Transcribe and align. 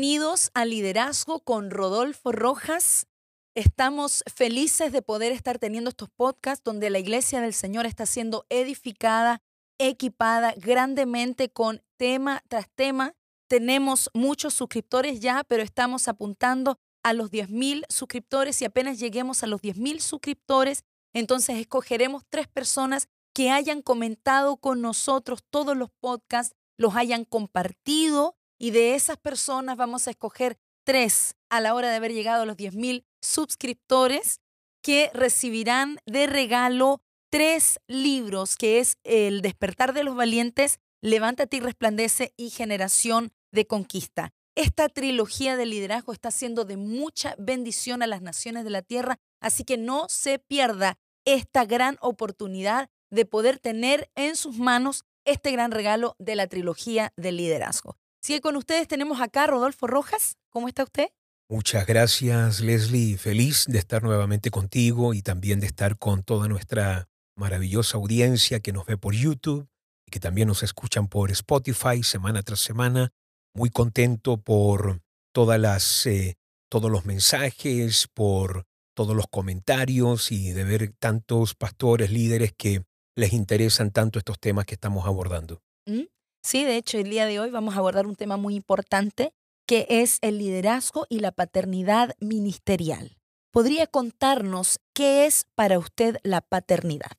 Bienvenidos 0.00 0.50
a 0.54 0.64
Liderazgo 0.64 1.40
con 1.40 1.70
Rodolfo 1.70 2.32
Rojas. 2.32 3.06
Estamos 3.54 4.24
felices 4.34 4.92
de 4.92 5.02
poder 5.02 5.30
estar 5.30 5.58
teniendo 5.58 5.90
estos 5.90 6.08
podcasts 6.08 6.64
donde 6.64 6.88
la 6.88 6.98
iglesia 6.98 7.42
del 7.42 7.52
Señor 7.52 7.84
está 7.84 8.06
siendo 8.06 8.46
edificada, 8.48 9.42
equipada 9.78 10.54
grandemente 10.56 11.50
con 11.50 11.82
tema 11.98 12.42
tras 12.48 12.70
tema. 12.74 13.12
Tenemos 13.46 14.08
muchos 14.14 14.54
suscriptores 14.54 15.20
ya, 15.20 15.44
pero 15.44 15.62
estamos 15.62 16.08
apuntando 16.08 16.78
a 17.02 17.12
los 17.12 17.30
10.000 17.30 17.84
suscriptores 17.90 18.62
y 18.62 18.64
apenas 18.64 18.98
lleguemos 18.98 19.42
a 19.42 19.48
los 19.48 19.60
10.000 19.60 20.00
suscriptores, 20.00 20.82
entonces 21.12 21.58
escogeremos 21.58 22.22
tres 22.30 22.48
personas 22.48 23.10
que 23.34 23.50
hayan 23.50 23.82
comentado 23.82 24.56
con 24.56 24.80
nosotros 24.80 25.40
todos 25.50 25.76
los 25.76 25.90
podcasts, 26.00 26.56
los 26.78 26.96
hayan 26.96 27.26
compartido 27.26 28.39
y 28.60 28.70
de 28.70 28.94
esas 28.94 29.16
personas 29.16 29.76
vamos 29.76 30.06
a 30.06 30.10
escoger 30.10 30.58
tres 30.84 31.34
a 31.48 31.60
la 31.60 31.74
hora 31.74 31.88
de 31.88 31.96
haber 31.96 32.12
llegado 32.12 32.42
a 32.42 32.46
los 32.46 32.56
10.000 32.56 33.04
suscriptores 33.22 34.40
que 34.82 35.10
recibirán 35.14 35.98
de 36.04 36.26
regalo 36.26 37.02
tres 37.30 37.80
libros, 37.88 38.56
que 38.56 38.78
es 38.78 38.98
El 39.02 39.40
despertar 39.40 39.94
de 39.94 40.04
los 40.04 40.14
valientes, 40.14 40.78
Levántate 41.02 41.56
y 41.56 41.60
resplandece 41.60 42.34
y 42.36 42.50
Generación 42.50 43.32
de 43.52 43.66
Conquista. 43.66 44.34
Esta 44.54 44.90
trilogía 44.90 45.56
de 45.56 45.64
liderazgo 45.64 46.12
está 46.12 46.30
siendo 46.30 46.66
de 46.66 46.76
mucha 46.76 47.34
bendición 47.38 48.02
a 48.02 48.06
las 48.06 48.20
naciones 48.20 48.64
de 48.64 48.70
la 48.70 48.82
tierra, 48.82 49.18
así 49.40 49.64
que 49.64 49.78
no 49.78 50.06
se 50.10 50.38
pierda 50.38 50.98
esta 51.24 51.64
gran 51.64 51.96
oportunidad 52.02 52.90
de 53.10 53.24
poder 53.24 53.58
tener 53.58 54.10
en 54.14 54.36
sus 54.36 54.58
manos 54.58 55.04
este 55.24 55.50
gran 55.52 55.70
regalo 55.70 56.16
de 56.18 56.36
la 56.36 56.46
trilogía 56.46 57.14
del 57.16 57.38
liderazgo. 57.38 57.96
Sigue 58.22 58.42
con 58.42 58.56
ustedes, 58.56 58.86
tenemos 58.86 59.20
acá 59.20 59.46
Rodolfo 59.46 59.86
Rojas. 59.86 60.36
¿Cómo 60.50 60.68
está 60.68 60.84
usted? 60.84 61.08
Muchas 61.48 61.86
gracias, 61.86 62.60
Leslie. 62.60 63.16
Feliz 63.16 63.64
de 63.66 63.78
estar 63.78 64.02
nuevamente 64.02 64.50
contigo 64.50 65.14
y 65.14 65.22
también 65.22 65.58
de 65.58 65.66
estar 65.66 65.96
con 65.96 66.22
toda 66.22 66.46
nuestra 66.46 67.08
maravillosa 67.34 67.96
audiencia 67.96 68.60
que 68.60 68.72
nos 68.72 68.84
ve 68.84 68.98
por 68.98 69.14
YouTube 69.14 69.66
y 70.06 70.10
que 70.10 70.20
también 70.20 70.48
nos 70.48 70.62
escuchan 70.62 71.08
por 71.08 71.30
Spotify 71.30 72.02
semana 72.02 72.42
tras 72.42 72.60
semana. 72.60 73.10
Muy 73.54 73.70
contento 73.70 74.36
por 74.36 75.00
todas 75.32 75.58
las, 75.58 76.04
eh, 76.04 76.36
todos 76.68 76.90
los 76.90 77.06
mensajes, 77.06 78.06
por 78.12 78.66
todos 78.94 79.16
los 79.16 79.26
comentarios 79.28 80.30
y 80.30 80.52
de 80.52 80.64
ver 80.64 80.92
tantos 80.98 81.54
pastores, 81.54 82.10
líderes 82.10 82.52
que 82.54 82.84
les 83.16 83.32
interesan 83.32 83.90
tanto 83.92 84.18
estos 84.18 84.38
temas 84.38 84.66
que 84.66 84.74
estamos 84.74 85.06
abordando. 85.06 85.62
¿Mm? 85.86 86.02
Sí, 86.42 86.64
de 86.64 86.76
hecho, 86.76 86.98
el 86.98 87.10
día 87.10 87.26
de 87.26 87.38
hoy 87.38 87.50
vamos 87.50 87.74
a 87.74 87.78
abordar 87.78 88.06
un 88.06 88.16
tema 88.16 88.36
muy 88.36 88.54
importante 88.54 89.32
que 89.66 89.86
es 89.88 90.18
el 90.22 90.38
liderazgo 90.38 91.06
y 91.08 91.20
la 91.20 91.32
paternidad 91.32 92.14
ministerial. 92.18 93.16
¿Podría 93.52 93.86
contarnos 93.86 94.80
qué 94.94 95.26
es 95.26 95.44
para 95.54 95.78
usted 95.78 96.16
la 96.22 96.40
paternidad? 96.40 97.12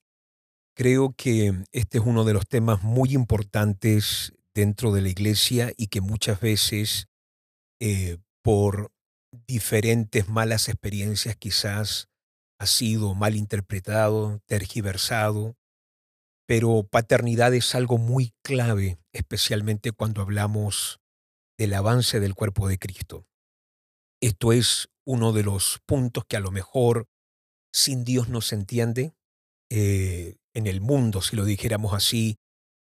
Creo 0.76 1.14
que 1.16 1.54
este 1.72 2.00
es 2.00 2.04
uno 2.06 2.24
de 2.24 2.34
los 2.34 2.48
temas 2.48 2.84
muy 2.84 3.14
importantes 3.14 4.34
dentro 4.54 4.92
de 4.92 5.02
la 5.02 5.10
iglesia 5.10 5.72
y 5.78 5.88
que 5.88 6.02
muchas 6.02 6.40
veces 6.42 7.08
eh, 7.80 8.18
por 8.42 8.92
diferentes 9.48 10.28
malas 10.28 10.68
experiencias 10.68 11.36
quizás 11.36 12.10
ha 12.60 12.66
sido 12.66 13.14
mal 13.16 13.36
interpretado, 13.36 14.40
tergiversado 14.46 15.56
pero 16.52 16.84
paternidad 16.84 17.54
es 17.54 17.76
algo 17.76 17.98
muy 17.98 18.34
clave, 18.44 19.00
especialmente 19.14 19.94
cuando 19.94 20.22
hablamos 20.22 21.00
del 21.58 21.74
avance 21.74 22.20
del 22.20 22.36
cuerpo 22.36 22.68
de 22.68 22.78
Cristo. 22.78 23.26
Esto 24.22 24.52
es 24.52 24.90
uno 25.08 25.32
de 25.32 25.44
los 25.44 25.80
puntos 25.86 26.26
que 26.28 26.36
a 26.36 26.42
lo 26.42 26.52
mejor 26.52 27.08
sin 27.74 28.04
Dios 28.04 28.28
no 28.28 28.42
se 28.42 28.56
entiende. 28.56 29.14
Eh, 29.70 30.40
en 30.54 30.68
el 30.68 30.82
mundo, 30.82 31.22
si 31.22 31.38
lo 31.38 31.46
dijéramos 31.46 31.94
así, 31.94 32.36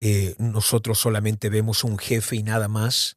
eh, 0.03 0.35
nosotros 0.41 0.99
solamente 0.99 1.49
vemos 1.49 1.85
un 1.85 1.99
jefe 1.99 2.35
y 2.35 2.43
nada 2.43 2.67
más, 2.67 3.17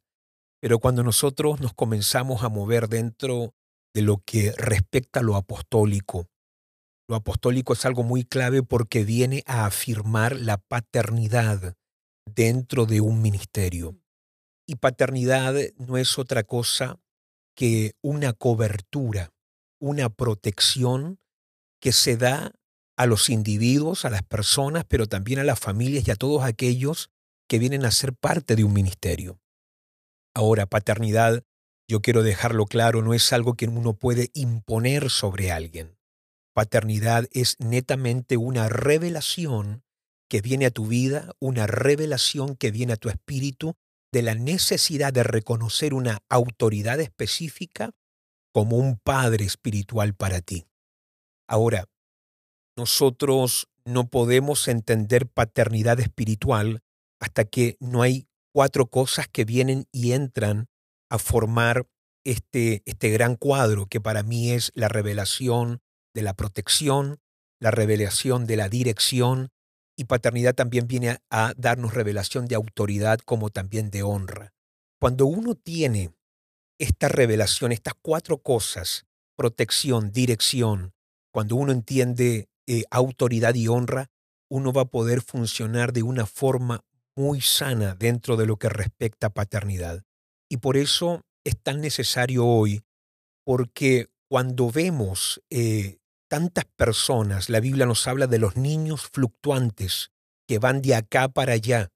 pero 0.62 0.78
cuando 0.78 1.02
nosotros 1.02 1.60
nos 1.60 1.74
comenzamos 1.74 2.44
a 2.44 2.50
mover 2.50 2.88
dentro 2.88 3.56
de 3.96 4.04
lo 4.04 4.22
que 4.24 4.52
respecta 4.52 5.22
a 5.22 5.24
lo 5.24 5.38
apostólico, 5.38 6.28
lo 7.08 7.16
apostólico 7.16 7.74
es 7.74 7.86
algo 7.86 8.04
muy 8.04 8.24
clave 8.24 8.64
porque 8.64 9.04
viene 9.04 9.44
a 9.46 9.66
afirmar 9.66 10.36
la 10.40 10.58
paternidad 10.58 11.76
dentro 12.26 12.86
de 12.86 13.02
un 13.02 13.22
ministerio. 13.22 14.00
Y 14.68 14.76
paternidad 14.76 15.56
no 15.78 15.98
es 15.98 16.18
otra 16.18 16.44
cosa 16.44 17.00
que 17.56 17.94
una 18.02 18.34
cobertura, 18.34 19.32
una 19.80 20.10
protección 20.10 21.20
que 21.80 21.92
se 21.92 22.18
da 22.18 22.52
a 22.98 23.06
los 23.06 23.30
individuos, 23.30 24.06
a 24.06 24.10
las 24.10 24.24
personas, 24.24 24.86
pero 24.88 25.06
también 25.06 25.40
a 25.40 25.44
las 25.44 25.60
familias 25.60 26.08
y 26.08 26.12
a 26.12 26.16
todos 26.16 26.44
aquellos 26.44 27.12
que 27.48 27.60
vienen 27.60 27.86
a 27.86 27.92
ser 27.92 28.14
parte 28.14 28.56
de 28.56 28.64
un 28.64 28.74
ministerio. 28.74 29.40
Ahora, 30.34 30.66
paternidad, 30.66 31.44
yo 31.88 32.02
quiero 32.02 32.24
dejarlo 32.24 32.66
claro, 32.66 33.04
no 33.04 33.14
es 33.14 33.32
algo 33.32 33.54
que 33.54 33.68
uno 33.68 33.94
puede 33.94 34.32
imponer 34.34 35.12
sobre 35.12 35.52
alguien 35.52 35.95
paternidad 36.56 37.28
es 37.32 37.58
netamente 37.60 38.38
una 38.38 38.70
revelación 38.70 39.84
que 40.30 40.42
viene 40.42 40.66
a 40.66 40.72
tu 40.72 40.88
vida, 40.88 41.34
una 41.40 41.68
revelación 41.68 42.56
que 42.56 42.72
viene 42.72 42.94
a 42.94 42.98
tu 42.98 43.10
espíritu 43.10 43.76
de 44.14 44.22
la 44.22 44.36
necesidad 44.36 45.12
de 45.12 45.24
reconocer 45.24 45.94
una 45.94 46.20
autoridad 46.30 47.02
específica 47.02 47.92
como 48.54 48.78
un 48.78 48.98
padre 48.98 49.44
espiritual 49.44 50.16
para 50.16 50.40
ti. 50.40 50.66
Ahora, 51.46 51.90
nosotros 52.78 53.68
no 53.84 54.08
podemos 54.08 54.70
entender 54.70 55.28
paternidad 55.28 56.00
espiritual 56.00 56.80
hasta 57.20 57.44
que 57.44 57.76
no 57.82 58.02
hay 58.02 58.30
cuatro 58.54 58.88
cosas 58.88 59.28
que 59.28 59.44
vienen 59.44 59.88
y 59.92 60.14
entran 60.14 60.68
a 61.12 61.20
formar 61.20 61.86
este, 62.24 62.82
este 62.86 63.10
gran 63.10 63.36
cuadro 63.36 63.88
que 63.88 64.00
para 64.00 64.24
mí 64.24 64.52
es 64.52 64.72
la 64.74 64.88
revelación 64.88 65.82
de 66.16 66.24
la 66.24 66.34
protección, 66.34 67.20
la 67.60 67.70
revelación 67.70 68.48
de 68.48 68.56
la 68.56 68.70
dirección, 68.70 69.50
y 69.98 70.06
paternidad 70.06 70.56
también 70.56 70.88
viene 70.88 71.20
a, 71.30 71.54
darnos 71.58 71.94
revelación 71.94 72.48
de 72.48 72.56
autoridad 72.56 73.20
como 73.20 73.50
también 73.50 73.92
de 73.92 74.02
honra. 74.02 74.54
Cuando 75.00 75.26
uno 75.26 75.56
tiene 75.56 76.14
esta 76.80 77.08
revelación, 77.08 77.72
estas 77.72 77.94
cuatro 78.02 78.40
cosas, 78.40 79.06
protección, 79.38 80.12
dirección, 80.12 80.94
cuando 81.32 81.58
uno 81.58 81.72
entiende 81.72 82.48
eh, 82.66 82.84
autoridad 82.90 83.54
y 83.56 83.68
honra, 83.68 84.10
uno 84.50 84.72
va 84.72 84.84
a 84.84 84.90
poder 84.90 85.22
funcionar 85.22 85.92
de 85.92 86.04
una 86.04 86.26
forma 86.26 86.82
muy 87.16 87.42
sana 87.42 87.96
dentro 87.96 88.38
de 88.38 88.46
lo 88.46 88.58
que 88.58 88.70
respecta 88.70 89.28
a 89.28 89.34
paternidad. 89.34 90.04
Y 90.50 90.58
por 90.58 90.78
eso 90.78 91.22
es 91.44 91.58
tan 91.62 91.82
necesario 91.82 92.46
hoy, 92.46 92.84
porque 93.46 94.08
cuando 94.30 94.70
vemos 94.72 95.42
eh, 95.50 95.98
tantas 96.36 96.66
personas, 96.76 97.50
la 97.50 97.62
Biblia 97.62 97.86
nos 97.86 98.10
habla 98.10 98.28
de 98.28 98.40
los 98.40 98.58
niños 98.58 99.10
fluctuantes 99.14 100.12
que 100.46 100.60
van 100.60 100.82
de 100.82 100.94
acá 100.94 101.30
para 101.30 101.54
allá, 101.54 101.94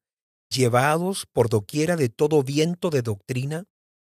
llevados 0.50 1.26
por 1.34 1.50
doquiera 1.50 1.98
de 1.98 2.08
todo 2.08 2.42
viento 2.42 2.90
de 2.90 3.02
doctrina 3.02 3.66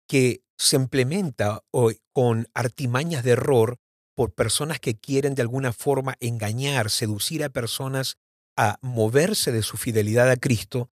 que 0.06 0.44
se 0.56 0.76
implementa 0.76 1.64
hoy 1.72 1.98
con 2.12 2.46
artimañas 2.54 3.24
de 3.24 3.32
error 3.32 3.78
por 4.14 4.32
personas 4.32 4.78
que 4.78 4.96
quieren 4.96 5.34
de 5.34 5.42
alguna 5.42 5.72
forma 5.72 6.14
engañar, 6.20 6.88
seducir 6.88 7.42
a 7.42 7.48
personas 7.48 8.16
a 8.56 8.78
moverse 8.80 9.50
de 9.50 9.62
su 9.62 9.76
fidelidad 9.76 10.30
a 10.30 10.36
Cristo, 10.36 10.92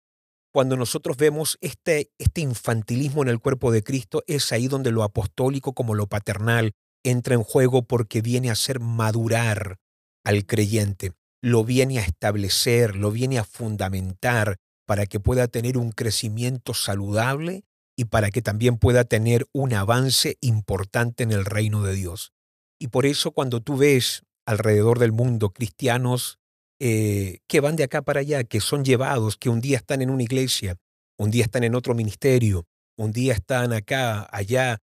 cuando 0.54 0.78
nosotros 0.78 1.18
vemos 1.18 1.57
este, 1.60 2.13
este 2.18 2.40
infantilismo 2.40 3.24
en 3.24 3.28
el 3.28 3.42
cuerpo 3.42 3.74
de 3.74 3.84
Cristo, 3.84 4.24
es 4.25 4.54
ahí 4.54 4.69
donde 4.69 4.92
lo 4.92 5.04
apostólico 5.04 5.74
como 5.74 5.96
lo 5.96 6.07
paternal, 6.07 6.72
entra 7.09 7.36
en 7.36 7.44
juego 7.44 7.83
porque 7.83 8.21
viene 8.21 8.50
a 8.50 8.54
hacer 8.54 8.80
madurar 8.80 9.77
al 10.24 10.45
creyente, 10.45 11.13
lo 11.42 11.63
viene 11.63 12.00
a 12.00 12.04
establecer, 12.04 12.95
lo 12.95 13.12
viene 13.12 13.39
a 13.39 13.44
fundamentar 13.44 14.57
para 14.86 15.06
que 15.06 15.19
pueda 15.19 15.48
tener 15.48 15.77
un 15.77 15.92
crecimiento 15.92 16.74
saludable 16.74 17.63
y 17.98 18.06
para 18.06 18.30
que 18.30 18.42
también 18.42 18.77
pueda 18.77 19.04
tener 19.04 19.48
un 19.54 19.74
avance 19.74 20.38
importante 20.42 21.24
en 21.24 21.31
el 21.31 21.45
reino 21.45 21.83
de 21.83 21.94
Dios. 21.94 22.31
Y 22.80 22.88
por 22.88 23.06
eso 23.06 23.31
cuando 23.31 23.62
tú 23.62 23.77
ves 23.77 24.24
alrededor 24.45 25.00
del 25.00 25.12
mundo 25.12 25.50
cristianos 25.50 26.39
eh, 26.80 27.39
que 27.48 27.59
van 27.59 27.75
de 27.75 27.83
acá 27.83 28.04
para 28.04 28.19
allá, 28.19 28.44
que 28.44 28.62
son 28.62 28.86
llevados, 28.86 29.36
que 29.36 29.50
un 29.50 29.62
día 29.62 29.77
están 29.77 30.01
en 30.01 30.09
una 30.09 30.24
iglesia, 30.24 30.77
un 31.18 31.31
día 31.31 31.44
están 31.44 31.63
en 31.63 31.74
otro 31.74 31.95
ministerio, 31.95 32.68
un 32.98 33.12
día 33.12 33.33
están 33.33 33.74
acá, 33.74 34.27
allá, 34.31 34.77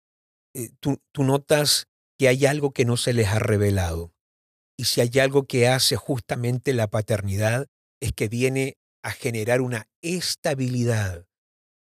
eh, 0.54 0.70
tú, 0.80 1.00
tú 1.12 1.22
notas 1.22 1.86
que 2.22 2.28
hay 2.28 2.46
algo 2.46 2.70
que 2.70 2.84
no 2.84 2.96
se 2.96 3.12
les 3.12 3.26
ha 3.26 3.40
revelado. 3.40 4.12
Y 4.78 4.84
si 4.84 5.00
hay 5.00 5.19
algo 5.19 5.48
que 5.48 5.66
hace 5.66 5.96
justamente 5.96 6.72
la 6.72 6.86
paternidad, 6.86 7.66
es 8.00 8.12
que 8.12 8.28
viene 8.28 8.76
a 9.02 9.10
generar 9.10 9.60
una 9.60 9.88
estabilidad 10.02 11.26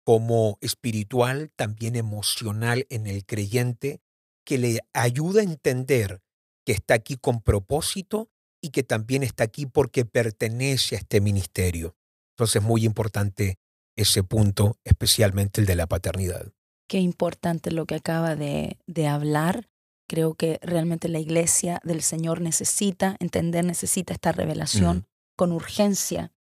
como 0.05 0.57
espiritual, 0.61 1.51
también 1.57 1.97
emocional 1.97 2.87
en 2.89 3.09
el 3.09 3.27
creyente, 3.27 4.01
que 4.47 4.59
le 4.59 4.79
ayuda 4.93 5.41
a 5.41 5.45
entender 5.45 6.21
que 6.65 6.71
está 6.71 6.95
aquí 6.95 7.17
con 7.17 7.43
propósito 7.43 8.31
y 8.63 8.71
que 8.71 8.85
también 8.85 9.25
está 9.25 9.43
aquí 9.43 9.67
porque 9.67 10.05
pertenece 10.05 10.95
a 10.95 10.99
este 10.99 11.21
ministerio. 11.21 11.97
Entonces 12.37 12.63
es 12.63 12.69
muy 12.69 12.85
importante 12.85 13.59
ese 13.97 14.23
punto, 14.23 14.79
especialmente 14.85 15.61
el 15.61 15.67
de 15.67 15.75
la 15.75 15.89
paternidad. 15.89 16.53
Qué 16.89 16.99
importante 16.99 17.73
lo 17.73 17.87
que 17.87 17.97
acaba 17.97 18.37
de, 18.37 18.79
de 18.87 19.09
hablar. 19.09 19.69
Creo 20.09 20.35
que 20.35 20.59
realmente 20.63 21.09
la 21.09 21.19
iglesia 21.19 21.81
del 21.85 22.03
Señor 22.03 22.41
necesita 22.41 23.17
entender, 23.21 23.65
necesita 23.65 24.15
esta 24.15 24.33
revelación 24.33 25.07
con 25.37 25.53
urgencia. 25.53 26.33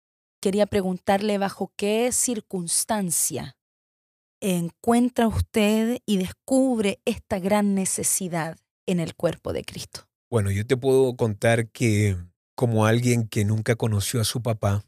Quería 0.40 0.66
preguntarle 0.66 1.38
bajo 1.38 1.72
qué 1.76 2.12
circunstancia 2.12 3.56
encuentra 4.40 5.26
usted 5.26 5.98
y 6.06 6.18
descubre 6.18 7.00
esta 7.04 7.38
gran 7.40 7.74
necesidad 7.74 8.56
en 8.86 9.00
el 9.00 9.16
cuerpo 9.16 9.52
de 9.52 9.64
Cristo. 9.64 10.08
Bueno, 10.30 10.50
yo 10.50 10.66
te 10.66 10.76
puedo 10.76 11.16
contar 11.16 11.70
que 11.70 12.16
como 12.54 12.86
alguien 12.86 13.26
que 13.26 13.44
nunca 13.44 13.74
conoció 13.74 14.20
a 14.20 14.24
su 14.24 14.42
papá, 14.42 14.84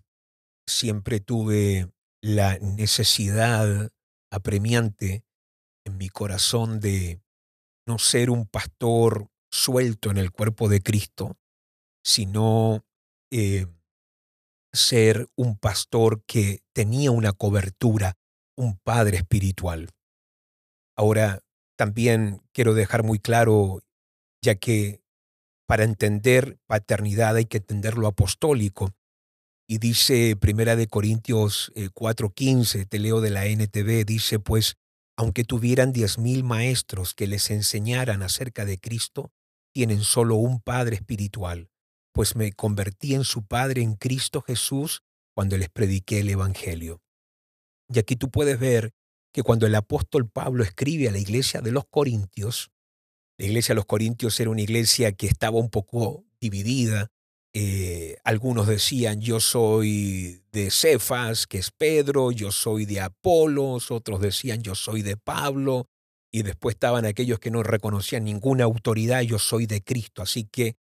siempre 0.69 1.21
tuve 1.21 1.91
la 2.23 2.59
necesidad 2.59 3.91
apremiante 4.31 5.25
en 5.85 5.97
mi 5.97 6.09
corazón 6.09 6.81
de 6.81 7.21
no 7.88 7.99
ser 7.99 8.31
un 8.31 8.46
pastor 8.46 9.29
suelto 9.50 10.11
en 10.11 10.19
el 10.19 10.31
cuerpo 10.31 10.69
de 10.69 10.82
Cristo, 10.82 11.37
sino 12.05 12.85
eh, 13.32 13.67
ser 14.73 15.26
un 15.37 15.56
pastor 15.58 16.23
que 16.26 16.61
tenía 16.75 17.11
una 17.11 17.32
cobertura, 17.32 18.19
un 18.56 18.79
padre 18.79 19.17
espiritual. 19.17 19.88
Ahora, 20.96 21.40
también 21.76 22.43
quiero 22.52 22.75
dejar 22.75 23.05
muy 23.05 23.19
claro, 23.19 23.81
ya 24.44 24.55
que 24.56 25.00
para 25.67 25.84
entender 25.84 26.58
paternidad 26.67 27.37
hay 27.37 27.46
que 27.46 27.58
entender 27.58 27.96
lo 27.96 28.06
apostólico. 28.06 28.94
Y 29.67 29.79
dice 29.79 30.37
Primera 30.37 30.76
de 30.76 30.88
Corintios 30.88 31.73
4:15, 31.94 32.81
eh, 32.81 32.87
te 32.87 32.99
leo 32.99 33.20
de 33.20 33.31
la 33.31 33.46
NTV, 33.46 34.05
dice 34.05 34.38
pues 34.38 34.76
aunque 35.19 35.43
tuvieran 35.43 35.93
diez 35.93 36.17
mil 36.17 36.44
maestros 36.44 37.12
que 37.12 37.26
les 37.26 37.50
enseñaran 37.50 38.23
acerca 38.23 38.65
de 38.65 38.79
Cristo, 38.79 39.32
tienen 39.75 40.05
solo 40.05 40.37
un 40.37 40.61
Padre 40.61 40.94
espiritual, 40.94 41.70
pues 42.12 42.37
me 42.37 42.53
convertí 42.53 43.15
en 43.15 43.25
su 43.25 43.44
Padre 43.44 43.82
en 43.82 43.97
Cristo 43.97 44.43
Jesús 44.43 45.03
cuando 45.35 45.59
les 45.59 45.70
prediqué 45.70 46.20
el 46.20 46.31
Evangelio. 46.31 47.03
Y 47.93 47.99
aquí 47.99 48.15
tú 48.15 48.31
puedes 48.31 48.61
ver 48.61 48.94
que 49.32 49.43
cuando 49.43 49.67
el 49.67 49.75
apóstol 49.75 50.31
Pablo 50.31 50.62
escribe 50.62 51.09
a 51.09 51.12
la 51.12 51.19
iglesia 51.19 51.62
de 51.62 51.73
los 51.73 51.85
Corintios, 51.91 52.70
la 53.38 53.47
iglesia 53.47 53.73
de 53.73 53.76
los 53.76 53.87
Corintios 53.87 54.38
era 54.38 54.50
una 54.50 54.62
iglesia 54.62 55.11
que 55.11 55.26
estaba 55.26 55.59
un 55.59 55.69
poco 55.69 56.25
dividida, 56.41 57.11
eh, 57.60 58.19
algunos 58.22 58.69
decían, 58.69 59.20
yo 59.20 59.40
soy 59.40 60.44
de 60.52 60.70
Cefas, 60.70 61.49
que 61.49 61.58
es 61.58 61.72
Pedro, 61.72 62.31
yo 62.31 62.52
soy 62.52 62.84
de 62.84 63.00
Apolos, 63.00 63.90
otros 63.90 64.20
decían, 64.20 64.62
yo 64.62 64.76
soy 64.76 65.02
de 65.02 65.16
Pablo, 65.16 65.88
y 66.31 66.44
después 66.44 66.76
estaban 66.76 67.05
aquellos 67.05 67.40
que 67.40 67.50
no 67.50 67.64
reconocían 67.64 68.22
ninguna 68.22 68.62
autoridad, 68.62 69.22
yo 69.22 69.40
soy 69.40 69.66
de 69.66 69.82
Cristo. 69.82 70.22
Así 70.22 70.44
que 70.44 70.76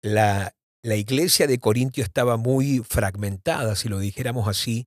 la, 0.00 0.54
la 0.82 0.96
iglesia 0.96 1.46
de 1.46 1.58
Corintio 1.58 2.02
estaba 2.02 2.38
muy 2.38 2.78
fragmentada, 2.78 3.76
si 3.76 3.90
lo 3.90 3.98
dijéramos 3.98 4.48
así, 4.48 4.86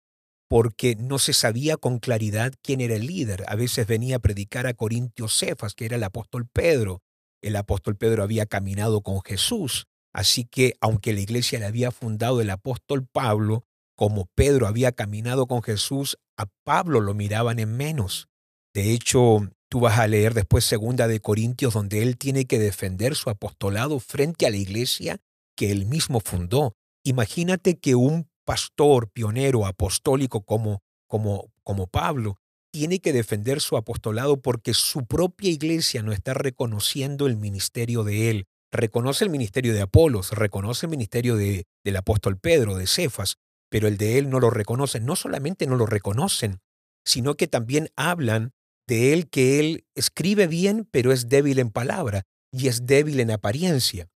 porque 0.50 0.96
no 0.96 1.20
se 1.20 1.34
sabía 1.34 1.78
con 1.78 2.00
claridad 2.00 2.54
quién 2.64 2.82
era 2.82 2.96
el 2.96 3.06
líder. 3.06 3.44
A 3.48 3.56
veces 3.56 3.86
venía 3.86 4.16
a 4.16 4.20
predicar 4.20 4.66
a 4.66 4.74
Corintio 4.74 5.28
Cefas, 5.28 5.76
que 5.76 5.86
era 5.86 5.98
el 5.98 6.04
apóstol 6.04 6.48
Pedro. 6.52 7.04
El 7.44 7.56
apóstol 7.56 7.98
Pedro 7.98 8.24
había 8.24 8.48
caminado 8.48 9.02
con 9.02 9.22
Jesús, 9.22 9.86
Así 10.16 10.46
que, 10.46 10.78
aunque 10.80 11.12
la 11.12 11.20
iglesia 11.20 11.60
la 11.60 11.68
había 11.68 11.92
fundado 11.92 12.40
el 12.40 12.50
apóstol 12.50 13.06
Pablo, 13.06 13.66
como 13.98 14.28
Pedro 14.34 14.66
había 14.66 14.94
caminado 14.94 15.46
con 15.46 15.62
Jesús, 15.62 16.18
a 16.38 16.46
Pablo 16.64 17.02
lo 17.02 17.14
miraban 17.14 17.60
en 17.60 17.76
menos. 17.76 18.30
De 18.74 18.94
hecho, 18.94 19.50
tú 19.68 19.82
vas 19.82 20.00
a 20.00 20.08
leer 20.08 20.34
después 20.34 20.64
segunda 20.64 21.10
de 21.10 21.20
Corintios 21.20 21.74
donde 21.74 22.02
él 22.02 22.18
tiene 22.18 22.46
que 22.46 22.60
defender 22.60 23.16
su 23.16 23.30
apostolado 23.30 24.00
frente 24.00 24.46
a 24.46 24.52
la 24.52 24.56
iglesia 24.56 25.20
que 25.54 25.70
él 25.70 25.86
mismo 25.86 26.22
fundó. 26.22 26.78
Imagínate 27.04 27.78
que 27.78 27.96
un 27.96 28.30
pastor 28.46 29.10
pionero 29.12 29.66
apostólico 29.66 30.46
como 30.46 30.82
como 31.08 31.52
como 31.64 31.88
Pablo 31.88 32.38
tiene 32.72 33.00
que 33.00 33.12
defender 33.12 33.60
su 33.60 33.76
apostolado 33.76 34.42
porque 34.42 34.74
su 34.74 35.06
propia 35.06 35.50
iglesia 35.50 36.04
no 36.04 36.14
está 36.14 36.34
reconociendo 36.34 37.28
el 37.28 37.36
ministerio 37.36 38.06
de 38.06 38.30
él, 38.30 38.48
reconoce 38.76 39.24
el 39.24 39.30
ministerio 39.30 39.74
de 39.74 39.82
Apolos, 39.82 40.32
reconoce 40.32 40.86
el 40.86 40.92
ministerio 40.92 41.36
de, 41.36 41.66
del 41.84 41.96
apóstol 41.98 42.38
Pedro, 42.38 42.76
de 42.76 42.88
Cefas, 42.88 43.38
pero 43.70 43.88
el 43.88 43.98
de 43.98 44.18
él 44.18 44.30
no 44.30 44.40
lo 44.40 44.50
reconocen. 44.50 45.06
No 45.06 45.16
solamente 45.16 45.68
no 45.68 45.76
lo 45.76 45.86
reconocen, 45.86 46.60
sino 47.06 47.36
que 47.36 47.48
también 47.48 47.90
hablan 47.96 48.52
de 48.88 49.14
él 49.14 49.30
que 49.30 49.60
él 49.60 49.86
escribe 49.96 50.48
bien, 50.48 50.88
pero 50.92 51.12
es 51.12 51.30
débil 51.30 51.60
en 51.60 51.72
palabra 51.72 52.24
y 52.52 52.68
es 52.68 52.86
débil 52.86 53.20
en 53.20 53.32
apariencia. 53.32 54.08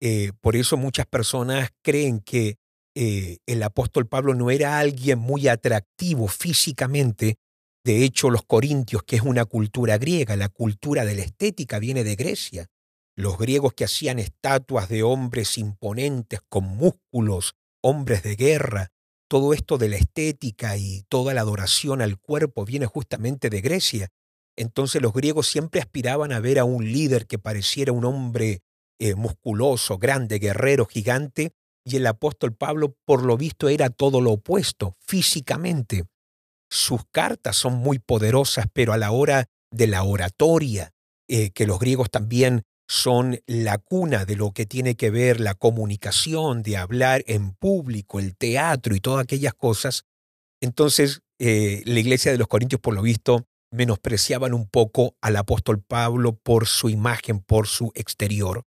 Eh, 0.00 0.32
por 0.40 0.56
eso 0.56 0.76
muchas 0.76 1.06
personas 1.06 1.70
creen 1.82 2.20
que 2.20 2.56
eh, 2.94 3.38
el 3.46 3.62
apóstol 3.62 4.06
Pablo 4.06 4.34
no 4.34 4.50
era 4.50 4.78
alguien 4.78 5.18
muy 5.18 5.48
atractivo 5.48 6.28
físicamente. 6.28 7.36
De 7.84 8.04
hecho, 8.04 8.30
los 8.30 8.42
corintios, 8.42 9.02
que 9.02 9.16
es 9.16 9.22
una 9.22 9.44
cultura 9.44 9.98
griega, 9.98 10.36
la 10.36 10.48
cultura 10.48 11.04
de 11.04 11.14
la 11.14 11.22
estética 11.22 11.78
viene 11.78 12.04
de 12.04 12.16
Grecia. 12.16 12.66
Los 13.20 13.36
griegos 13.36 13.74
que 13.74 13.84
hacían 13.84 14.18
estatuas 14.18 14.88
de 14.88 15.02
hombres 15.02 15.58
imponentes 15.58 16.40
con 16.48 16.64
músculos, 16.64 17.52
hombres 17.82 18.22
de 18.22 18.34
guerra, 18.34 18.92
todo 19.28 19.52
esto 19.52 19.76
de 19.76 19.90
la 19.90 19.96
estética 19.96 20.78
y 20.78 21.02
toda 21.06 21.34
la 21.34 21.42
adoración 21.42 22.00
al 22.00 22.18
cuerpo 22.18 22.64
viene 22.64 22.86
justamente 22.86 23.50
de 23.50 23.60
Grecia. 23.60 24.08
Entonces 24.56 25.02
los 25.02 25.12
griegos 25.12 25.48
siempre 25.48 25.82
aspiraban 25.82 26.32
a 26.32 26.40
ver 26.40 26.58
a 26.58 26.64
un 26.64 26.90
líder 26.90 27.26
que 27.26 27.38
pareciera 27.38 27.92
un 27.92 28.06
hombre 28.06 28.62
eh, 28.98 29.14
musculoso, 29.16 29.98
grande, 29.98 30.38
guerrero, 30.38 30.86
gigante, 30.86 31.52
y 31.84 31.96
el 31.96 32.06
apóstol 32.06 32.54
Pablo 32.54 32.96
por 33.04 33.22
lo 33.22 33.36
visto 33.36 33.68
era 33.68 33.90
todo 33.90 34.22
lo 34.22 34.32
opuesto, 34.32 34.96
físicamente. 34.98 36.04
Sus 36.70 37.02
cartas 37.10 37.54
son 37.54 37.74
muy 37.74 37.98
poderosas, 37.98 38.64
pero 38.72 38.94
a 38.94 38.96
la 38.96 39.10
hora 39.10 39.44
de 39.70 39.88
la 39.88 40.04
oratoria, 40.04 40.94
eh, 41.28 41.50
que 41.50 41.66
los 41.66 41.78
griegos 41.78 42.10
también 42.10 42.62
son 42.90 43.40
la 43.46 43.78
cuna 43.78 44.24
de 44.24 44.34
lo 44.34 44.50
que 44.50 44.66
tiene 44.66 44.96
que 44.96 45.10
ver 45.10 45.38
la 45.38 45.54
comunicación, 45.54 46.64
de 46.64 46.76
hablar 46.76 47.22
en 47.28 47.52
público, 47.52 48.18
el 48.18 48.34
teatro 48.36 48.96
y 48.96 49.00
todas 49.00 49.22
aquellas 49.22 49.54
cosas, 49.54 50.06
entonces 50.60 51.20
eh, 51.38 51.84
la 51.86 52.00
iglesia 52.00 52.32
de 52.32 52.38
los 52.38 52.48
Corintios, 52.48 52.80
por 52.80 52.92
lo 52.94 53.02
visto, 53.02 53.46
menospreciaban 53.70 54.54
un 54.54 54.68
poco 54.68 55.14
al 55.20 55.36
apóstol 55.36 55.80
Pablo 55.80 56.34
por 56.34 56.66
su 56.66 56.88
imagen, 56.88 57.38
por 57.38 57.68
su 57.68 57.92
exterior. 57.94 58.64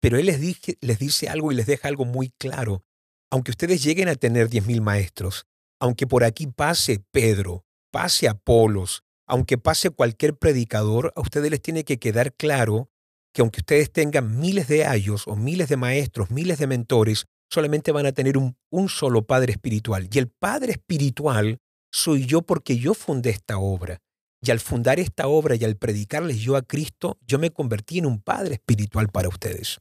Pero 0.00 0.18
él 0.18 0.26
les, 0.26 0.40
les 0.80 0.98
dice 1.00 1.28
algo 1.28 1.50
y 1.50 1.56
les 1.56 1.66
deja 1.66 1.88
algo 1.88 2.04
muy 2.04 2.30
claro. 2.38 2.84
Aunque 3.32 3.50
ustedes 3.50 3.82
lleguen 3.82 4.08
a 4.08 4.14
tener 4.14 4.50
diez 4.50 4.64
mil 4.64 4.82
maestros, 4.82 5.46
aunque 5.80 6.06
por 6.06 6.22
aquí 6.22 6.46
pase 6.46 7.02
Pedro, 7.10 7.64
pase 7.90 8.28
Apolos, 8.28 9.02
aunque 9.26 9.58
pase 9.58 9.90
cualquier 9.90 10.36
predicador, 10.36 11.12
a 11.16 11.20
ustedes 11.22 11.50
les 11.50 11.60
tiene 11.60 11.82
que 11.82 11.98
quedar 11.98 12.32
claro 12.34 12.88
que 13.34 13.42
aunque 13.42 13.60
ustedes 13.60 13.92
tengan 13.92 14.38
miles 14.38 14.68
de 14.68 14.86
ayos 14.86 15.26
o 15.26 15.34
miles 15.34 15.68
de 15.68 15.76
maestros, 15.76 16.30
miles 16.30 16.58
de 16.58 16.68
mentores, 16.68 17.26
solamente 17.50 17.90
van 17.90 18.06
a 18.06 18.12
tener 18.12 18.38
un, 18.38 18.56
solo 18.88 19.26
Padre 19.26 19.52
espiritual. 19.52 20.08
Y 20.10 20.18
el 20.18 20.28
Padre 20.28 20.72
espiritual 20.72 21.58
soy 21.92 22.26
yo 22.26 22.42
porque 22.42 22.78
yo 22.78 22.94
fundé 22.94 23.30
esta 23.30 23.58
obra. 23.58 24.00
Y 24.40 24.50
al 24.52 24.60
fundar 24.60 25.00
esta 25.00 25.26
obra 25.26 25.56
y 25.56 25.64
al 25.64 25.76
predicarles 25.76 26.38
yo 26.38 26.56
a 26.56 26.62
Cristo, 26.62 27.18
yo 27.26 27.38
me 27.38 27.50
convertí 27.50 27.98
en 27.98 28.06
un 28.06 28.20
Padre 28.20 28.54
espiritual 28.54 29.08
para 29.08 29.28
ustedes. 29.28 29.80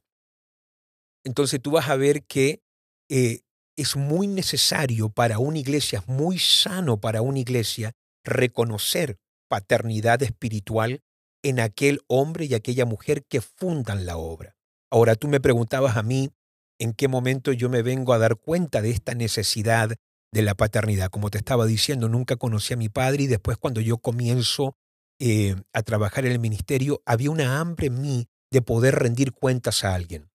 Entonces 1.23 1.61
tú 1.61 1.71
vas 1.71 1.89
a 1.89 1.95
ver 1.95 2.23
que 2.23 2.63
eh, 3.09 3.41
es 3.75 3.95
muy 3.95 4.25
necesario 4.25 5.09
para 5.09 5.37
una 5.37 5.59
iglesia, 5.59 5.99
es 5.99 6.07
muy 6.07 6.39
sano 6.39 6.99
para 6.99 7.21
una 7.21 7.39
iglesia 7.39 7.91
reconocer 8.23 9.17
paternidad 9.47 10.23
espiritual 10.23 11.01
en 11.43 11.59
aquel 11.59 12.01
hombre 12.07 12.45
y 12.45 12.53
aquella 12.53 12.85
mujer 12.85 13.25
que 13.25 13.41
fundan 13.41 14.05
la 14.05 14.17
obra. 14.17 14.55
Ahora 14.89 15.15
tú 15.15 15.27
me 15.27 15.39
preguntabas 15.39 15.97
a 15.97 16.03
mí 16.03 16.31
en 16.79 16.93
qué 16.93 17.07
momento 17.07 17.51
yo 17.51 17.69
me 17.69 17.81
vengo 17.81 18.13
a 18.13 18.17
dar 18.17 18.37
cuenta 18.37 18.81
de 18.81 18.89
esta 18.89 19.13
necesidad 19.13 19.95
de 20.31 20.41
la 20.41 20.55
paternidad. 20.55 21.09
Como 21.09 21.29
te 21.29 21.37
estaba 21.37 21.65
diciendo, 21.65 22.09
nunca 22.09 22.35
conocí 22.35 22.73
a 22.73 22.77
mi 22.77 22.89
padre 22.89 23.23
y 23.23 23.27
después 23.27 23.57
cuando 23.57 23.81
yo 23.81 23.97
comienzo 23.97 24.75
eh, 25.19 25.55
a 25.73 25.83
trabajar 25.83 26.25
en 26.25 26.31
el 26.31 26.39
ministerio, 26.39 27.01
había 27.05 27.31
una 27.31 27.59
hambre 27.59 27.87
en 27.87 28.01
mí 28.01 28.27
de 28.51 28.61
poder 28.61 28.95
rendir 28.95 29.31
cuentas 29.31 29.83
a 29.83 29.93
alguien. 29.93 30.29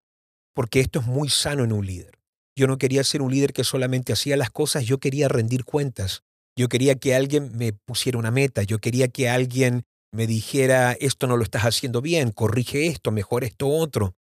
Porque 0.54 0.80
esto 0.80 1.00
es 1.00 1.06
muy 1.06 1.28
sano 1.28 1.64
en 1.64 1.72
un 1.72 1.86
líder. 1.86 2.18
Yo 2.56 2.66
no 2.66 2.78
quería 2.78 3.04
ser 3.04 3.22
un 3.22 3.30
líder 3.30 3.52
que 3.52 3.64
solamente 3.64 4.12
hacía 4.12 4.36
las 4.36 4.50
cosas, 4.50 4.84
yo 4.84 4.98
quería 4.98 5.28
rendir 5.28 5.64
cuentas. 5.64 6.22
Yo 6.56 6.68
quería 6.68 6.96
que 6.96 7.14
alguien 7.14 7.56
me 7.56 7.72
pusiera 7.72 8.18
una 8.18 8.32
meta, 8.32 8.64
yo 8.64 8.80
quería 8.80 9.06
que 9.06 9.28
alguien 9.28 9.84
me 10.12 10.26
dijera, 10.26 10.92
esto 10.92 11.26
no 11.26 11.36
lo 11.36 11.42
estás 11.42 11.62
haciendo 11.62 12.00
bien, 12.00 12.30
corrige 12.30 12.86
esto, 12.86 13.10
mejor 13.10 13.44
esto 13.44 13.68
otro. 13.68 14.16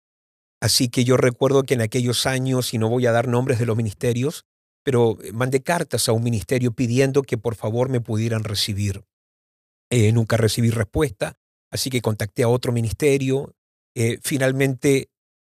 Así 0.61 0.87
que 0.87 1.03
yo 1.03 1.17
recuerdo 1.17 1.63
que 1.63 1.73
en 1.73 1.81
aquellos 1.81 2.25
años, 2.25 2.73
y 2.73 2.77
no 2.77 2.89
voy 2.89 3.05
a 3.05 3.11
dar 3.11 3.27
nombres 3.27 3.59
de 3.59 3.65
los 3.65 3.75
ministerios, 3.75 4.45
pero 4.83 5.21
eh, 5.21 5.31
mandé 5.33 5.61
cartas 5.61 6.07
a 6.07 6.13
un 6.13 6.23
ministerio 6.23 6.71
pidiendo 6.71 7.21
que 7.23 7.37
por 7.37 7.55
favor 7.55 7.89
me 7.89 8.01
pudieran 8.01 8.43
recibir. 8.43 9.03
Eh, 9.89 10.11
nunca 10.11 10.37
recibí 10.37 10.69
respuesta, 10.69 11.37
así 11.69 11.89
que 11.89 12.01
contacté 12.01 12.43
a 12.43 12.49
otro 12.49 12.71
ministerio. 12.71 13.55
Eh, 13.95 14.19
finalmente, 14.21 15.09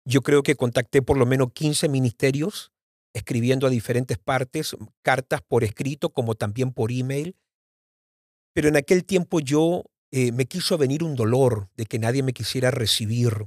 yo 0.05 0.23
creo 0.23 0.43
que 0.43 0.57
contacté 0.57 1.03
por 1.03 1.17
lo 1.17 1.27
menos 1.27 1.53
15 1.53 1.89
ministerios, 1.89 2.73
escribiendo 3.15 3.67
a 3.67 3.71
diferentes 3.71 4.19
partes, 4.19 4.77
cartas 5.03 5.41
por 5.41 5.65
escrito 5.65 6.11
como 6.11 6.35
también 6.35 6.73
por 6.73 6.93
email. 6.93 7.37
Pero 8.55 8.69
en 8.69 8.77
aquel 8.77 9.05
tiempo 9.05 9.41
yo 9.41 9.85
me 10.11 10.47
quiso 10.47 10.79
venir 10.79 11.03
un 11.03 11.17
dolor 11.17 11.69
de 11.77 11.87
que 11.87 11.99
nadie 11.99 12.23
me 12.23 12.33
quisiera 12.33 12.71
recibir. 12.71 13.47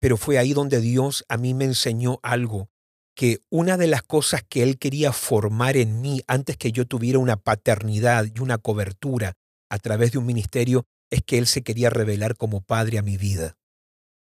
Pero 0.00 0.16
fue 0.16 0.38
ahí 0.38 0.52
donde 0.52 0.80
Dios 0.80 1.24
a 1.28 1.36
mí 1.36 1.54
me 1.54 1.64
enseñó 1.64 2.20
algo 2.22 2.68
que 3.14 3.40
una 3.48 3.76
de 3.76 3.86
las 3.86 4.02
cosas 4.02 4.42
que 4.48 4.62
Él 4.62 4.78
quería 4.78 5.12
formar 5.12 5.76
en 5.76 6.00
mí 6.00 6.22
antes 6.26 6.56
que 6.56 6.72
yo 6.72 6.86
tuviera 6.86 7.18
una 7.18 7.36
paternidad 7.36 8.26
y 8.34 8.40
una 8.40 8.58
cobertura 8.58 9.34
a 9.70 9.78
través 9.78 10.12
de 10.12 10.18
un 10.18 10.26
ministerio 10.26 10.84
es 11.10 11.22
que 11.22 11.38
Él 11.38 11.46
se 11.46 11.62
quería 11.62 11.90
revelar 11.90 12.36
como 12.36 12.60
Padre 12.60 12.98
a 12.98 13.02
mi 13.02 13.16
vida. 13.16 13.56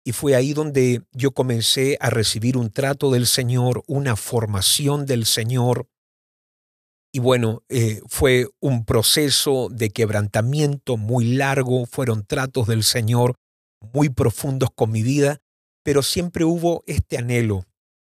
Y 0.03 0.11
fue 0.11 0.35
ahí 0.35 0.53
donde 0.53 1.01
yo 1.13 1.31
comencé 1.31 1.97
a 1.99 2.11
recibir 2.11 2.57
un 2.57 2.69
trato 2.69 3.09
del 3.09 3.25
Señor, 3.25 3.83
una 3.87 4.15
formación 4.15 5.07
del 5.07 5.25
Señor. 5.25 5.87
Y 7.15 7.19
bueno, 7.19 7.63
eh, 7.69 8.01
fue 8.07 8.49
un 8.59 8.83
proceso 8.83 9.69
de 9.71 9.89
quebrantamiento 9.89 10.97
muy 10.97 11.23
largo, 11.35 11.85
fueron 11.85 12.25
tratos 12.25 12.67
del 12.67 12.83
Señor 12.83 13.35
muy 13.93 14.09
profundos 14.09 14.67
con 14.75 14.91
mi 14.91 15.01
vida, 15.01 15.39
pero 15.81 16.03
siempre 16.03 16.43
hubo 16.43 16.83
este 16.87 17.17
anhelo 17.17 17.63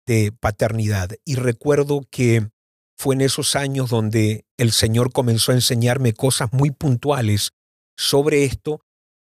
de 0.06 0.32
paternidad. 0.38 1.12
Y 1.24 1.36
recuerdo 1.36 2.02
que 2.10 2.50
fue 2.94 3.14
en 3.14 3.22
esos 3.22 3.56
años 3.56 3.88
donde 3.88 4.44
el 4.58 4.70
Señor 4.70 5.14
comenzó 5.14 5.52
a 5.52 5.54
enseñarme 5.54 6.12
cosas 6.12 6.52
muy 6.52 6.70
puntuales 6.70 7.52
sobre 7.96 8.44
esto, 8.44 8.82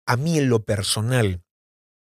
a 0.06 0.18
mí 0.18 0.38
en 0.38 0.50
lo 0.50 0.66
personal. 0.66 1.42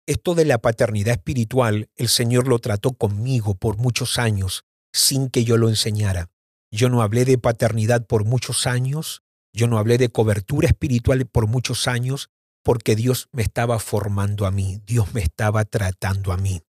Esto 0.07 0.35
de 0.35 0.45
la 0.45 0.59
paternidad 0.59 1.15
espiritual, 1.15 1.89
el 1.97 2.09
Señor 2.09 2.49
lo 2.49 2.59
trató 2.59 2.93
conmigo 2.93 3.55
por 3.55 3.79
muchos 3.79 4.19
años 4.19 4.67
sin 4.93 5.31
que 5.31 5.45
yo 5.45 5.57
lo 5.57 5.71
enseñara. 5.71 6.32
Yo 6.73 6.89
no 6.89 7.03
hablé 7.03 7.25
de 7.25 7.39
paternidad 7.39 8.07
por 8.07 8.25
muchos 8.25 8.67
años, 8.67 9.23
yo 9.53 9.69
no 9.69 9.79
hablé 9.79 9.99
de 9.99 10.09
cobertura 10.09 10.67
espiritual 10.67 11.27
por 11.27 11.47
muchos 11.47 11.87
años, 11.87 12.31
porque 12.65 12.97
Dios 12.97 13.29
me 13.33 13.43
estaba 13.43 13.79
formando 13.79 14.47
a 14.47 14.51
mí, 14.51 14.81
Dios 14.87 15.13
me 15.13 15.21
estaba 15.21 15.65
tratando 15.67 16.33
a 16.33 16.39
mí. 16.39 16.63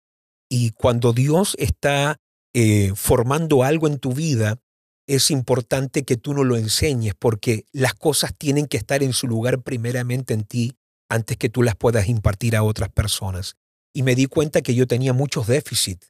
Y 0.48 0.70
cuando 0.70 1.12
Dios 1.12 1.54
está 1.58 2.16
eh, 2.54 2.92
formando 2.96 3.62
algo 3.62 3.86
en 3.86 3.98
tu 3.98 4.14
vida, 4.14 4.58
es 5.06 5.30
importante 5.30 6.04
que 6.04 6.16
tú 6.16 6.34
no 6.34 6.44
lo 6.44 6.56
enseñes 6.56 7.14
porque 7.18 7.66
las 7.72 7.94
cosas 7.94 8.32
tienen 8.36 8.66
que 8.66 8.76
estar 8.76 9.02
en 9.02 9.12
su 9.12 9.26
lugar 9.26 9.62
primeramente 9.62 10.34
en 10.34 10.44
ti 10.44 10.76
antes 11.08 11.36
que 11.36 11.48
tú 11.48 11.62
las 11.62 11.76
puedas 11.76 12.08
impartir 12.08 12.56
a 12.56 12.62
otras 12.62 12.88
personas. 12.90 13.56
Y 13.92 14.02
me 14.02 14.14
di 14.14 14.26
cuenta 14.26 14.62
que 14.62 14.74
yo 14.74 14.86
tenía 14.86 15.12
muchos 15.12 15.48
déficits, 15.48 16.09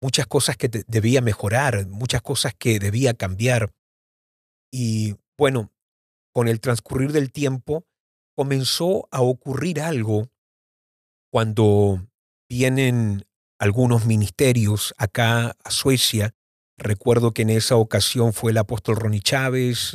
muchas 0.00 0.26
cosas 0.26 0.56
que 0.56 0.68
debía 0.68 1.20
mejorar, 1.20 1.86
muchas 1.86 2.22
cosas 2.22 2.54
que 2.58 2.78
debía 2.78 3.14
cambiar. 3.14 3.72
Y 4.70 5.16
bueno, 5.38 5.72
con 6.32 6.48
el 6.48 6.60
transcurrir 6.60 7.12
del 7.12 7.32
tiempo 7.32 7.86
comenzó 8.36 9.08
a 9.10 9.22
ocurrir 9.22 9.80
algo 9.80 10.28
cuando 11.32 12.06
vienen 12.48 13.24
algunos 13.58 14.06
ministerios 14.06 14.94
acá 14.98 15.56
a 15.64 15.70
Suecia. 15.70 16.34
Recuerdo 16.78 17.32
que 17.32 17.42
en 17.42 17.50
esa 17.50 17.76
ocasión 17.76 18.34
fue 18.34 18.52
el 18.52 18.58
apóstol 18.58 18.96
Ronnie 18.96 19.20
Chávez, 19.20 19.94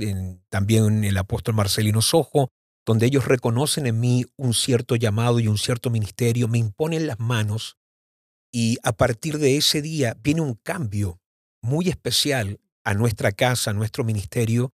también 0.49 1.03
el 1.03 1.17
apóstol 1.17 1.53
Marcelino 1.53 2.01
Sojo, 2.01 2.49
donde 2.85 3.05
ellos 3.05 3.27
reconocen 3.27 3.85
en 3.85 3.99
mí 3.99 4.25
un 4.35 4.55
cierto 4.55 4.95
llamado 4.95 5.39
y 5.39 5.47
un 5.47 5.59
cierto 5.59 5.91
ministerio, 5.91 6.47
me 6.47 6.57
imponen 6.57 7.05
las 7.05 7.19
manos 7.19 7.77
y 8.51 8.77
a 8.83 8.91
partir 8.91 9.37
de 9.37 9.57
ese 9.57 9.81
día 9.81 10.17
viene 10.21 10.41
un 10.41 10.55
cambio 10.55 11.19
muy 11.61 11.89
especial 11.89 12.59
a 12.83 12.93
nuestra 12.93 13.31
casa, 13.31 13.71
a 13.71 13.73
nuestro 13.73 14.03
ministerio, 14.03 14.73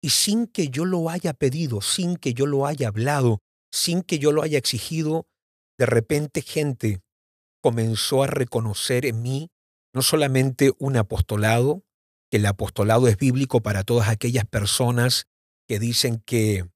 y 0.00 0.10
sin 0.10 0.46
que 0.46 0.68
yo 0.68 0.84
lo 0.84 1.10
haya 1.10 1.34
pedido, 1.34 1.80
sin 1.80 2.16
que 2.16 2.32
yo 2.32 2.46
lo 2.46 2.66
haya 2.66 2.88
hablado, 2.88 3.40
sin 3.72 4.02
que 4.02 4.18
yo 4.18 4.32
lo 4.32 4.42
haya 4.42 4.58
exigido, 4.58 5.26
de 5.78 5.86
repente 5.86 6.42
gente 6.42 7.00
comenzó 7.60 8.22
a 8.22 8.28
reconocer 8.28 9.04
en 9.04 9.22
mí 9.22 9.50
no 9.94 10.02
solamente 10.02 10.72
un 10.78 10.96
apostolado, 10.96 11.84
que 12.30 12.36
el 12.36 12.46
apostolado 12.46 13.08
es 13.08 13.16
bíblico 13.16 13.62
para 13.62 13.84
todas 13.84 14.08
aquellas 14.08 14.44
personas 14.44 15.26
que 15.66 15.78
dicen 15.78 16.22
que 16.24 16.68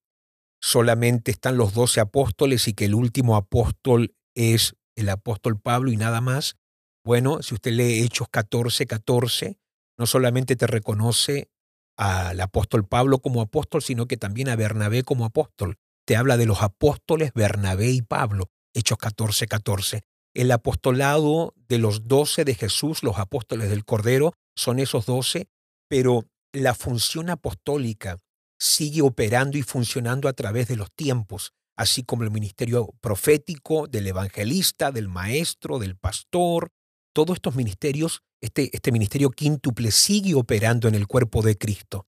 solamente 0.61 1.30
están 1.30 1.56
los 1.56 1.75
doce 1.75 2.00
apóstoles 2.00 2.68
y 2.68 2.75
que 2.75 2.87
el 2.87 2.94
último 2.94 3.37
apóstol 3.37 4.14
es 4.35 4.75
el 5.02 5.11
apóstol 5.11 5.61
Pablo 5.61 5.92
y 5.92 5.97
nada 5.97 6.21
más. 6.21 6.56
Bueno, 7.04 7.42
si 7.42 7.54
usted 7.54 7.73
lee 7.73 8.02
Hechos 8.02 8.28
14, 8.30 8.87
14, 8.87 9.59
no 9.99 10.06
solamente 10.06 10.56
te 10.56 10.66
reconoce 10.66 11.50
al 11.97 12.40
apóstol 12.40 12.87
Pablo 12.87 13.18
como 13.18 13.42
apóstol, 13.42 13.82
sino 13.82 14.06
que 14.06 14.16
también 14.16 14.49
a 14.49 14.56
Bernabé 14.56 15.02
como 15.02 15.25
apóstol. 15.25 15.76
Te 16.06 16.16
habla 16.16 16.37
de 16.37 16.47
los 16.47 16.62
apóstoles 16.62 17.32
Bernabé 17.35 17.90
y 17.90 18.02
Pablo, 18.02 18.50
Hechos 18.75 18.99
14, 18.99 19.47
14. 19.47 20.02
El 20.35 20.50
apostolado 20.50 21.54
de 21.68 21.78
los 21.78 22.09
doce 22.09 22.44
de 22.44 22.54
Jesús, 22.54 23.02
los 23.02 23.18
apóstoles 23.18 23.68
del 23.68 23.85
Cordero, 23.85 24.32
son 24.56 24.78
esos 24.78 25.06
doce, 25.06 25.49
pero 25.88 26.25
la 26.52 26.75
función 26.75 27.28
apostólica 27.30 28.18
sigue 28.59 29.02
operando 29.02 29.59
y 29.59 29.62
funcionando 29.62 30.28
a 30.28 30.32
través 30.32 30.68
de 30.68 30.76
los 30.76 30.90
tiempos, 30.92 31.52
así 31.76 32.02
como 32.02 32.25
el 32.25 32.31
ministerio 32.31 32.95
profético 33.00 33.87
del 33.87 34.07
evangelista, 34.07 34.93
del 34.93 35.09
maestro, 35.09 35.79
del 35.79 35.97
pastor. 35.97 36.71
Todos 37.14 37.37
estos 37.37 37.57
ministerios, 37.57 38.23
este, 38.41 38.71
este 38.73 38.93
ministerio 38.93 39.31
quíntuple 39.31 39.91
sigue 39.91 40.35
operando 40.35 40.88
en 40.88 40.95
el 40.95 41.07
cuerpo 41.07 41.43
de 41.43 41.57
Cristo. 41.57 42.07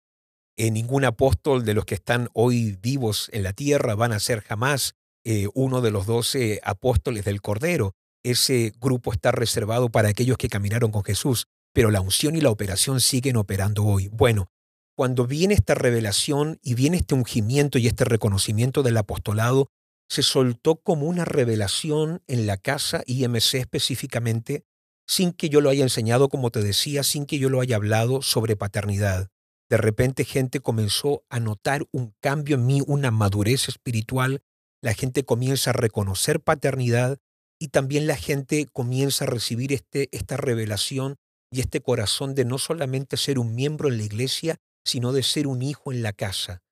En 0.56 0.74
ningún 0.74 1.04
apóstol 1.04 1.64
de 1.64 1.74
los 1.74 1.84
que 1.84 1.94
están 1.96 2.28
hoy 2.32 2.76
vivos 2.80 3.28
en 3.32 3.42
la 3.42 3.52
tierra 3.52 3.94
van 3.94 4.12
a 4.12 4.20
ser 4.20 4.40
jamás 4.40 4.94
eh, 5.24 5.48
uno 5.54 5.80
de 5.80 5.90
los 5.90 6.06
doce 6.06 6.60
apóstoles 6.62 7.24
del 7.24 7.40
Cordero, 7.40 7.94
ese 8.24 8.72
grupo 8.80 9.12
está 9.12 9.32
reservado 9.32 9.90
para 9.90 10.08
aquellos 10.08 10.38
que 10.38 10.48
caminaron 10.48 10.90
con 10.90 11.04
Jesús, 11.04 11.46
pero 11.74 11.90
la 11.90 12.00
unción 12.00 12.36
y 12.36 12.40
la 12.40 12.50
operación 12.50 13.00
siguen 13.00 13.36
operando 13.36 13.84
hoy. 13.84 14.08
Bueno, 14.08 14.48
cuando 14.96 15.26
viene 15.26 15.54
esta 15.54 15.74
revelación 15.74 16.58
y 16.62 16.74
viene 16.74 16.98
este 16.98 17.14
ungimiento 17.14 17.78
y 17.78 17.86
este 17.86 18.04
reconocimiento 18.04 18.82
del 18.82 18.96
apostolado, 18.96 19.68
se 20.08 20.22
soltó 20.22 20.76
como 20.76 21.06
una 21.06 21.24
revelación 21.24 22.22
en 22.26 22.46
la 22.46 22.56
casa 22.56 23.02
IMC 23.06 23.54
específicamente, 23.54 24.64
sin 25.06 25.32
que 25.32 25.48
yo 25.48 25.60
lo 25.60 25.70
haya 25.70 25.82
enseñado, 25.82 26.28
como 26.28 26.50
te 26.50 26.62
decía, 26.62 27.02
sin 27.02 27.26
que 27.26 27.38
yo 27.38 27.50
lo 27.50 27.60
haya 27.60 27.76
hablado 27.76 28.22
sobre 28.22 28.56
paternidad. 28.56 29.30
De 29.68 29.76
repente 29.76 30.24
gente 30.24 30.60
comenzó 30.60 31.24
a 31.28 31.40
notar 31.40 31.86
un 31.90 32.14
cambio 32.20 32.56
en 32.56 32.66
mí, 32.66 32.82
una 32.86 33.10
madurez 33.10 33.68
espiritual. 33.68 34.42
La 34.82 34.94
gente 34.94 35.24
comienza 35.24 35.70
a 35.70 35.72
reconocer 35.72 36.40
paternidad 36.40 37.18
y 37.58 37.68
también 37.68 38.06
la 38.06 38.16
gente 38.16 38.66
comienza 38.72 39.24
a 39.24 39.28
recibir 39.28 39.72
este, 39.72 40.08
esta 40.12 40.36
revelación 40.36 41.16
y 41.50 41.60
este 41.60 41.80
corazón 41.80 42.34
de 42.34 42.44
no 42.44 42.58
solamente 42.58 43.16
ser 43.16 43.38
un 43.38 43.54
miembro 43.54 43.88
en 43.88 43.98
la 43.98 44.04
iglesia, 44.04 44.60
sino 44.84 45.12
de 45.12 45.22
ser 45.22 45.46
un 45.46 45.62
hijo 45.62 45.92
en 45.92 46.02
la 46.02 46.12
casa. 46.12 46.62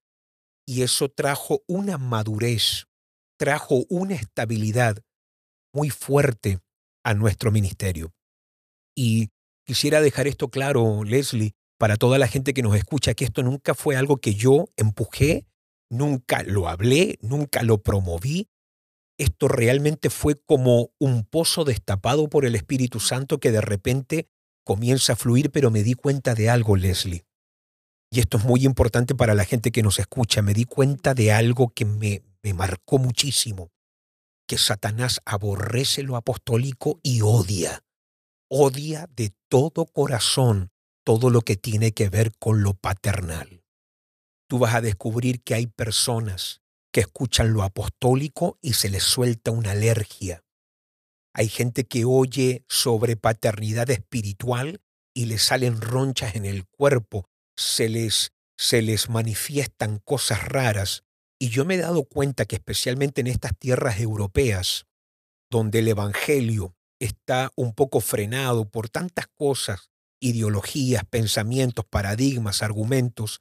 Y 0.67 0.83
eso 0.83 1.09
trajo 1.09 1.63
una 1.67 1.99
madurez, 1.99 2.87
trajo 3.39 3.85
una 3.89 4.15
estabilidad 4.15 4.99
muy 5.73 5.91
fuerte 5.91 6.61
a 7.05 7.15
nuestro 7.15 7.51
ministerio. 7.51 8.13
Y 8.95 9.31
quisiera 9.65 10.01
dejar 10.01 10.27
esto 10.27 10.49
claro, 10.49 11.03
Leslie, 11.05 11.55
para 11.79 11.97
toda 11.97 12.19
la 12.19 12.29
gente 12.29 12.55
que 12.55 12.63
nos 12.63 12.77
escucha, 12.77 13.15
que 13.15 13.25
esto 13.25 13.43
nunca 13.43 13.75
fue 13.75 13.97
algo 13.97 14.19
que 14.19 14.35
yo 14.35 14.67
empujé, 14.77 15.47
nunca 15.91 16.43
lo 16.43 16.69
hablé, 16.69 17.19
nunca 17.23 17.63
lo 17.63 17.83
promoví, 17.83 18.49
esto 19.19 19.49
realmente 19.49 20.11
fue 20.11 20.37
como 20.37 20.91
un 20.99 21.25
pozo 21.25 21.65
destapado 21.65 22.29
por 22.29 22.45
el 22.45 22.55
Espíritu 22.55 23.01
Santo 23.01 23.39
que 23.39 23.53
de 23.53 23.61
repente 23.61 24.29
comienza 24.65 25.15
a 25.15 25.17
fluir, 25.17 25.51
pero 25.51 25.71
me 25.71 25.83
di 25.83 25.95
cuenta 25.95 26.35
de 26.35 26.49
algo, 26.49 26.77
Leslie. 26.77 27.25
Y 28.13 28.21
esto 28.21 28.37
es 28.37 28.45
muy 28.45 28.67
importante 28.67 29.15
para 29.15 29.33
la 29.33 29.47
gente 29.47 29.73
que 29.73 29.83
nos 29.83 29.99
escucha. 29.99 30.43
Me 30.43 30.53
di 30.53 30.67
cuenta 30.67 31.15
de 31.15 31.33
algo 31.33 31.71
que 31.71 31.87
me, 31.87 32.23
me 32.43 32.53
marcó 32.53 32.99
muchísimo, 32.99 33.71
que 34.47 34.59
Satanás 34.59 35.23
aborrece 35.25 36.03
lo 36.03 36.17
apostólico 36.17 37.01
y 37.03 37.23
odia, 37.23 37.83
odia 38.51 39.09
de 39.17 39.33
todo 39.49 39.87
corazón 39.87 40.71
todo 41.05 41.31
lo 41.31 41.41
que 41.41 41.57
tiene 41.57 41.93
que 41.93 42.11
ver 42.11 42.33
con 42.39 42.63
lo 42.63 42.75
paternal. 42.75 43.65
tú 44.47 44.59
vas 44.59 44.75
a 44.75 44.83
descubrir 44.83 45.43
que 45.43 45.55
hay 45.55 45.67
personas 45.67 46.61
que 46.93 47.01
escuchan 47.01 47.55
lo 47.55 47.63
apostólico 47.63 48.59
y 48.61 48.75
se 48.75 48.91
les 48.91 49.03
suelta 49.03 49.51
una 49.51 49.71
alergia. 49.71 50.45
Hay 51.33 51.49
gente 51.49 51.85
que 51.85 52.05
oye 52.05 52.63
sobre 52.69 53.17
paternidad 53.17 53.89
espiritual 53.89 54.83
y 55.15 55.25
le 55.25 55.39
salen 55.39 55.81
ronchas 55.81 56.37
en 56.37 56.45
el 56.45 56.67
cuerpo, 56.67 57.31
se 57.57 57.89
les, 57.89 58.33
se 58.57 58.83
les 58.83 59.09
manifiestan 59.09 59.99
cosas 59.99 60.45
raras. 60.45 61.05
Y 61.39 61.49
yo 61.49 61.65
me 61.65 61.75
he 61.75 61.79
dado 61.79 62.05
cuenta 62.05 62.45
que 62.45 62.57
especialmente 62.57 63.21
en 63.21 63.27
estas 63.27 63.57
tierras 63.59 64.01
europeas, 64.01 64.87
donde 65.51 65.81
el 65.81 65.89
Evangelio 65.89 66.75
está 67.01 67.51
un 67.57 67.75
poco 67.75 68.01
frenado 68.01 68.69
por 68.69 68.89
tantas 68.89 69.27
cosas, 69.35 69.91
ideologías, 70.21 71.05
pensamientos, 71.05 71.85
paradigmas, 71.85 72.63
argumentos, 72.63 73.41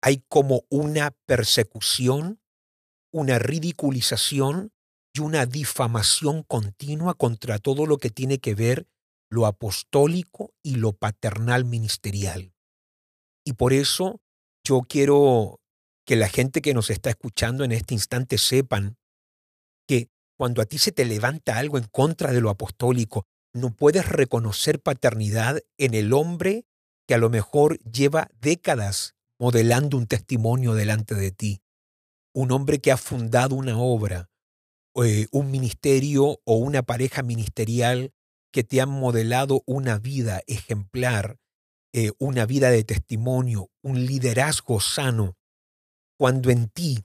hay 0.00 0.24
como 0.28 0.64
una 0.70 1.10
persecución, 1.26 2.40
una 3.12 3.38
ridiculización 3.38 4.72
y 5.12 5.20
una 5.20 5.44
difamación 5.44 6.44
continua 6.44 7.14
contra 7.14 7.58
todo 7.58 7.84
lo 7.84 7.98
que 7.98 8.10
tiene 8.10 8.38
que 8.38 8.54
ver 8.54 8.86
lo 9.28 9.46
apostólico 9.46 10.54
y 10.62 10.76
lo 10.76 10.92
paternal 10.92 11.64
ministerial. 11.64 12.52
Y 13.50 13.54
por 13.54 13.72
eso 13.72 14.20
yo 14.64 14.82
quiero 14.82 15.58
que 16.06 16.14
la 16.14 16.28
gente 16.28 16.62
que 16.62 16.72
nos 16.72 16.88
está 16.88 17.10
escuchando 17.10 17.64
en 17.64 17.72
este 17.72 17.94
instante 17.94 18.38
sepan 18.38 18.96
que 19.88 20.08
cuando 20.38 20.62
a 20.62 20.66
ti 20.66 20.78
se 20.78 20.92
te 20.92 21.04
levanta 21.04 21.58
algo 21.58 21.76
en 21.76 21.88
contra 21.90 22.30
de 22.30 22.40
lo 22.40 22.48
apostólico, 22.48 23.26
no 23.52 23.74
puedes 23.74 24.08
reconocer 24.08 24.80
paternidad 24.80 25.58
en 25.78 25.94
el 25.94 26.12
hombre 26.12 26.64
que 27.08 27.14
a 27.14 27.18
lo 27.18 27.28
mejor 27.28 27.80
lleva 27.80 28.28
décadas 28.40 29.16
modelando 29.40 29.96
un 29.96 30.06
testimonio 30.06 30.74
delante 30.74 31.16
de 31.16 31.32
ti. 31.32 31.60
Un 32.32 32.52
hombre 32.52 32.78
que 32.78 32.92
ha 32.92 32.96
fundado 32.96 33.56
una 33.56 33.80
obra, 33.80 34.30
eh, 35.02 35.26
un 35.32 35.50
ministerio 35.50 36.38
o 36.44 36.54
una 36.54 36.84
pareja 36.84 37.24
ministerial 37.24 38.12
que 38.52 38.62
te 38.62 38.80
han 38.80 38.90
modelado 38.90 39.64
una 39.66 39.98
vida 39.98 40.40
ejemplar, 40.46 41.39
eh, 41.92 42.12
una 42.18 42.46
vida 42.46 42.70
de 42.70 42.84
testimonio, 42.84 43.68
un 43.82 44.06
liderazgo 44.06 44.80
sano, 44.80 45.36
cuando 46.18 46.50
en 46.50 46.68
ti 46.68 47.04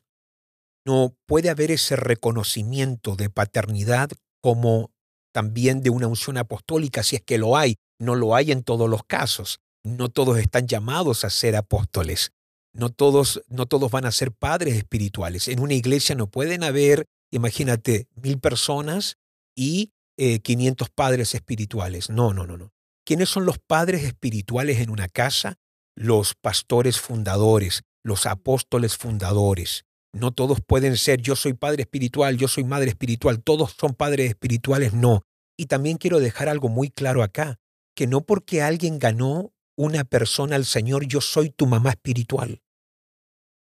no 0.86 1.16
puede 1.26 1.50
haber 1.50 1.72
ese 1.72 1.96
reconocimiento 1.96 3.16
de 3.16 3.30
paternidad 3.30 4.10
como 4.42 4.92
también 5.34 5.82
de 5.82 5.90
una 5.90 6.08
unción 6.08 6.38
apostólica, 6.38 7.02
si 7.02 7.16
es 7.16 7.22
que 7.24 7.38
lo 7.38 7.58
hay, 7.58 7.78
no 8.00 8.16
lo 8.16 8.36
hay 8.36 8.52
en 8.52 8.64
todos 8.64 8.90
los 8.90 9.04
casos. 9.04 9.60
No 9.84 10.10
todos 10.10 10.38
están 10.38 10.68
llamados 10.68 11.24
a 11.24 11.30
ser 11.30 11.56
apóstoles. 11.56 12.32
No 12.74 12.90
todos, 12.90 13.42
no 13.48 13.66
todos 13.66 13.90
van 13.92 14.06
a 14.06 14.12
ser 14.12 14.32
padres 14.32 14.76
espirituales. 14.76 15.48
En 15.48 15.60
una 15.60 15.74
iglesia 15.74 16.16
no 16.16 16.28
pueden 16.28 16.64
haber, 16.64 17.06
imagínate, 17.32 18.08
mil 18.16 18.40
personas 18.40 19.18
y 19.56 19.92
500 20.18 20.88
eh, 20.88 20.92
padres 20.94 21.36
espirituales. 21.36 22.10
No, 22.10 22.34
no, 22.34 22.46
no, 22.46 22.58
no. 22.58 22.75
¿Quiénes 23.06 23.30
son 23.30 23.46
los 23.46 23.60
padres 23.60 24.04
espirituales 24.04 24.80
en 24.80 24.90
una 24.90 25.08
casa? 25.08 25.60
Los 25.96 26.34
pastores 26.34 27.00
fundadores, 27.00 27.84
los 28.04 28.26
apóstoles 28.26 28.98
fundadores. 28.98 29.86
No 30.12 30.32
todos 30.32 30.60
pueden 30.66 30.98
ser 30.98 31.22
yo 31.22 31.36
soy 31.36 31.54
padre 31.54 31.84
espiritual, 31.84 32.36
yo 32.38 32.48
soy 32.48 32.64
madre 32.64 32.90
espiritual, 32.90 33.44
todos 33.44 33.76
son 33.80 33.94
padres 33.94 34.30
espirituales, 34.30 34.94
no. 34.94 35.22
Y 35.56 35.68
también 35.68 35.98
quiero 35.98 36.20
dejar 36.20 36.50
algo 36.50 36.68
muy 36.68 36.90
claro 36.90 37.22
acá, 37.22 37.60
que 37.96 38.08
no 38.08 38.22
porque 38.22 38.64
alguien 38.64 38.98
ganó 38.98 39.54
una 39.78 40.04
persona 40.04 40.56
al 40.56 40.66
Señor, 40.66 41.06
yo 41.06 41.22
soy 41.22 41.52
tu 41.52 41.68
mamá 41.68 41.92
espiritual. 41.92 42.64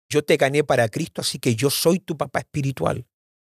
Yo 0.07 0.23
te 0.23 0.37
gané 0.37 0.63
para 0.63 0.87
Cristo, 0.87 1.19
así 1.19 1.39
que 1.39 1.55
yo 1.55 1.69
soy 1.69 1.99
tu 1.99 2.15
papá 2.15 2.39
espiritual. 2.39 3.05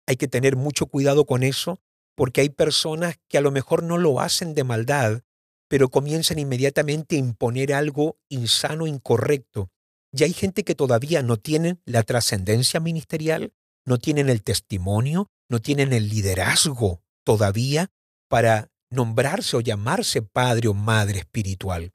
Hay 0.07 0.17
que 0.17 0.27
tener 0.27 0.57
mucho 0.57 0.87
cuidado 0.87 1.25
con 1.25 1.43
eso, 1.43 1.79
porque 2.15 2.41
hay 2.41 2.49
personas 2.49 3.17
que 3.29 3.37
a 3.37 3.41
lo 3.41 3.51
mejor 3.51 3.83
no 3.83 3.97
lo 3.97 4.19
hacen 4.19 4.55
de 4.55 4.65
maldad, 4.65 5.21
pero 5.69 5.89
comienzan 5.89 6.39
inmediatamente 6.39 7.15
a 7.15 7.19
imponer 7.19 7.73
algo 7.73 8.17
insano, 8.27 8.87
incorrecto. 8.87 9.69
Y 10.11 10.23
hay 10.23 10.33
gente 10.33 10.63
que 10.63 10.75
todavía 10.75 11.21
no 11.21 11.37
tienen 11.37 11.79
la 11.85 12.03
trascendencia 12.03 12.79
ministerial, 12.79 13.53
no 13.85 13.99
tienen 13.99 14.29
el 14.29 14.43
testimonio, 14.43 15.31
no 15.47 15.61
tienen 15.61 15.93
el 15.93 16.09
liderazgo 16.09 17.01
todavía 17.23 17.91
para 18.27 18.71
nombrarse 18.89 19.55
o 19.55 19.61
llamarse 19.61 20.23
padre 20.23 20.67
o 20.67 20.73
madre 20.73 21.19
espiritual. 21.19 21.93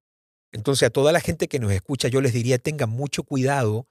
Entonces 0.53 0.87
a 0.87 0.91
toda 0.91 1.11
la 1.11 1.21
gente 1.21 1.49
que 1.49 1.59
nos 1.59 1.73
escucha 1.73 2.07
yo 2.07 2.21
les 2.21 2.33
diría 2.33 2.59
tengan 2.59 2.91
mucho 2.91 3.25
cuidado, 3.25 3.89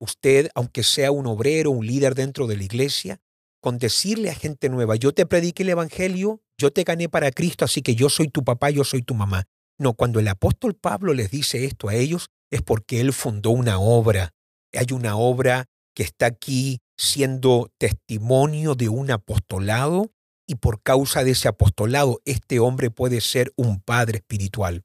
usted, 0.00 0.50
aunque 0.56 0.82
sea 0.82 1.12
un 1.12 1.26
obrero, 1.26 1.70
un 1.70 1.86
líder 1.86 2.16
dentro 2.16 2.48
de 2.48 2.56
la 2.56 2.64
iglesia, 2.64 3.20
con 3.60 3.78
decirle 3.78 4.30
a 4.30 4.34
gente 4.34 4.68
nueva, 4.68 4.96
yo 4.96 5.14
te 5.14 5.24
prediqué 5.24 5.62
el 5.62 5.70
Evangelio, 5.70 6.42
yo 6.58 6.72
te 6.72 6.84
gané 6.84 7.08
para 7.08 7.30
Cristo, 7.30 7.64
así 7.64 7.82
que 7.82 7.94
yo 7.94 8.08
soy 8.08 8.28
tu 8.28 8.44
papá, 8.44 8.70
yo 8.70 8.84
soy 8.84 9.02
tu 9.02 9.14
mamá. 9.14 9.44
No, 9.78 9.94
cuando 9.94 10.20
el 10.20 10.28
apóstol 10.28 10.74
Pablo 10.74 11.14
les 11.14 11.30
dice 11.30 11.64
esto 11.64 11.88
a 11.88 11.94
ellos, 11.94 12.28
es 12.50 12.62
porque 12.62 13.00
él 13.00 13.12
fundó 13.12 13.50
una 13.50 13.78
obra. 13.80 14.30
Hay 14.72 14.86
una 14.92 15.16
obra 15.16 15.66
que 15.94 16.02
está 16.02 16.26
aquí 16.26 16.80
siendo 16.96 17.72
testimonio 17.78 18.74
de 18.74 18.88
un 18.88 19.10
apostolado 19.10 20.12
y 20.46 20.56
por 20.56 20.82
causa 20.82 21.24
de 21.24 21.32
ese 21.32 21.48
apostolado 21.48 22.20
este 22.24 22.60
hombre 22.60 22.90
puede 22.90 23.20
ser 23.20 23.52
un 23.56 23.80
padre 23.80 24.18
espiritual. 24.18 24.84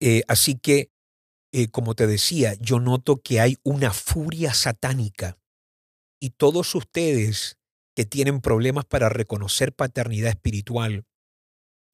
Eh, 0.00 0.22
así 0.28 0.56
que, 0.58 0.90
eh, 1.52 1.68
como 1.68 1.94
te 1.94 2.06
decía, 2.06 2.54
yo 2.60 2.80
noto 2.80 3.20
que 3.22 3.40
hay 3.40 3.56
una 3.62 3.92
furia 3.92 4.54
satánica 4.54 5.38
y 6.20 6.30
todos 6.30 6.74
ustedes 6.74 7.58
que 7.94 8.04
tienen 8.04 8.40
problemas 8.40 8.84
para 8.84 9.08
reconocer 9.08 9.72
paternidad 9.72 10.30
espiritual, 10.30 11.04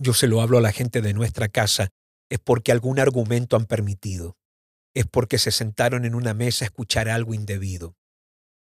yo 0.01 0.15
se 0.15 0.29
lo 0.29 0.41
hablo 0.41 0.59
a 0.59 0.63
la 0.63 0.73
gente 0.73 1.03
de 1.03 1.13
nuestra 1.13 1.49
casa, 1.49 1.89
es 2.31 2.39
porque 2.39 2.73
algún 2.73 2.99
argumento 2.99 3.57
han 3.57 3.67
permitido, 3.67 4.37
es 4.95 5.07
porque 5.07 5.39
se 5.39 5.51
sentaron 5.51 6.05
en 6.05 6.15
una 6.15 6.35
mesa 6.35 6.65
a 6.65 6.67
escuchar 6.67 7.09
algo 7.09 7.35
indebido. 7.35 7.97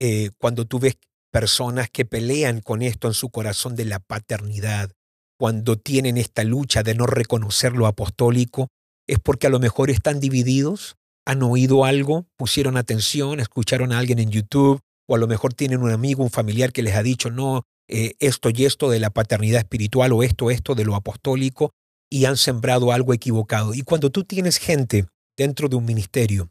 Eh, 0.01 0.31
cuando 0.38 0.66
tú 0.66 0.79
ves 0.79 0.96
personas 1.31 1.90
que 1.90 2.05
pelean 2.05 2.61
con 2.61 2.83
esto 2.83 3.09
en 3.09 3.14
su 3.14 3.31
corazón 3.31 3.77
de 3.77 3.85
la 3.85 3.99
paternidad, 3.99 4.92
cuando 5.38 5.77
tienen 5.77 6.16
esta 6.16 6.44
lucha 6.44 6.83
de 6.83 6.94
no 6.94 7.07
reconocer 7.07 7.72
lo 7.72 7.87
apostólico, 7.87 8.68
es 9.07 9.18
porque 9.18 9.46
a 9.46 9.51
lo 9.51 9.59
mejor 9.59 9.90
están 9.90 10.20
divididos, 10.20 10.96
han 11.27 11.42
oído 11.42 11.85
algo, 11.85 12.27
pusieron 12.37 12.77
atención, 12.77 13.40
escucharon 13.40 13.92
a 13.92 13.99
alguien 13.99 14.18
en 14.18 14.31
YouTube, 14.31 14.81
o 15.07 15.14
a 15.14 15.19
lo 15.19 15.27
mejor 15.27 15.55
tienen 15.55 15.83
un 15.83 15.90
amigo, 15.90 16.23
un 16.23 16.31
familiar 16.31 16.73
que 16.73 16.83
les 16.83 16.95
ha 16.95 17.03
dicho, 17.03 17.31
no, 17.31 17.62
eh, 17.88 18.14
esto 18.19 18.51
y 18.51 18.64
esto 18.64 18.90
de 18.90 19.01
la 19.01 19.11
paternidad 19.11 19.61
espiritual 19.61 20.12
o 20.12 20.23
esto, 20.23 20.51
esto 20.51 20.75
de 20.75 20.85
lo 20.85 20.97
apostólico, 20.97 21.73
y 22.11 22.25
han 22.25 22.37
sembrado 22.37 22.92
algo 22.92 23.14
equivocado. 23.14 23.75
Y 23.75 23.83
cuando 23.83 24.11
tú 24.11 24.25
tienes 24.25 24.59
gente 24.59 25.07
dentro 25.37 25.69
de 25.69 25.77
un 25.77 25.85
ministerio 25.85 26.51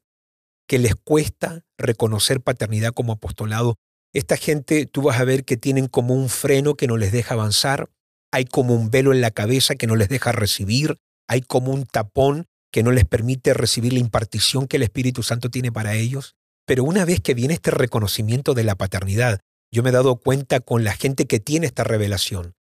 que 0.67 0.79
les 0.79 0.95
cuesta 0.95 1.63
reconocer 1.77 2.41
paternidad 2.41 2.93
como 2.93 3.13
apostolado, 3.13 3.75
esta 4.13 4.37
gente 4.37 4.85
tú 4.85 5.01
vas 5.01 5.19
a 5.19 5.25
ver 5.25 5.43
que 5.43 5.57
tienen 5.57 5.87
como 5.87 6.13
un 6.13 6.29
freno 6.29 6.75
que 6.75 6.87
no 6.87 6.97
les 6.97 7.11
deja 7.11 7.33
avanzar, 7.33 7.89
hay 8.31 8.45
como 8.45 8.73
un 8.73 8.89
velo 8.89 9.13
en 9.13 9.21
la 9.21 9.31
cabeza 9.31 9.75
que 9.75 9.87
no 9.87 9.95
les 9.95 10.09
deja 10.09 10.31
recibir, 10.31 10.97
hay 11.27 11.41
como 11.41 11.71
un 11.71 11.85
tapón 11.85 12.45
que 12.71 12.83
no 12.83 12.91
les 12.91 13.05
permite 13.05 13.53
recibir 13.53 13.93
la 13.93 13.99
impartición 13.99 14.67
que 14.67 14.77
el 14.77 14.83
Espíritu 14.83 15.23
Santo 15.23 15.49
tiene 15.49 15.71
para 15.71 15.95
ellos. 15.95 16.35
Pero 16.65 16.83
una 16.83 17.05
vez 17.05 17.21
que 17.21 17.33
viene 17.33 17.53
este 17.53 17.71
reconocimiento 17.71 18.53
de 18.53 18.63
la 18.63 18.75
paternidad, 18.75 19.39
yo 19.71 19.83
me 19.83 19.89
he 19.89 19.93
dado 19.93 20.17
cuenta 20.17 20.59
con 20.59 20.83
la 20.83 20.93
gente 20.93 21.25
que 21.25 21.39
tiene 21.39 21.67
esta 21.67 21.83
revelación, 21.83 22.55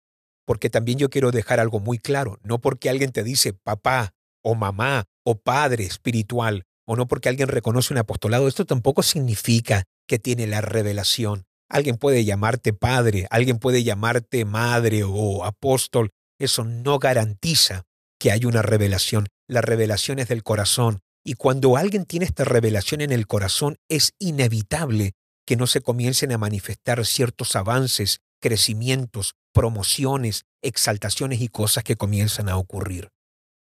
porque 0.47 0.71
también 0.71 0.99
yo 0.99 1.11
quiero 1.11 1.31
dejar 1.31 1.61
algo 1.61 1.81
muy 1.81 1.99
claro, 1.99 2.39
no 2.43 2.61
porque 2.61 2.89
alguien 2.89 3.13
te 3.13 3.23
dice 3.23 3.53
papá 3.53 4.13
o 4.43 4.55
mamá 4.55 5.05
o 5.25 5.39
padre 5.39 5.85
espiritual, 5.85 6.65
o 6.87 6.97
no 6.97 7.07
porque 7.09 7.29
alguien 7.29 7.49
reconoce 7.49 7.93
un 7.93 7.99
apostolado, 7.99 8.49
esto 8.49 8.65
tampoco 8.65 9.03
significa 9.03 9.85
que 10.09 10.19
tiene 10.19 10.47
la 10.47 10.61
revelación. 10.61 11.45
Alguien 11.69 11.97
puede 11.97 12.25
llamarte 12.25 12.73
padre, 12.73 13.27
alguien 13.31 13.59
puede 13.59 13.85
llamarte 13.85 14.45
madre 14.45 15.05
o 15.05 15.45
apóstol, 15.45 16.11
eso 16.41 16.65
no 16.65 16.99
garantiza 16.99 17.85
que 18.19 18.33
hay 18.33 18.45
una 18.45 18.63
revelación. 18.63 19.29
La 19.49 19.61
revelación 19.61 20.19
es 20.19 20.29
del 20.29 20.43
corazón. 20.43 21.01
Y 21.25 21.35
cuando 21.35 21.77
alguien 21.77 22.05
tiene 22.07 22.27
esta 22.27 22.45
revelación 22.45 23.01
en 23.01 23.13
el 23.13 23.27
corazón, 23.27 23.77
es 23.89 24.15
inevitable 24.19 25.13
que 25.47 25.57
no 25.57 25.67
se 25.67 25.81
comiencen 25.81 26.33
a 26.33 26.39
manifestar 26.39 27.05
ciertos 27.05 27.57
avances, 27.57 28.21
crecimientos, 28.41 29.35
promociones, 29.53 30.45
exaltaciones 30.63 31.41
y 31.41 31.49
cosas 31.49 31.85
que 31.85 31.97
comienzan 31.97 32.49
a 32.49 32.57
ocurrir. 32.57 33.09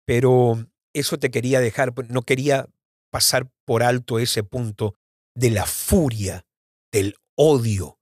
Pero 0.05 0.65
eso 0.93 1.17
te 1.17 1.31
quería 1.31 1.59
dejar, 1.59 1.93
no 2.09 2.21
quería 2.21 2.67
pasar 3.11 3.49
por 3.65 3.83
alto 3.83 4.19
ese 4.19 4.43
punto 4.43 4.95
de 5.35 5.49
la 5.51 5.65
furia, 5.65 6.45
del 6.91 7.15
odio 7.37 7.97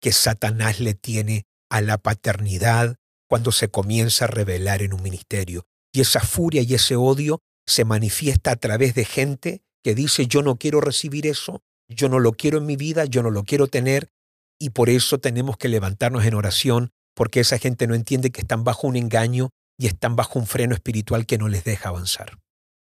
que 0.00 0.12
Satanás 0.12 0.80
le 0.80 0.94
tiene 0.94 1.46
a 1.70 1.80
la 1.80 1.98
paternidad 1.98 2.96
cuando 3.28 3.52
se 3.52 3.70
comienza 3.70 4.24
a 4.24 4.28
revelar 4.28 4.82
en 4.82 4.92
un 4.92 5.02
ministerio. 5.02 5.64
Y 5.92 6.00
esa 6.00 6.20
furia 6.20 6.62
y 6.62 6.74
ese 6.74 6.96
odio 6.96 7.40
se 7.66 7.84
manifiesta 7.84 8.52
a 8.52 8.56
través 8.56 8.94
de 8.94 9.04
gente 9.04 9.62
que 9.82 9.94
dice 9.94 10.26
yo 10.26 10.42
no 10.42 10.56
quiero 10.56 10.80
recibir 10.80 11.26
eso, 11.26 11.62
yo 11.88 12.08
no 12.08 12.18
lo 12.18 12.32
quiero 12.32 12.58
en 12.58 12.66
mi 12.66 12.76
vida, 12.76 13.04
yo 13.04 13.22
no 13.22 13.30
lo 13.30 13.44
quiero 13.44 13.66
tener, 13.66 14.10
y 14.58 14.70
por 14.70 14.88
eso 14.88 15.18
tenemos 15.18 15.56
que 15.56 15.68
levantarnos 15.68 16.24
en 16.24 16.34
oración, 16.34 16.92
porque 17.14 17.40
esa 17.40 17.58
gente 17.58 17.86
no 17.86 17.94
entiende 17.94 18.30
que 18.30 18.40
están 18.40 18.64
bajo 18.64 18.86
un 18.86 18.96
engaño 18.96 19.50
y 19.76 19.86
están 19.86 20.16
bajo 20.16 20.38
un 20.38 20.46
freno 20.46 20.74
espiritual 20.74 21.26
que 21.26 21.38
no 21.38 21.48
les 21.48 21.64
deja 21.64 21.88
avanzar. 21.88 22.38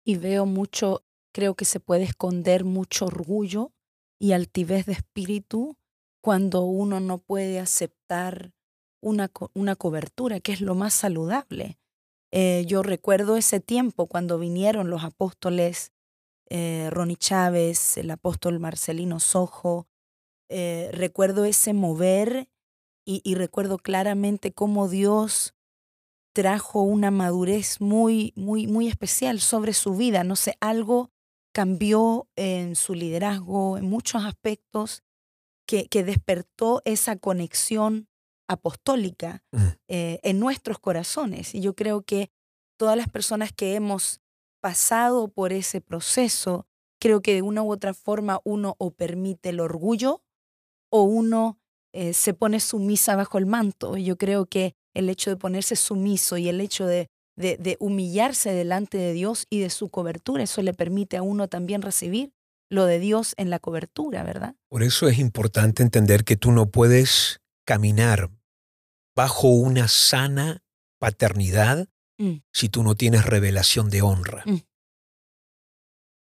Y 0.05 0.17
veo 0.17 0.47
mucho, 0.47 1.05
creo 1.33 1.55
que 1.55 1.65
se 1.65 1.81
puede 1.81 2.05
esconder 2.05 2.65
mucho 2.65 3.07
orgullo 3.07 3.73
y 4.19 4.33
altivez 4.33 4.87
de 4.87 4.93
espíritu 4.93 5.77
cuando 6.21 6.63
uno 6.63 7.01
no 7.01 7.19
puede 7.19 7.61
aceptar 7.61 8.53
una, 9.01 9.31
una 9.55 9.77
cobertura, 9.77 10.41
que 10.41 10.53
es 10.53 10.61
lo 10.61 10.75
más 10.75 10.95
saludable. 10.95 11.79
Eh, 12.35 12.65
yo 12.67 12.83
recuerdo 12.83 13.37
ese 13.37 13.61
tiempo 13.61 14.07
cuando 14.07 14.39
vinieron 14.39 14.89
los 14.89 15.05
apóstoles 15.05 15.93
eh, 16.49 16.89
Ronnie 16.91 17.17
Chávez, 17.17 17.99
el 17.99 18.11
apóstol 18.11 18.59
Marcelino 18.59 19.21
Sojo. 19.21 19.87
Eh, 20.49 20.91
recuerdo 20.93 21.45
ese 21.45 21.75
mover 21.75 22.49
y, 23.05 23.35
recuerdo 23.35 23.79
claramente 23.79 24.53
cómo 24.53 24.89
Dios 24.89 25.55
trajo 26.35 26.83
una 26.83 27.11
madurez 27.11 27.81
muy, 27.81 28.33
muy, 28.37 28.67
muy 28.67 28.87
especial 28.87 29.41
sobre 29.41 29.73
su 29.73 29.97
vida. 29.97 30.25
No 30.25 30.37
sé, 30.37 30.57
algo 30.61 31.11
cambió 31.53 32.29
en 32.37 32.77
su 32.77 32.95
liderazgo, 32.95 33.77
en 33.77 33.87
muchos 33.87 34.25
aspectos, 34.25 35.03
que, 35.67 35.89
que 35.89 36.05
despertó 36.05 36.81
esa 36.85 37.17
conexión 37.17 38.09
apostólica 38.53 39.43
mm. 39.53 39.67
eh, 39.89 40.21
en 40.23 40.39
nuestros 40.39 40.79
corazones. 40.79 41.55
Y 41.55 41.61
yo 41.61 41.75
creo 41.75 42.03
que 42.03 42.31
todas 42.79 42.97
las 42.97 43.09
personas 43.09 43.53
que 43.53 43.75
hemos 43.75 44.21
pasado 44.61 45.29
por 45.29 45.53
ese 45.53 45.81
proceso, 45.81 46.67
creo 47.01 47.21
que 47.21 47.35
de 47.35 47.43
una 47.43 47.63
u 47.63 47.73
otra 47.73 47.95
forma 47.95 48.41
uno 48.45 48.77
o 48.79 48.93
permite 48.93 49.51
el 49.51 49.61
orgullo 49.61 50.23
o 50.91 51.03
uno 51.03 51.59
eh, 51.93 52.15
se 52.15 52.33
pone 52.33 52.61
sumisa 52.61 53.17
bajo 53.17 53.39
el 53.39 53.47
manto. 53.47 53.97
Yo 53.97 54.17
creo 54.17 54.47
que 54.47 54.75
el 54.95 55.09
hecho 55.09 55.31
de 55.31 55.37
ponerse 55.37 55.77
sumiso 55.77 56.37
y 56.39 56.49
el 56.49 56.61
hecho 56.61 56.87
de, 56.87 57.09
de, 57.37 57.77
humillarse 57.81 58.53
delante 58.53 58.99
de 58.99 59.13
Dios 59.13 59.47
y 59.51 59.61
de 59.61 59.71
su 59.71 59.89
cobertura, 59.89 60.43
eso 60.43 60.63
le 60.63 60.75
permite 60.75 61.17
a 61.17 61.23
uno 61.23 61.49
también 61.49 61.83
recibir 61.83 62.33
lo 62.71 62.87
de 62.87 62.99
Dios 62.99 63.35
en 63.37 63.51
la 63.51 63.59
cobertura, 63.59 64.23
¿verdad? 64.23 64.55
Por 64.69 64.83
eso 64.83 65.09
es 65.09 65.19
importante 65.19 65.83
entender 65.83 66.25
que 66.25 66.37
tú 66.37 66.53
no 66.53 66.71
puedes 66.71 67.41
caminar 67.67 68.31
bajo 69.15 69.49
una 69.49 69.89
sana 69.89 70.63
paternidad 70.99 71.89
mm. 72.19 72.37
si 72.53 72.69
tú 72.69 72.83
no 72.83 72.95
tienes 72.95 73.25
revelación 73.25 73.91
de 73.91 74.03
honra. 74.03 74.43
Mm. 74.47 74.59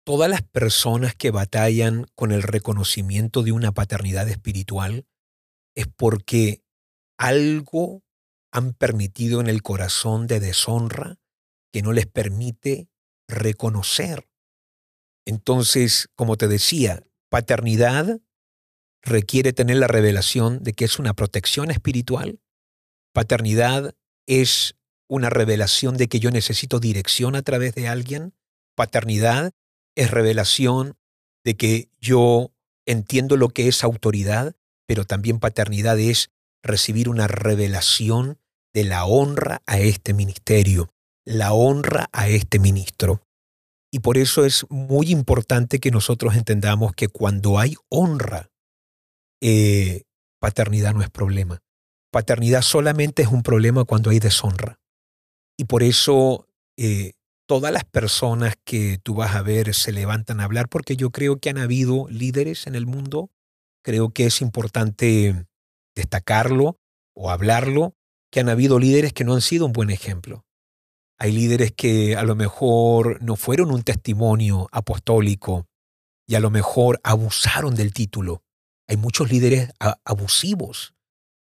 Todas 0.04 0.30
las 0.30 0.42
personas 0.42 1.14
que 1.14 1.30
batallan 1.30 2.06
con 2.14 2.32
el 2.32 2.42
reconocimiento 2.42 3.42
de 3.42 3.52
una 3.52 3.72
paternidad 3.72 4.28
espiritual 4.28 5.06
es 5.74 5.86
porque 5.86 6.62
algo 7.18 8.02
han 8.52 8.72
permitido 8.72 9.40
en 9.40 9.46
el 9.46 9.62
corazón 9.62 10.26
de 10.26 10.40
deshonra 10.40 11.18
que 11.72 11.82
no 11.82 11.92
les 11.92 12.06
permite 12.06 12.88
reconocer. 13.28 14.28
Entonces, 15.26 16.08
como 16.16 16.36
te 16.36 16.48
decía, 16.48 17.04
paternidad 17.28 18.20
requiere 19.02 19.52
tener 19.52 19.76
la 19.76 19.86
revelación 19.86 20.62
de 20.62 20.72
que 20.72 20.84
es 20.84 20.98
una 20.98 21.14
protección 21.14 21.70
espiritual. 21.70 22.40
Paternidad 23.12 23.94
es 24.26 24.76
una 25.08 25.30
revelación 25.30 25.96
de 25.96 26.08
que 26.08 26.20
yo 26.20 26.30
necesito 26.30 26.78
dirección 26.78 27.34
a 27.36 27.42
través 27.42 27.74
de 27.74 27.88
alguien. 27.88 28.34
Paternidad 28.76 29.52
es 29.96 30.10
revelación 30.10 30.96
de 31.44 31.56
que 31.56 31.88
yo 32.00 32.52
entiendo 32.86 33.36
lo 33.36 33.48
que 33.48 33.68
es 33.68 33.82
autoridad 33.82 34.54
pero 34.90 35.04
también 35.04 35.38
paternidad 35.38 36.00
es 36.00 36.32
recibir 36.64 37.08
una 37.08 37.28
revelación 37.28 38.40
de 38.74 38.82
la 38.82 39.04
honra 39.04 39.62
a 39.64 39.78
este 39.78 40.14
ministerio, 40.14 40.92
la 41.24 41.52
honra 41.52 42.08
a 42.10 42.26
este 42.26 42.58
ministro. 42.58 43.22
Y 43.92 44.00
por 44.00 44.18
eso 44.18 44.44
es 44.44 44.66
muy 44.68 45.12
importante 45.12 45.78
que 45.78 45.92
nosotros 45.92 46.34
entendamos 46.34 46.92
que 46.92 47.06
cuando 47.06 47.60
hay 47.60 47.76
honra, 47.88 48.50
eh, 49.40 50.06
paternidad 50.40 50.92
no 50.92 51.02
es 51.02 51.10
problema. 51.10 51.62
Paternidad 52.10 52.62
solamente 52.62 53.22
es 53.22 53.28
un 53.28 53.42
problema 53.42 53.84
cuando 53.84 54.10
hay 54.10 54.18
deshonra. 54.18 54.78
Y 55.56 55.64
por 55.64 55.82
eso 55.82 56.46
eh, 56.76 57.12
todas 57.46 57.72
las 57.72 57.84
personas 57.84 58.54
que 58.64 58.98
tú 59.02 59.14
vas 59.14 59.34
a 59.34 59.42
ver 59.42 59.74
se 59.74 59.92
levantan 59.92 60.40
a 60.40 60.44
hablar, 60.44 60.68
porque 60.68 60.96
yo 60.96 61.10
creo 61.10 61.38
que 61.38 61.50
han 61.50 61.58
habido 61.58 62.06
líderes 62.08 62.66
en 62.66 62.74
el 62.74 62.86
mundo 62.86 63.30
creo 63.82 64.10
que 64.10 64.26
es 64.26 64.40
importante 64.40 65.46
destacarlo 65.94 66.78
o 67.14 67.30
hablarlo, 67.30 67.94
que 68.30 68.40
han 68.40 68.48
habido 68.48 68.78
líderes 68.78 69.12
que 69.12 69.24
no 69.24 69.34
han 69.34 69.40
sido 69.40 69.66
un 69.66 69.72
buen 69.72 69.90
ejemplo. 69.90 70.44
Hay 71.18 71.32
líderes 71.32 71.72
que 71.72 72.16
a 72.16 72.22
lo 72.22 72.34
mejor 72.34 73.22
no 73.22 73.36
fueron 73.36 73.70
un 73.70 73.82
testimonio 73.82 74.68
apostólico 74.72 75.66
y 76.26 76.36
a 76.36 76.40
lo 76.40 76.50
mejor 76.50 77.00
abusaron 77.02 77.74
del 77.74 77.92
título. 77.92 78.42
Hay 78.88 78.96
muchos 78.96 79.30
líderes 79.30 79.70
abusivos 80.04 80.94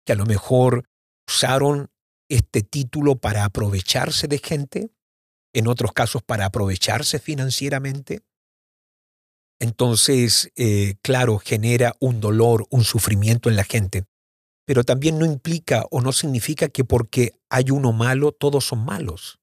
que 0.08 0.12
a 0.12 0.16
lo 0.16 0.24
mejor 0.24 0.88
usaron 1.28 1.90
este 2.30 2.62
título 2.62 3.16
para 3.16 3.44
aprovecharse 3.44 4.26
de 4.26 4.38
gente, 4.38 4.90
en 5.52 5.68
otros 5.68 5.92
casos 5.92 6.22
para 6.22 6.46
aprovecharse 6.46 7.18
financieramente, 7.18 8.22
entonces, 9.60 10.50
eh, 10.56 10.94
claro, 11.02 11.36
genera 11.36 11.94
un 12.00 12.22
dolor, 12.22 12.66
un 12.70 12.84
sufrimiento 12.84 13.50
en 13.50 13.56
la 13.56 13.64
gente, 13.64 14.04
pero 14.66 14.82
también 14.82 15.18
no 15.18 15.26
implica 15.26 15.84
o 15.90 16.00
no 16.00 16.12
significa 16.12 16.70
que 16.70 16.84
porque 16.84 17.38
hay 17.50 17.70
uno 17.70 17.92
malo, 17.92 18.32
todos 18.32 18.64
son 18.64 18.86
malos. 18.86 19.40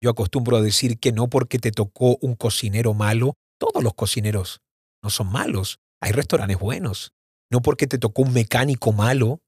Yo 0.00 0.10
acostumbro 0.10 0.58
a 0.58 0.62
decir 0.62 1.00
que 1.00 1.10
no 1.10 1.28
porque 1.28 1.58
te 1.58 1.72
tocó 1.72 2.16
un 2.20 2.36
cocinero 2.36 2.94
malo, 2.94 3.34
todos 3.58 3.82
los 3.82 3.94
cocineros 3.94 4.60
no 5.02 5.10
son 5.10 5.32
malos. 5.32 5.80
Hay 6.00 6.12
restaurantes 6.12 6.60
buenos. 6.60 7.12
No 7.50 7.60
porque 7.60 7.88
te 7.88 7.98
tocó 7.98 8.22
un 8.22 8.32
mecánico 8.32 8.92
malo, 8.92 9.40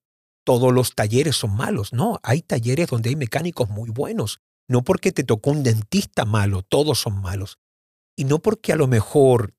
todos 0.49 0.73
los 0.73 0.95
talleres 0.95 1.37
son 1.37 1.55
malos. 1.55 1.93
No, 1.93 2.21
hay 2.23 2.41
talleres 2.41 2.89
donde 2.89 3.11
hay 3.11 3.17
mecánicos 3.17 3.69
muy 3.69 3.91
buenos. 3.91 4.41
No 4.67 4.83
porque 4.83 5.13
te 5.13 5.23
tocó 5.23 5.51
un 5.51 5.63
dentista 5.63 6.25
malo, 6.25 6.63
todos 6.63 7.01
son 7.01 7.21
malos. 7.21 7.59
Y 8.17 8.25
no 8.25 8.39
porque 8.39 8.73
a 8.73 8.77
lo 8.77 8.87
mejor 8.87 9.53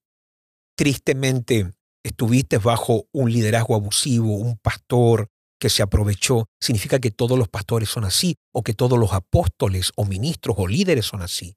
tristemente 0.76 1.76
estuviste 2.04 2.58
bajo 2.58 3.06
un 3.12 3.32
liderazgo 3.32 3.76
abusivo, 3.76 4.38
un 4.38 4.58
pastor 4.58 5.28
que 5.60 5.70
se 5.70 5.84
aprovechó, 5.84 6.48
significa 6.60 6.98
que 6.98 7.12
todos 7.12 7.38
los 7.38 7.50
pastores 7.50 7.90
son 7.90 8.04
así, 8.04 8.38
o 8.52 8.64
que 8.64 8.74
todos 8.74 8.98
los 8.98 9.14
apóstoles 9.14 9.92
o 9.96 10.06
ministros 10.06 10.56
o 10.58 10.68
líderes 10.68 11.06
son 11.06 11.22
así. 11.22 11.56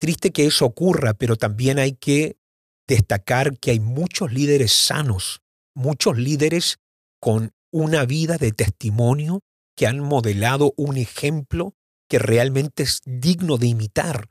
Triste 0.00 0.32
que 0.32 0.46
eso 0.46 0.64
ocurra, 0.64 1.12
pero 1.12 1.36
también 1.36 1.78
hay 1.78 1.92
que 1.92 2.38
destacar 2.88 3.58
que 3.58 3.72
hay 3.72 3.80
muchos 3.80 4.32
líderes 4.32 4.72
sanos, 4.72 5.42
muchos 5.74 6.16
líderes 6.16 6.78
con 7.20 7.52
una 7.76 8.06
vida 8.06 8.38
de 8.38 8.52
testimonio 8.52 9.40
que 9.76 9.86
han 9.86 10.00
modelado 10.00 10.72
un 10.78 10.96
ejemplo 10.96 11.74
que 12.08 12.18
realmente 12.18 12.84
es 12.84 13.02
digno 13.04 13.58
de 13.58 13.66
imitar 13.66 14.30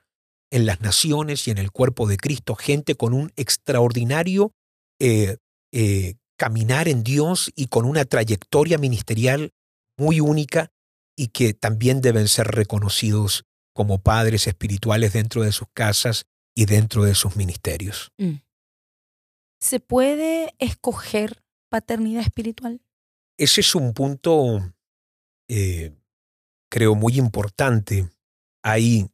en 0.52 0.66
las 0.66 0.82
naciones 0.82 1.48
y 1.48 1.52
en 1.52 1.60
el 1.60 1.72
cuerpo 1.72 2.08
de 2.08 2.18
Cristo, 2.18 2.56
gente 2.56 2.96
con 2.96 3.14
un 3.14 3.32
extraordinario 3.36 4.52
eh, 5.00 5.38
eh, 5.72 6.16
caminar 6.38 6.88
en 6.88 7.04
Dios 7.04 7.52
y 7.56 7.68
con 7.68 7.86
una 7.86 8.06
trayectoria 8.06 8.80
ministerial 8.80 9.52
muy 9.96 10.22
única 10.22 10.72
y 11.16 11.28
que 11.28 11.54
también 11.54 12.02
deben 12.02 12.28
ser 12.28 12.48
reconocidos 12.48 13.44
como 13.76 14.02
padres 14.02 14.48
espirituales 14.48 15.14
dentro 15.14 15.44
de 15.44 15.52
sus 15.52 15.68
casas 15.72 16.26
y 16.56 16.66
dentro 16.66 17.04
de 17.04 17.14
sus 17.14 17.36
ministerios. 17.36 18.12
Mm. 18.18 18.38
¿Se 19.60 19.80
puede 19.80 20.56
escoger 20.58 21.44
paternidad 21.70 22.24
espiritual? 22.24 22.82
Ese 23.38 23.62
es 23.62 23.76
un 23.76 23.94
punto, 23.94 24.74
eh, 25.50 25.94
creo, 26.70 26.96
muy 26.96 27.18
importante. 27.18 28.10
Hay 28.64 29.10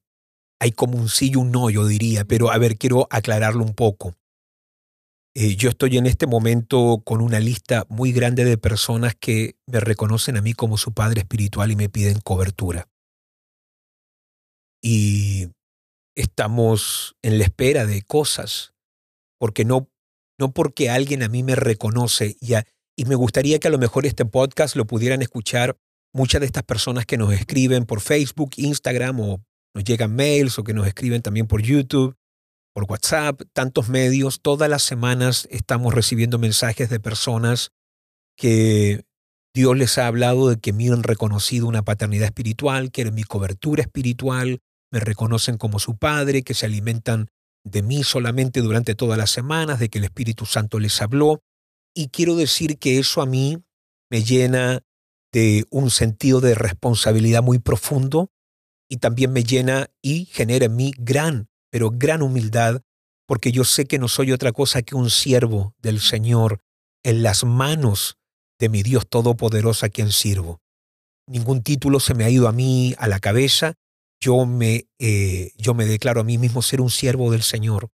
hay 0.61 0.73
como 0.73 0.99
un 0.99 1.09
sí 1.09 1.31
y 1.33 1.37
un 1.37 1.51
no, 1.51 1.71
yo 1.71 1.87
diría, 1.87 2.23
pero 2.23 2.51
a 2.51 2.57
ver, 2.59 2.77
quiero 2.77 3.07
aclararlo 3.09 3.63
un 3.63 3.73
poco. 3.73 4.15
Eh, 5.33 5.55
yo 5.55 5.69
estoy 5.69 5.97
en 5.97 6.05
este 6.05 6.27
momento 6.27 7.01
con 7.03 7.19
una 7.19 7.39
lista 7.39 7.87
muy 7.89 8.11
grande 8.11 8.45
de 8.45 8.59
personas 8.59 9.15
que 9.15 9.55
me 9.65 9.79
reconocen 9.79 10.37
a 10.37 10.41
mí 10.43 10.53
como 10.53 10.77
su 10.77 10.93
padre 10.93 11.21
espiritual 11.21 11.71
y 11.71 11.75
me 11.75 11.89
piden 11.89 12.19
cobertura. 12.19 12.87
Y 14.83 15.47
estamos 16.15 17.15
en 17.23 17.39
la 17.39 17.45
espera 17.45 17.87
de 17.87 18.03
cosas, 18.03 18.75
porque 19.39 19.65
no, 19.65 19.89
no 20.37 20.51
porque 20.51 20.91
alguien 20.91 21.23
a 21.23 21.27
mí 21.27 21.41
me 21.41 21.55
reconoce 21.55 22.37
y, 22.39 22.53
y 22.97 23.05
me 23.05 23.15
gustaría 23.15 23.59
que 23.59 23.67
a 23.67 23.71
lo 23.71 23.77
mejor 23.77 24.05
este 24.05 24.25
podcast 24.25 24.75
lo 24.75 24.85
pudieran 24.85 25.21
escuchar 25.21 25.77
muchas 26.13 26.41
de 26.41 26.47
estas 26.47 26.63
personas 26.63 27.05
que 27.05 27.17
nos 27.17 27.33
escriben 27.33 27.85
por 27.85 28.01
Facebook, 28.01 28.51
Instagram 28.57 29.19
o 29.19 29.41
nos 29.73 29.83
llegan 29.83 30.15
mails 30.15 30.59
o 30.59 30.63
que 30.63 30.73
nos 30.73 30.87
escriben 30.87 31.21
también 31.21 31.47
por 31.47 31.61
YouTube. 31.61 32.15
por 32.73 32.85
WhatsApp, 32.85 33.41
tantos 33.51 33.89
medios, 33.89 34.39
todas 34.41 34.69
las 34.69 34.83
semanas 34.83 35.45
estamos 35.51 35.93
recibiendo 35.93 36.39
mensajes 36.39 36.89
de 36.89 37.01
personas 37.01 37.71
que 38.37 39.03
Dios 39.53 39.75
les 39.77 39.97
ha 39.97 40.07
hablado 40.07 40.47
de 40.47 40.57
que 40.57 40.71
me 40.71 40.87
han 40.87 41.03
reconocido 41.03 41.67
una 41.67 41.83
paternidad 41.83 42.27
espiritual, 42.27 42.91
que 42.91 43.01
eres 43.01 43.13
mi 43.13 43.23
cobertura 43.23 43.81
espiritual, 43.81 44.59
me 44.91 44.99
reconocen 44.99 45.57
como 45.57 45.79
su 45.79 45.97
padre, 45.97 46.43
que 46.43 46.53
se 46.53 46.65
alimentan 46.65 47.27
de 47.65 47.81
mí 47.81 48.03
solamente 48.03 48.61
durante 48.61 48.95
todas 48.95 49.17
las 49.17 49.31
semanas, 49.31 49.79
de 49.79 49.89
que 49.89 49.97
el 49.97 50.05
Espíritu 50.05 50.45
Santo 50.45 50.79
les 50.79 51.01
habló. 51.01 51.41
Y 51.93 52.09
quiero 52.09 52.35
decir 52.35 52.77
que 52.77 52.99
eso 52.99 53.21
a 53.21 53.25
mí 53.25 53.63
me 54.09 54.23
llena 54.23 54.83
de 55.31 55.65
un 55.69 55.89
sentido 55.89 56.41
de 56.41 56.55
responsabilidad 56.55 57.41
muy 57.43 57.59
profundo 57.59 58.29
y 58.89 58.97
también 58.97 59.31
me 59.31 59.43
llena 59.43 59.87
y 60.01 60.25
genera 60.25 60.65
en 60.65 60.75
mí 60.75 60.93
gran, 60.97 61.49
pero 61.69 61.91
gran 61.91 62.21
humildad, 62.21 62.81
porque 63.25 63.51
yo 63.51 63.63
sé 63.63 63.85
que 63.85 63.99
no 63.99 64.09
soy 64.09 64.33
otra 64.33 64.51
cosa 64.51 64.81
que 64.81 64.95
un 64.95 65.09
siervo 65.09 65.73
del 65.81 66.01
Señor 66.01 66.59
en 67.03 67.23
las 67.23 67.45
manos 67.45 68.17
de 68.59 68.69
mi 68.69 68.83
Dios 68.83 69.07
Todopoderoso 69.07 69.85
a 69.85 69.89
quien 69.89 70.11
sirvo. 70.11 70.59
Ningún 71.27 71.63
título 71.63 71.99
se 72.01 72.13
me 72.13 72.25
ha 72.25 72.29
ido 72.29 72.49
a 72.49 72.51
mí 72.51 72.93
a 72.97 73.07
la 73.07 73.19
cabeza, 73.19 73.75
yo 74.19 74.45
me, 74.45 74.87
eh, 74.99 75.51
yo 75.57 75.73
me 75.73 75.85
declaro 75.85 76.21
a 76.21 76.25
mí 76.25 76.37
mismo 76.37 76.61
ser 76.61 76.81
un 76.81 76.89
siervo 76.89 77.31
del 77.31 77.41
Señor. 77.41 77.89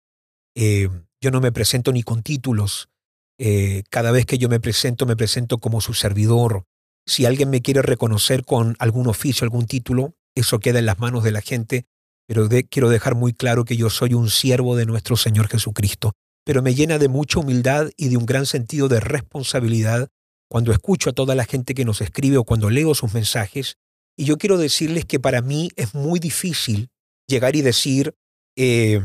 Eh, 0.56 0.88
yo 1.20 1.30
no 1.30 1.40
me 1.40 1.52
presento 1.52 1.92
ni 1.92 2.02
con 2.02 2.22
títulos. 2.22 2.88
Eh, 3.38 3.82
cada 3.90 4.12
vez 4.12 4.26
que 4.26 4.38
yo 4.38 4.48
me 4.48 4.60
presento, 4.60 5.06
me 5.06 5.16
presento 5.16 5.58
como 5.58 5.80
su 5.80 5.94
servidor. 5.94 6.64
Si 7.06 7.26
alguien 7.26 7.50
me 7.50 7.62
quiere 7.62 7.82
reconocer 7.82 8.44
con 8.44 8.76
algún 8.78 9.06
oficio, 9.06 9.44
algún 9.44 9.66
título, 9.66 10.14
eso 10.34 10.58
queda 10.58 10.78
en 10.78 10.86
las 10.86 10.98
manos 10.98 11.24
de 11.24 11.32
la 11.32 11.40
gente, 11.40 11.86
pero 12.26 12.48
quiero 12.68 12.88
dejar 12.88 13.14
muy 13.14 13.32
claro 13.32 13.64
que 13.64 13.76
yo 13.76 13.90
soy 13.90 14.14
un 14.14 14.30
siervo 14.30 14.76
de 14.76 14.86
nuestro 14.86 15.16
Señor 15.16 15.48
Jesucristo. 15.48 16.12
Pero 16.44 16.62
me 16.62 16.74
llena 16.74 16.98
de 16.98 17.08
mucha 17.08 17.40
humildad 17.40 17.90
y 17.96 18.08
de 18.08 18.16
un 18.16 18.26
gran 18.26 18.46
sentido 18.46 18.88
de 18.88 19.00
responsabilidad 19.00 20.08
cuando 20.48 20.72
escucho 20.72 21.10
a 21.10 21.12
toda 21.12 21.34
la 21.34 21.44
gente 21.44 21.74
que 21.74 21.84
nos 21.84 22.00
escribe 22.00 22.36
o 22.36 22.44
cuando 22.44 22.70
leo 22.70 22.94
sus 22.94 23.14
mensajes 23.14 23.76
y 24.16 24.24
yo 24.24 24.38
quiero 24.38 24.56
decirles 24.56 25.04
que 25.04 25.20
para 25.20 25.42
mí 25.42 25.68
es 25.76 25.94
muy 25.94 26.18
difícil 26.18 26.88
llegar 27.28 27.54
y 27.54 27.62
decir, 27.62 28.14
eh, 28.56 29.00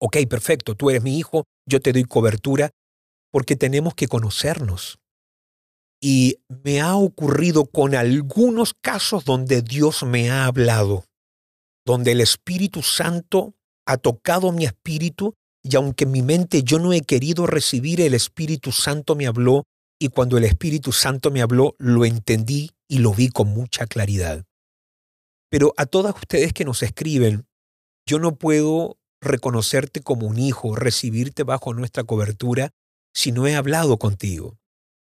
ok, 0.00 0.16
perfecto, 0.28 0.74
tú 0.74 0.88
eres 0.88 1.02
mi 1.02 1.18
hijo, 1.18 1.44
yo 1.68 1.80
te 1.80 1.92
doy 1.92 2.04
cobertura, 2.04 2.70
porque 3.30 3.56
tenemos 3.56 3.94
que 3.94 4.08
conocernos. 4.08 4.98
Y 6.02 6.38
me 6.48 6.80
ha 6.80 6.96
ocurrido 6.96 7.66
con 7.66 7.94
algunos 7.94 8.74
casos 8.74 9.24
donde 9.24 9.62
Dios 9.62 10.02
me 10.02 10.30
ha 10.30 10.46
hablado, 10.46 11.04
donde 11.84 12.12
el 12.12 12.20
Espíritu 12.20 12.82
Santo 12.82 13.54
ha 13.86 13.96
tocado 13.96 14.52
mi 14.52 14.64
espíritu 14.64 15.34
y 15.62 15.76
aunque 15.76 16.04
en 16.04 16.12
mi 16.12 16.22
mente 16.22 16.62
yo 16.62 16.78
no 16.78 16.92
he 16.92 17.02
querido 17.02 17.46
recibir, 17.46 18.00
el 18.00 18.14
Espíritu 18.14 18.72
Santo 18.72 19.14
me 19.14 19.26
habló 19.26 19.64
y 19.98 20.08
cuando 20.08 20.38
el 20.38 20.44
Espíritu 20.44 20.92
Santo 20.92 21.30
me 21.30 21.42
habló, 21.42 21.74
lo 21.78 22.04
entendí 22.06 22.70
y 22.88 22.98
lo 22.98 23.12
vi 23.12 23.28
con 23.28 23.48
mucha 23.48 23.86
claridad. 23.86 24.44
Pero 25.50 25.74
a 25.76 25.84
todas 25.84 26.14
ustedes 26.14 26.52
que 26.54 26.64
nos 26.64 26.82
escriben, 26.82 27.46
yo 28.06 28.18
no 28.18 28.36
puedo 28.36 28.96
reconocerte 29.20 30.00
como 30.00 30.26
un 30.26 30.38
hijo, 30.38 30.74
recibirte 30.74 31.42
bajo 31.42 31.74
nuestra 31.74 32.04
cobertura, 32.04 32.70
si 33.14 33.32
no 33.32 33.46
he 33.46 33.56
hablado 33.56 33.98
contigo, 33.98 34.58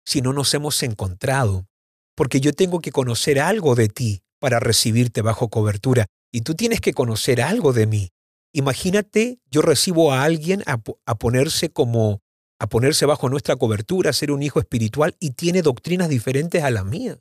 si 0.04 0.22
no 0.22 0.32
nos 0.32 0.52
hemos 0.54 0.82
encontrado, 0.82 1.66
porque 2.14 2.40
yo 2.40 2.52
tengo 2.52 2.80
que 2.80 2.92
conocer 2.92 3.40
algo 3.40 3.74
de 3.74 3.88
ti 3.88 4.22
para 4.40 4.60
recibirte 4.60 5.22
bajo 5.22 5.48
cobertura, 5.48 6.06
y 6.32 6.42
tú 6.42 6.54
tienes 6.54 6.80
que 6.80 6.92
conocer 6.92 7.40
algo 7.40 7.72
de 7.72 7.86
mí. 7.86 8.10
Imagínate, 8.52 9.38
yo 9.50 9.62
recibo 9.62 10.12
a 10.12 10.24
alguien 10.24 10.62
a, 10.66 10.78
ponerse 11.16 11.70
como 11.70 12.20
a 12.58 12.68
ponerse 12.68 13.06
bajo 13.06 13.28
nuestra 13.28 13.56
cobertura, 13.56 14.10
a 14.10 14.14
ser 14.14 14.30
un 14.30 14.42
hijo 14.42 14.58
espiritual 14.58 15.16
y 15.20 15.30
tiene 15.30 15.62
doctrinas 15.62 16.08
diferentes 16.08 16.62
a 16.64 16.70
las 16.70 16.84
mías. 16.84 17.18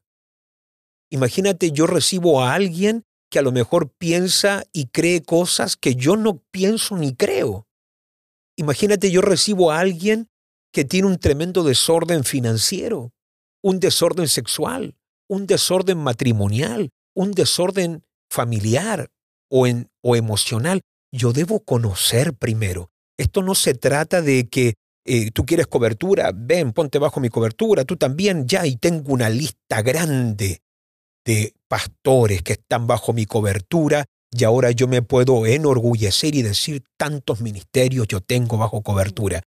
Imagínate, 1.11 1.71
yo 1.71 1.85
recibo 1.85 2.41
a 2.41 2.53
alguien 2.53 3.03
que 3.29 3.39
a 3.39 3.41
lo 3.41 3.51
mejor 3.51 3.91
piensa 3.97 4.63
y 4.73 4.87
cree 4.87 5.21
cosas 5.21 5.77
que 5.77 5.95
yo 5.95 6.15
no 6.15 6.41
pienso 6.51 6.97
ni 6.97 7.15
creo. 7.15 7.67
Imagínate, 8.55 9.11
yo 9.11 9.21
recibo 9.21 9.71
a 9.71 9.79
alguien 9.79 10.29
que 10.71 10.85
tiene 10.85 11.07
un 11.07 11.17
tremendo 11.17 11.63
desorden 11.63 12.23
financiero, 12.23 13.11
un 13.63 13.79
desorden 13.79 14.27
sexual, 14.27 14.95
un 15.27 15.47
desorden 15.47 15.97
matrimonial, 15.97 16.89
un 17.15 17.31
desorden 17.31 18.03
familiar 18.29 19.09
o, 19.49 19.67
en, 19.67 19.89
o 20.01 20.15
emocional. 20.15 20.81
Yo 21.11 21.33
debo 21.33 21.61
conocer 21.61 22.33
primero. 22.33 22.89
Esto 23.17 23.41
no 23.41 23.55
se 23.55 23.73
trata 23.73 24.21
de 24.21 24.47
que 24.47 24.75
eh, 25.05 25.31
tú 25.31 25.45
quieres 25.45 25.67
cobertura, 25.67 26.31
ven, 26.35 26.73
ponte 26.73 26.99
bajo 26.99 27.19
mi 27.19 27.29
cobertura, 27.29 27.85
tú 27.85 27.95
también, 27.95 28.45
ya, 28.45 28.65
y 28.65 28.75
tengo 28.75 29.13
una 29.13 29.29
lista 29.29 29.81
grande 29.81 30.61
de 31.25 31.53
pastores 31.67 32.41
que 32.41 32.53
están 32.53 32.87
bajo 32.87 33.13
mi 33.13 33.25
cobertura 33.25 34.05
y 34.31 34.43
ahora 34.43 34.71
yo 34.71 34.87
me 34.87 35.01
puedo 35.01 35.45
enorgullecer 35.45 36.35
y 36.35 36.41
decir 36.41 36.83
tantos 36.97 37.41
ministerios 37.41 38.07
yo 38.07 38.21
tengo 38.21 38.57
bajo 38.57 38.81
cobertura. 38.81 39.41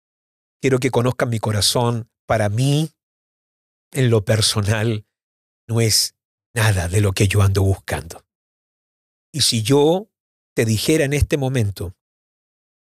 Quiero 0.61 0.79
que 0.79 0.91
conozcan 0.91 1.31
mi 1.31 1.39
corazón. 1.39 2.11
Para 2.27 2.49
mí, 2.49 2.91
en 3.93 4.11
lo 4.11 4.25
personal, 4.25 5.07
no 5.69 5.81
es 5.81 6.15
nada 6.55 6.89
de 6.89 7.01
lo 7.01 7.13
que 7.13 7.29
yo 7.29 7.43
ando 7.43 7.63
buscando. 7.63 8.25
Y 9.33 9.43
si 9.43 9.63
yo 9.63 10.11
te 10.55 10.65
dijera 10.65 11.05
en 11.05 11.13
este 11.13 11.37
momento 11.37 11.95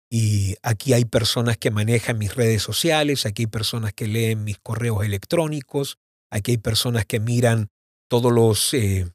y 0.09 0.55
aquí 0.63 0.93
hay 0.93 1.05
personas 1.05 1.57
que 1.57 1.69
manejan 1.69 2.17
mis 2.17 2.33
redes 2.33 2.63
sociales, 2.63 3.25
aquí 3.25 3.43
hay 3.43 3.47
personas 3.47 3.93
que 3.93 4.07
leen 4.07 4.43
mis 4.43 4.57
correos 4.57 5.05
electrónicos, 5.05 5.97
aquí 6.31 6.51
hay 6.51 6.57
personas 6.57 7.05
que 7.05 7.19
miran 7.19 7.69
todos 8.09 8.31
los, 8.31 8.73
eh, 8.73 9.11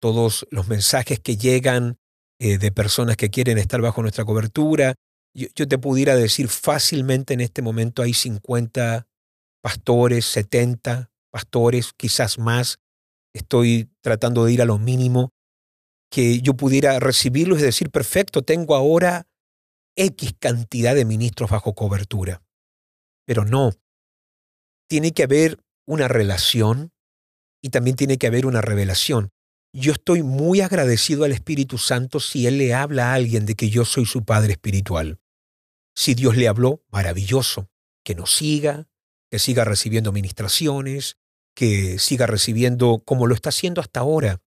todos 0.00 0.46
los 0.50 0.66
mensajes 0.68 1.20
que 1.20 1.36
llegan 1.36 1.98
eh, 2.40 2.56
de 2.56 2.72
personas 2.72 3.16
que 3.16 3.28
quieren 3.30 3.58
estar 3.58 3.82
bajo 3.82 4.00
nuestra 4.00 4.24
cobertura. 4.24 4.94
Yo, 5.32 5.68
te 5.68 5.78
pudiera 5.78 6.16
decir 6.16 6.48
fácilmente 6.48 7.34
en 7.34 7.40
este 7.40 7.62
momento 7.62 8.02
hay 8.02 8.14
50 8.14 9.06
pastores, 9.62 10.24
70 10.26 11.10
pastores, 11.30 11.92
quizás 11.96 12.38
más. 12.38 12.80
Estoy 13.32 13.90
tratando 14.00 14.44
de 14.44 14.52
ir 14.52 14.62
a 14.62 14.64
lo 14.64 14.78
mínimo 14.78 15.32
que 16.10 16.40
yo 16.40 16.54
pudiera 16.54 16.98
recibirlos 16.98 17.60
y 17.60 17.62
decir, 17.62 17.90
perfecto, 17.90 18.42
tengo 18.42 18.74
ahora 18.74 19.28
X 19.96 20.34
cantidad 20.38 20.94
de 20.96 21.04
ministros 21.04 21.50
bajo 21.50 21.74
cobertura. 21.74 22.42
Pero 23.24 23.44
no, 23.44 23.70
tiene 24.88 25.12
que 25.12 25.22
haber 25.22 25.60
una 25.86 26.08
relación 26.08 26.90
y 27.62 27.70
también 27.70 27.94
tiene 27.94 28.18
que 28.18 28.26
haber 28.26 28.46
una 28.46 28.60
revelación. 28.60 29.30
Yo 29.72 29.92
estoy 29.92 30.22
muy 30.22 30.60
agradecido 30.60 31.24
al 31.24 31.32
Espíritu 31.32 31.78
Santo 31.78 32.20
si 32.20 32.46
Él 32.46 32.58
le 32.58 32.74
habla 32.74 33.10
a 33.10 33.14
alguien 33.14 33.46
de 33.46 33.54
que 33.54 33.70
yo 33.70 33.84
soy 33.84 34.04
su 34.04 34.24
Padre 34.24 34.52
espiritual. 34.52 35.20
Si 35.94 36.14
Dios 36.14 36.36
le 36.36 36.48
habló, 36.48 36.84
maravilloso, 36.90 37.70
que 38.04 38.14
nos 38.14 38.34
siga, 38.34 38.88
que 39.30 39.38
siga 39.38 39.64
recibiendo 39.64 40.12
ministraciones, 40.12 41.18
que 41.54 41.98
siga 41.98 42.26
recibiendo 42.26 43.02
como 43.04 43.26
lo 43.26 43.34
está 43.34 43.50
haciendo 43.50 43.80
hasta 43.80 44.00
ahora. 44.00 44.42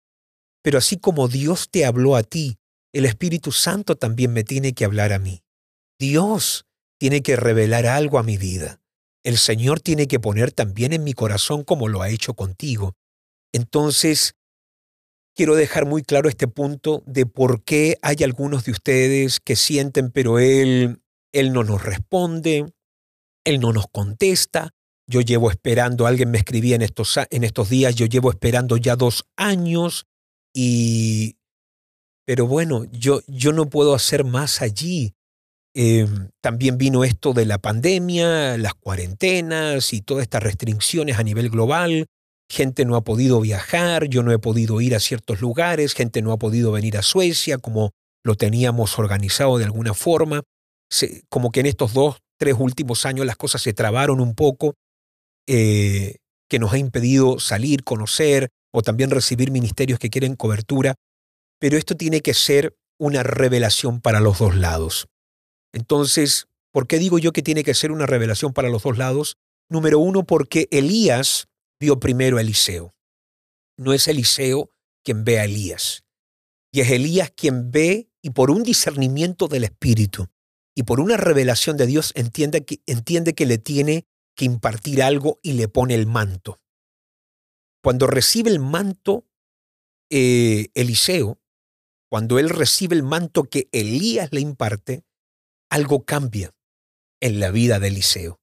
Pero 0.62 0.78
así 0.78 0.96
como 0.96 1.28
Dios 1.28 1.70
te 1.70 1.84
habló 1.84 2.16
a 2.16 2.22
ti 2.22 2.58
el 2.92 3.06
Espíritu 3.06 3.52
Santo 3.52 3.96
también 3.96 4.32
me 4.32 4.44
tiene 4.44 4.74
que 4.74 4.84
hablar 4.84 5.12
a 5.12 5.18
mí. 5.18 5.42
Dios 5.98 6.66
tiene 6.98 7.22
que 7.22 7.36
revelar 7.36 7.86
algo 7.86 8.18
a 8.18 8.22
mi 8.22 8.36
vida. 8.36 8.80
El 9.24 9.38
Señor 9.38 9.80
tiene 9.80 10.08
que 10.08 10.20
poner 10.20 10.52
también 10.52 10.92
en 10.92 11.02
mi 11.02 11.14
corazón 11.14 11.64
como 11.64 11.88
lo 11.88 12.02
ha 12.02 12.10
hecho 12.10 12.34
contigo. 12.34 12.94
Entonces, 13.52 14.34
quiero 15.34 15.54
dejar 15.54 15.86
muy 15.86 16.02
claro 16.02 16.28
este 16.28 16.48
punto 16.48 17.02
de 17.06 17.26
por 17.26 17.64
qué 17.64 17.98
hay 18.02 18.16
algunos 18.22 18.64
de 18.64 18.72
ustedes 18.72 19.40
que 19.40 19.56
sienten, 19.56 20.10
pero 20.10 20.38
Él, 20.38 21.02
Él 21.32 21.52
no 21.52 21.64
nos 21.64 21.82
responde, 21.82 22.66
Él 23.44 23.60
no 23.60 23.72
nos 23.72 23.86
contesta. 23.88 24.70
Yo 25.06 25.20
llevo 25.20 25.50
esperando, 25.50 26.06
alguien 26.06 26.30
me 26.30 26.38
escribía 26.38 26.76
en 26.76 26.82
estos, 26.82 27.18
en 27.30 27.44
estos 27.44 27.68
días, 27.68 27.94
yo 27.94 28.06
llevo 28.06 28.30
esperando 28.30 28.76
ya 28.76 28.96
dos 28.96 29.26
años 29.36 30.06
y 30.54 31.36
pero 32.24 32.46
bueno, 32.46 32.84
yo, 32.92 33.20
yo 33.26 33.52
no 33.52 33.68
puedo 33.68 33.94
hacer 33.94 34.24
más 34.24 34.62
allí. 34.62 35.14
Em, 35.74 36.30
también 36.40 36.76
vino 36.78 37.02
esto 37.02 37.32
de 37.32 37.46
la 37.46 37.58
pandemia, 37.58 38.58
las 38.58 38.74
cuarentenas 38.74 39.92
y 39.92 40.02
todas 40.02 40.22
estas 40.22 40.42
restricciones 40.42 41.18
a 41.18 41.22
nivel 41.22 41.50
global. 41.50 42.06
Gente 42.52 42.84
no 42.84 42.96
ha 42.96 43.00
podido 43.02 43.40
viajar, 43.40 44.08
yo 44.08 44.22
no 44.22 44.30
he 44.30 44.38
podido 44.38 44.80
ir 44.80 44.94
a 44.94 45.00
ciertos 45.00 45.40
lugares, 45.40 45.94
gente 45.94 46.20
no 46.20 46.32
ha 46.32 46.38
podido 46.38 46.70
venir 46.72 46.98
a 46.98 47.02
Suecia 47.02 47.56
como 47.56 47.92
lo 48.22 48.34
teníamos 48.34 48.98
organizado 48.98 49.56
de 49.56 49.64
alguna 49.64 49.94
forma. 49.94 50.42
como 51.30 51.50
que 51.50 51.60
en 51.60 51.66
estos 51.66 51.94
dos, 51.94 52.18
tres 52.38 52.54
últimos 52.58 53.06
años 53.06 53.24
las 53.24 53.36
cosas 53.36 53.62
se 53.62 53.72
trabaron 53.72 54.20
un 54.20 54.34
poco, 54.34 54.74
eh, 55.48 56.16
que 56.50 56.58
nos 56.58 56.74
ha 56.74 56.78
impedido 56.78 57.38
salir, 57.38 57.82
conocer 57.82 58.50
o 58.70 58.82
también 58.82 59.10
recibir 59.10 59.50
ministerios 59.50 59.98
que 59.98 60.10
quieren 60.10 60.36
cobertura 60.36 60.94
pero 61.62 61.78
esto 61.78 61.96
tiene 61.96 62.22
que 62.22 62.34
ser 62.34 62.74
una 62.98 63.22
revelación 63.22 64.00
para 64.00 64.18
los 64.18 64.40
dos 64.40 64.56
lados. 64.56 65.06
Entonces, 65.72 66.48
¿por 66.72 66.88
qué 66.88 66.98
digo 66.98 67.20
yo 67.20 67.30
que 67.30 67.44
tiene 67.44 67.62
que 67.62 67.72
ser 67.72 67.92
una 67.92 68.04
revelación 68.04 68.52
para 68.52 68.68
los 68.68 68.82
dos 68.82 68.98
lados? 68.98 69.36
Número 69.70 70.00
uno, 70.00 70.24
porque 70.24 70.66
Elías 70.72 71.46
vio 71.82 71.98
primero 71.98 72.38
a 72.38 72.40
Eliseo. 72.40 72.94
No 73.76 73.92
es 73.92 74.06
Eliseo 74.06 74.70
quien 75.02 75.24
ve 75.24 75.40
a 75.40 75.44
Elías. 75.46 76.04
Y 76.70 76.80
es 76.80 76.90
Elías 76.90 77.32
quien 77.32 77.72
ve 77.72 78.08
y 78.22 78.30
por 78.30 78.52
un 78.52 78.62
discernimiento 78.62 79.48
del 79.48 79.64
Espíritu 79.64 80.28
y 80.76 80.84
por 80.84 81.00
una 81.00 81.16
revelación 81.16 81.76
de 81.76 81.86
Dios 81.86 82.12
entiende 82.14 82.64
que, 82.64 82.80
entiende 82.86 83.34
que 83.34 83.46
le 83.46 83.58
tiene 83.58 84.06
que 84.36 84.44
impartir 84.44 85.02
algo 85.02 85.40
y 85.42 85.54
le 85.54 85.66
pone 85.66 85.96
el 85.96 86.06
manto. 86.06 86.60
Cuando 87.82 88.06
recibe 88.06 88.50
el 88.50 88.60
manto 88.60 89.26
eh, 90.08 90.68
Eliseo, 90.74 91.40
cuando 92.08 92.38
él 92.38 92.48
recibe 92.48 92.94
el 92.94 93.02
manto 93.02 93.42
que 93.42 93.68
Elías 93.72 94.28
le 94.30 94.40
imparte, 94.40 95.04
algo 95.68 96.04
cambia 96.04 96.54
en 97.20 97.40
la 97.40 97.50
vida 97.50 97.80
de 97.80 97.88
Eliseo. 97.88 98.40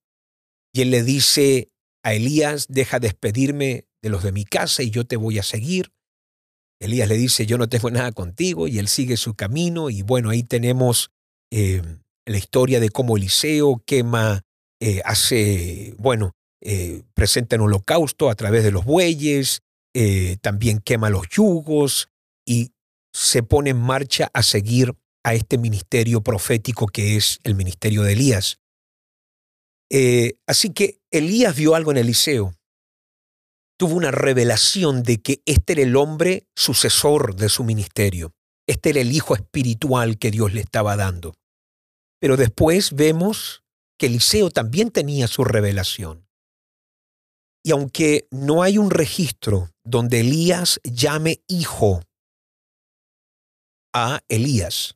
Y 0.73 0.81
él 0.81 0.91
le 0.91 1.03
dice 1.03 1.71
a 2.03 2.13
Elías, 2.13 2.67
deja 2.69 2.99
despedirme 2.99 3.87
de 4.01 4.09
los 4.09 4.23
de 4.23 4.31
mi 4.31 4.45
casa 4.45 4.83
y 4.83 4.89
yo 4.89 5.05
te 5.05 5.17
voy 5.17 5.39
a 5.39 5.43
seguir. 5.43 5.91
Elías 6.79 7.09
le 7.09 7.17
dice, 7.17 7.45
yo 7.45 7.57
no 7.57 7.67
tengo 7.67 7.91
nada 7.91 8.11
contigo 8.11 8.67
y 8.67 8.79
él 8.79 8.87
sigue 8.87 9.17
su 9.17 9.35
camino 9.35 9.89
y 9.89 10.01
bueno, 10.01 10.29
ahí 10.29 10.43
tenemos 10.43 11.11
eh, 11.51 11.81
la 12.25 12.37
historia 12.37 12.79
de 12.79 12.89
cómo 12.89 13.17
Eliseo 13.17 13.83
quema, 13.85 14.43
eh, 14.81 15.01
hace, 15.03 15.93
bueno, 15.97 16.33
eh, 16.61 17.03
presenta 17.13 17.55
un 17.55 17.63
holocausto 17.63 18.29
a 18.29 18.35
través 18.35 18.63
de 18.63 18.71
los 18.71 18.85
bueyes, 18.85 19.61
también 20.41 20.79
quema 20.79 21.09
los 21.09 21.27
yugos 21.27 22.07
y 22.45 22.71
se 23.11 23.43
pone 23.43 23.71
en 23.71 23.81
marcha 23.81 24.29
a 24.33 24.43
seguir 24.43 24.93
a 25.25 25.33
este 25.33 25.57
ministerio 25.57 26.21
profético 26.21 26.87
que 26.87 27.17
es 27.17 27.39
el 27.43 27.55
ministerio 27.55 28.03
de 28.03 28.13
Elías. 28.13 28.59
Eh, 29.89 30.33
así 30.45 30.71
que 30.71 31.01
Elías 31.11 31.55
vio 31.55 31.75
algo 31.75 31.91
en 31.91 31.97
Eliseo. 31.97 32.53
Tuvo 33.77 33.95
una 33.95 34.11
revelación 34.11 35.03
de 35.03 35.21
que 35.21 35.41
este 35.45 35.73
era 35.73 35.81
el 35.83 35.95
hombre 35.95 36.47
sucesor 36.55 37.35
de 37.35 37.49
su 37.49 37.63
ministerio. 37.63 38.33
Este 38.67 38.91
era 38.91 39.01
el 39.01 39.11
hijo 39.11 39.35
espiritual 39.35 40.19
que 40.19 40.31
Dios 40.31 40.53
le 40.53 40.61
estaba 40.61 40.95
dando. 40.95 41.33
Pero 42.19 42.37
después 42.37 42.93
vemos 42.93 43.63
que 43.97 44.07
Eliseo 44.07 44.51
también 44.51 44.91
tenía 44.91 45.27
su 45.27 45.43
revelación. 45.43 46.27
Y 47.63 47.71
aunque 47.71 48.27
no 48.31 48.63
hay 48.63 48.77
un 48.77 48.91
registro 48.91 49.69
donde 49.83 50.21
Elías 50.21 50.79
llame 50.83 51.41
hijo 51.47 52.01
a 53.93 54.21
Elías, 54.27 54.95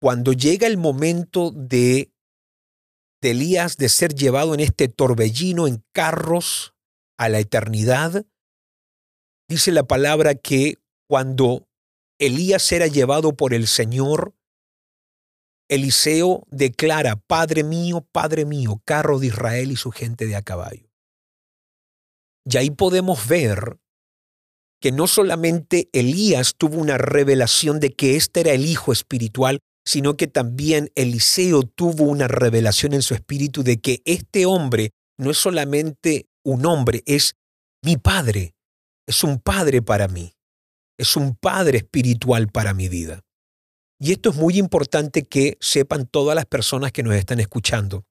cuando 0.00 0.32
llega 0.32 0.66
el 0.66 0.78
momento 0.78 1.50
de, 1.50 2.11
de 3.22 3.30
Elías 3.30 3.76
de 3.78 3.88
ser 3.88 4.14
llevado 4.14 4.52
en 4.52 4.60
este 4.60 4.88
torbellino 4.88 5.66
en 5.66 5.82
carros 5.92 6.74
a 7.16 7.28
la 7.28 7.38
eternidad, 7.38 8.26
dice 9.48 9.70
la 9.70 9.84
palabra 9.84 10.34
que 10.34 10.78
cuando 11.08 11.68
Elías 12.18 12.70
era 12.72 12.88
llevado 12.88 13.34
por 13.34 13.54
el 13.54 13.68
Señor, 13.68 14.34
Eliseo 15.68 16.44
declara, 16.50 17.16
Padre 17.16 17.64
mío, 17.64 18.06
Padre 18.12 18.44
mío, 18.44 18.82
carro 18.84 19.18
de 19.18 19.28
Israel 19.28 19.70
y 19.70 19.76
su 19.76 19.90
gente 19.90 20.26
de 20.26 20.36
a 20.36 20.42
caballo. 20.42 20.90
Y 22.44 22.56
ahí 22.56 22.70
podemos 22.70 23.28
ver 23.28 23.78
que 24.80 24.90
no 24.90 25.06
solamente 25.06 25.88
Elías 25.92 26.54
tuvo 26.56 26.78
una 26.78 26.98
revelación 26.98 27.78
de 27.78 27.92
que 27.92 28.16
este 28.16 28.40
era 28.40 28.52
el 28.52 28.66
Hijo 28.66 28.92
espiritual, 28.92 29.60
sino 29.84 30.16
que 30.16 30.26
también 30.26 30.90
Eliseo 30.94 31.62
tuvo 31.62 32.04
una 32.04 32.28
revelación 32.28 32.92
en 32.92 33.02
su 33.02 33.14
espíritu 33.14 33.62
de 33.62 33.80
que 33.80 34.02
este 34.04 34.46
hombre 34.46 34.90
no 35.18 35.30
es 35.30 35.38
solamente 35.38 36.28
un 36.44 36.66
hombre, 36.66 37.02
es 37.06 37.36
mi 37.82 37.96
padre, 37.96 38.54
es 39.06 39.24
un 39.24 39.40
padre 39.40 39.82
para 39.82 40.08
mí, 40.08 40.34
es 40.98 41.16
un 41.16 41.34
padre 41.34 41.78
espiritual 41.78 42.48
para 42.48 42.74
mi 42.74 42.88
vida. 42.88 43.24
Y 43.98 44.12
esto 44.12 44.30
es 44.30 44.36
muy 44.36 44.58
importante 44.58 45.22
que 45.22 45.56
sepan 45.60 46.06
todas 46.06 46.34
las 46.34 46.46
personas 46.46 46.90
que 46.90 47.04
nos 47.04 47.14
están 47.14 47.38
escuchando. 47.38 48.04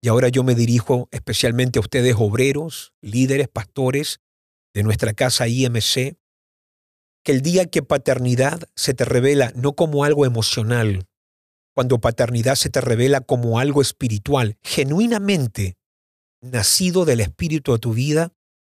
Y 0.00 0.08
ahora 0.08 0.28
yo 0.28 0.42
me 0.42 0.54
dirijo 0.54 1.08
especialmente 1.10 1.78
a 1.78 1.82
ustedes, 1.82 2.14
obreros, 2.16 2.92
líderes, 3.02 3.48
pastores 3.48 4.20
de 4.74 4.82
nuestra 4.84 5.12
casa 5.12 5.48
IMC, 5.48 6.16
que 7.28 7.32
el 7.32 7.42
día 7.42 7.66
que 7.66 7.82
paternidad 7.82 8.70
se 8.74 8.94
te 8.94 9.04
revela 9.04 9.52
no 9.54 9.74
como 9.74 10.04
algo 10.04 10.24
emocional, 10.24 11.06
cuando 11.74 12.00
paternidad 12.00 12.54
se 12.54 12.70
te 12.70 12.80
revela 12.80 13.20
como 13.20 13.58
algo 13.58 13.82
espiritual, 13.82 14.56
genuinamente 14.62 15.76
nacido 16.40 17.04
del 17.04 17.20
espíritu 17.20 17.72
de 17.72 17.80
tu 17.80 17.92
vida, 17.92 18.32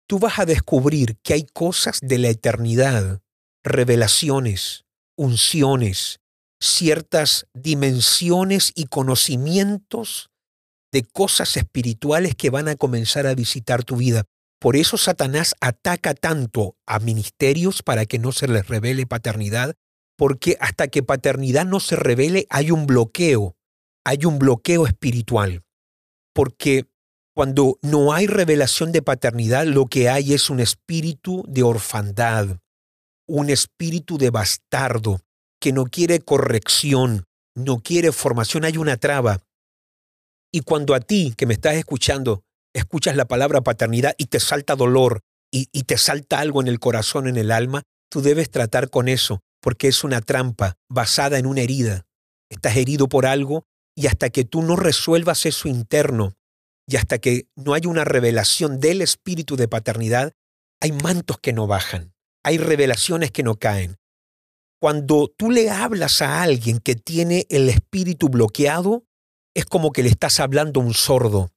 tú 0.07 0.19
vas 0.19 0.38
a 0.38 0.45
descubrir 0.45 1.17
que 1.23 1.33
hay 1.33 1.47
cosas 1.47 1.99
de 2.03 2.19
la 2.19 2.29
eternidad, 2.29 3.23
revelaciones, 3.65 4.85
unciones, 5.17 6.21
ciertas 6.61 7.47
dimensiones 7.55 8.71
y 8.75 8.85
conocimientos 8.85 10.29
de 10.93 11.05
cosas 11.05 11.57
espirituales 11.57 12.35
que 12.35 12.51
van 12.51 12.69
a 12.69 12.77
comenzar 12.77 13.27
a 13.27 13.35
visitar 13.35 13.83
tu 13.83 13.97
vida. 13.97 14.25
Por 14.62 14.77
eso 14.77 14.96
Satanás 14.96 15.57
ataca 15.61 16.14
tanto 16.14 16.77
a 16.87 17.01
ministerios 17.01 17.83
para 17.83 18.07
que 18.07 18.20
no 18.20 18.31
se 18.31 18.46
les 18.46 18.68
revele 18.68 19.07
paternidad, 19.07 19.75
porque 20.16 20.57
hasta 20.61 20.87
que 20.87 21.03
paternidad 21.03 21.66
no 21.66 21.81
se 21.81 21.96
revele 21.96 22.46
hay 22.48 22.70
un 22.70 22.87
bloqueo, 22.87 23.57
hay 24.05 24.25
un 24.25 24.38
bloqueo 24.38 24.87
espiritual. 24.87 25.64
Porque 26.33 26.87
cuando 27.35 27.81
no 27.83 28.12
hay 28.12 28.29
revelación 28.29 28.92
de 28.92 29.03
paternidad, 29.03 29.66
lo 29.66 29.87
que 29.87 30.09
hay 30.09 30.33
es 30.33 30.48
un 30.48 30.61
espíritu 30.61 31.42
de 31.48 31.64
orfandad, 31.64 32.59
un 33.27 33.51
espíritu 33.51 34.16
de 34.16 34.31
bastardo 34.31 35.22
que 35.61 35.72
no 35.72 35.87
quiere 35.87 36.20
corrección, 36.20 37.25
no 37.57 37.81
quiere 37.81 38.12
formación, 38.12 38.64
hay 38.64 38.77
una 38.77 38.96
traba. 38.96 39.42
Y 40.53 40.61
cuando 40.61 40.94
a 40.94 41.01
ti, 41.01 41.35
que 41.37 41.46
me 41.46 41.55
estás 41.55 41.75
escuchando, 41.75 42.44
escuchas 42.75 43.17
la 43.17 43.27
palabra 43.27 43.61
paternidad 43.61 44.15
y 44.19 44.27
te 44.27 44.41
salta 44.41 44.77
dolor 44.77 45.21
y, 45.55 45.67
te 45.83 45.99
salta 45.99 46.41
algo 46.41 46.63
en 46.63 46.69
el 46.69 46.81
corazón, 46.81 47.29
en 47.29 47.37
el 47.37 47.51
alma, 47.51 47.83
tú 48.11 48.23
debes 48.23 48.51
tratar 48.51 48.89
con 48.89 49.09
eso, 49.09 49.41
porque 49.61 49.89
es 49.89 50.03
una 50.03 50.23
trampa 50.23 50.79
basada 50.89 51.39
en 51.39 51.45
una 51.45 51.61
herida. 51.61 52.07
Estás 52.49 52.77
herido 52.77 53.09
por 53.09 53.27
algo 53.27 53.67
y 53.95 54.07
hasta 54.07 54.31
que 54.31 54.45
tú 54.45 54.63
no 54.63 54.77
resuelvas 54.77 55.45
eso 55.45 55.69
interno 55.69 56.35
y 56.89 56.97
hasta 56.97 57.19
que 57.19 57.49
no 57.55 57.75
haya 57.75 57.89
una 57.89 58.05
revelación 58.05 58.81
del 58.81 59.03
espíritu 59.03 59.57
de 59.57 59.69
paternidad, 59.69 60.33
hay 60.81 60.93
mantos 60.93 61.39
que 61.39 61.53
no 61.53 61.67
bajan, 61.67 62.15
hay 62.43 62.59
revelaciones 62.59 63.31
que 63.31 63.43
no 63.43 63.57
caen. 63.57 63.99
Cuando 64.81 65.29
tú 65.29 65.51
le 65.51 65.71
hablas 65.71 66.23
a 66.23 66.43
alguien 66.43 66.79
que 66.81 66.97
tiene 66.97 67.47
el 67.51 67.69
espíritu 67.69 68.29
bloqueado, 68.29 69.05
es 69.55 69.65
como 69.65 69.93
que 69.93 70.03
le 70.03 70.09
estás 70.09 70.41
hablando 70.41 70.81
a 70.81 70.85
un 70.85 70.95
sordo. 70.95 71.51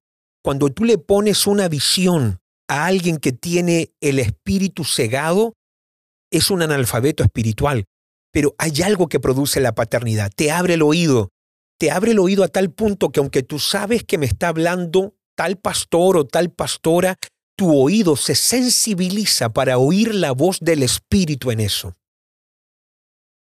Cuando 0.46 0.70
tú 0.70 0.84
le 0.84 1.00
pones 1.00 1.48
una 1.48 1.68
visión 1.68 2.38
a 2.68 2.86
alguien 2.86 3.18
que 3.18 3.32
tiene 3.32 3.96
el 4.00 4.20
espíritu 4.20 4.84
cegado, 4.84 5.56
es 6.32 6.52
un 6.52 6.62
analfabeto 6.62 7.24
espiritual. 7.24 7.86
Pero 8.32 8.54
hay 8.60 8.84
algo 8.84 9.08
que 9.08 9.20
produce 9.20 9.60
la 9.60 9.74
paternidad. 9.74 10.32
Te 10.36 10.52
abre 10.52 10.76
el 10.76 10.84
oído. 10.84 11.30
Te 11.80 11.90
abre 11.90 12.12
el 12.12 12.20
oído 12.20 12.44
a 12.44 12.48
tal 12.48 12.72
punto 12.72 13.12
que 13.12 13.22
aunque 13.22 13.42
tú 13.42 13.58
sabes 13.58 14.04
que 14.04 14.20
me 14.20 14.28
está 14.28 14.50
hablando 14.50 15.16
tal 15.36 15.58
pastor 15.58 16.16
o 16.16 16.28
tal 16.28 16.52
pastora, 16.52 17.18
tu 17.58 17.76
oído 17.76 18.16
se 18.16 18.36
sensibiliza 18.36 19.52
para 19.52 19.80
oír 19.80 20.14
la 20.14 20.32
voz 20.32 20.60
del 20.60 20.84
espíritu 20.84 21.50
en 21.50 21.60
eso. 21.60 21.96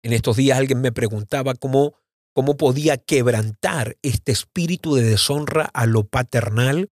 En 0.03 0.13
estos 0.13 0.37
días 0.37 0.57
alguien 0.57 0.79
me 0.79 0.93
preguntaba 0.93 1.53
cómo 1.53 1.95
cómo 2.37 2.55
podía 2.55 2.97
quebrantar 2.97 3.97
este 4.03 4.31
espíritu 4.31 4.93
de 4.93 5.01
deshonra 5.01 5.71
a 5.73 5.87
lo 5.87 6.03
paternal. 6.03 6.91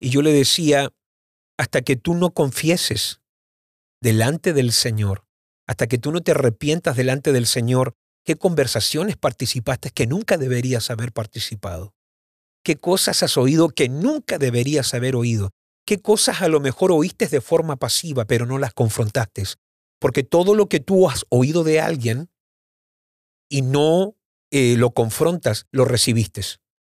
Y 0.00 0.10
yo 0.10 0.22
le 0.22 0.32
decía, 0.32 0.92
hasta 1.58 1.82
que 1.82 1.96
tú 1.96 2.14
no 2.14 2.30
confieses 2.30 3.20
delante 4.00 4.52
del 4.52 4.70
Señor, 4.70 5.24
hasta 5.66 5.88
que 5.88 5.98
tú 5.98 6.12
no 6.12 6.20
te 6.20 6.30
arrepientas 6.30 6.96
delante 6.96 7.32
del 7.32 7.48
Señor, 7.48 7.94
qué 8.24 8.36
conversaciones 8.36 9.16
participaste 9.16 9.90
que 9.90 10.06
nunca 10.06 10.38
deberías 10.38 10.88
haber 10.88 11.10
participado, 11.10 11.92
qué 12.62 12.76
cosas 12.76 13.24
has 13.24 13.36
oído 13.36 13.70
que 13.70 13.88
nunca 13.88 14.38
deberías 14.38 14.94
haber 14.94 15.16
oído, 15.16 15.50
qué 15.84 16.00
cosas 16.00 16.42
a 16.42 16.48
lo 16.48 16.60
mejor 16.60 16.92
oíste 16.92 17.26
de 17.26 17.40
forma 17.40 17.74
pasiva, 17.74 18.24
pero 18.24 18.46
no 18.46 18.56
las 18.56 18.72
confrontaste, 18.72 19.42
porque 19.98 20.22
todo 20.22 20.54
lo 20.54 20.68
que 20.68 20.78
tú 20.78 21.10
has 21.10 21.26
oído 21.28 21.64
de 21.64 21.80
alguien 21.80 22.30
y 23.48 23.62
no 23.62 24.15
eh, 24.50 24.76
lo 24.76 24.92
confrontas, 24.92 25.66
lo 25.70 25.84
recibiste. 25.84 26.42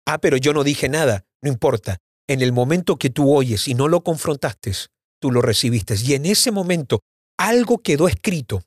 Ah, 0.06 0.20
pero 0.20 0.38
yo 0.38 0.54
no 0.54 0.64
dije 0.64 0.90
nada, 0.90 1.26
no 1.42 1.50
importa. 1.50 1.98
En 2.28 2.42
el 2.42 2.54
momento 2.54 2.98
que 2.98 3.10
tú 3.10 3.34
oyes 3.34 3.68
y 3.68 3.74
no 3.74 3.88
lo 3.88 4.04
confrontaste, 4.04 4.72
tú 5.20 5.32
lo 5.32 5.42
recibiste. 5.42 5.96
Y 6.02 6.14
en 6.14 6.26
ese 6.26 6.52
momento 6.52 7.02
algo 7.38 7.80
quedó 7.80 8.08
escrito. 8.08 8.64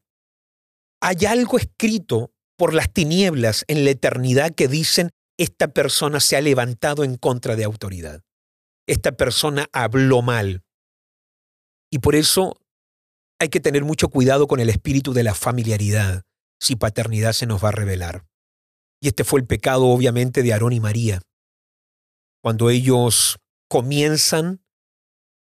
Hay 1.01 1.26
algo 1.26 1.59
escrito 1.59 2.32
por 2.57 2.74
las 2.74 2.93
tinieblas 2.93 3.64
en 3.68 3.85
la 3.85 3.91
eternidad 3.91 4.55
que 4.55 4.68
dicen, 4.68 5.11
esta 5.39 5.68
persona 5.68 6.20
se 6.20 6.37
ha 6.37 6.41
levantado 6.41 7.05
en 7.05 7.16
contra 7.16 7.57
de 7.57 7.64
autoridad. 7.64 8.22
Esta 8.87 9.12
persona 9.12 9.68
habló 9.72 10.22
mal. 10.22 10.62
Y 11.91 11.99
por 11.99 12.14
eso 12.14 12.61
hay 13.41 13.49
que 13.49 13.61
tener 13.61 13.85
mucho 13.85 14.09
cuidado 14.09 14.47
con 14.47 14.61
el 14.61 14.70
espíritu 14.70 15.12
de 15.12 15.24
la 15.24 15.35
familiaridad, 15.35 16.22
si 16.61 16.76
paternidad 16.76 17.32
se 17.32 17.47
nos 17.47 17.62
va 17.62 17.68
a 17.68 17.72
revelar. 17.72 18.24
Y 19.01 19.09
este 19.09 19.24
fue 19.24 19.40
el 19.40 19.47
pecado 19.47 19.86
obviamente 19.86 20.42
de 20.42 20.53
Aarón 20.53 20.72
y 20.72 20.80
María. 20.80 21.20
Cuando 22.42 22.70
ellos 22.70 23.38
comienzan, 23.68 24.62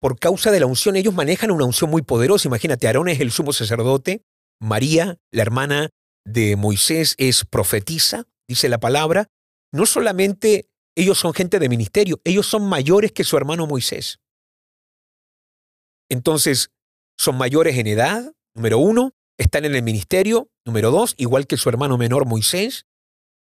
por 0.01 0.19
causa 0.19 0.51
de 0.51 0.61
la 0.61 0.67
unción, 0.67 0.97
ellos 0.97 1.15
manejan 1.15 1.51
una 1.51 1.65
unción 1.65 1.91
muy 1.91 2.03
poderosa. 2.03 2.49
Imagínate, 2.49 2.87
Aarón 2.87 3.09
es 3.09 3.21
el 3.21 3.31
sumo 3.31 3.53
sacerdote, 3.53 4.23
María, 4.61 5.19
la 5.31 5.43
hermana 5.43 5.91
de 6.25 6.57
Moisés, 6.57 7.15
es 7.19 7.45
profetisa, 7.45 8.27
dice 8.49 8.69
la 8.69 8.79
palabra. 8.79 9.29
No 9.73 9.87
solamente 9.87 10.69
ellos 10.97 11.19
son 11.19 11.33
gente 11.33 11.59
de 11.59 11.69
ministerio, 11.69 12.21
ellos 12.25 12.47
son 12.47 12.69
mayores 12.69 13.13
que 13.13 13.25
su 13.25 13.37
hermano 13.37 13.67
Moisés. 13.67 14.19
Entonces, 16.11 16.71
son 17.17 17.37
mayores 17.37 17.77
en 17.77 17.87
edad, 17.87 18.33
número 18.55 18.79
uno, 18.79 19.15
están 19.39 19.65
en 19.65 19.75
el 19.75 19.83
ministerio, 19.83 20.51
número 20.65 20.91
dos, 20.91 21.15
igual 21.17 21.47
que 21.47 21.57
su 21.57 21.69
hermano 21.69 21.99
menor 21.99 22.27
Moisés, 22.27 22.87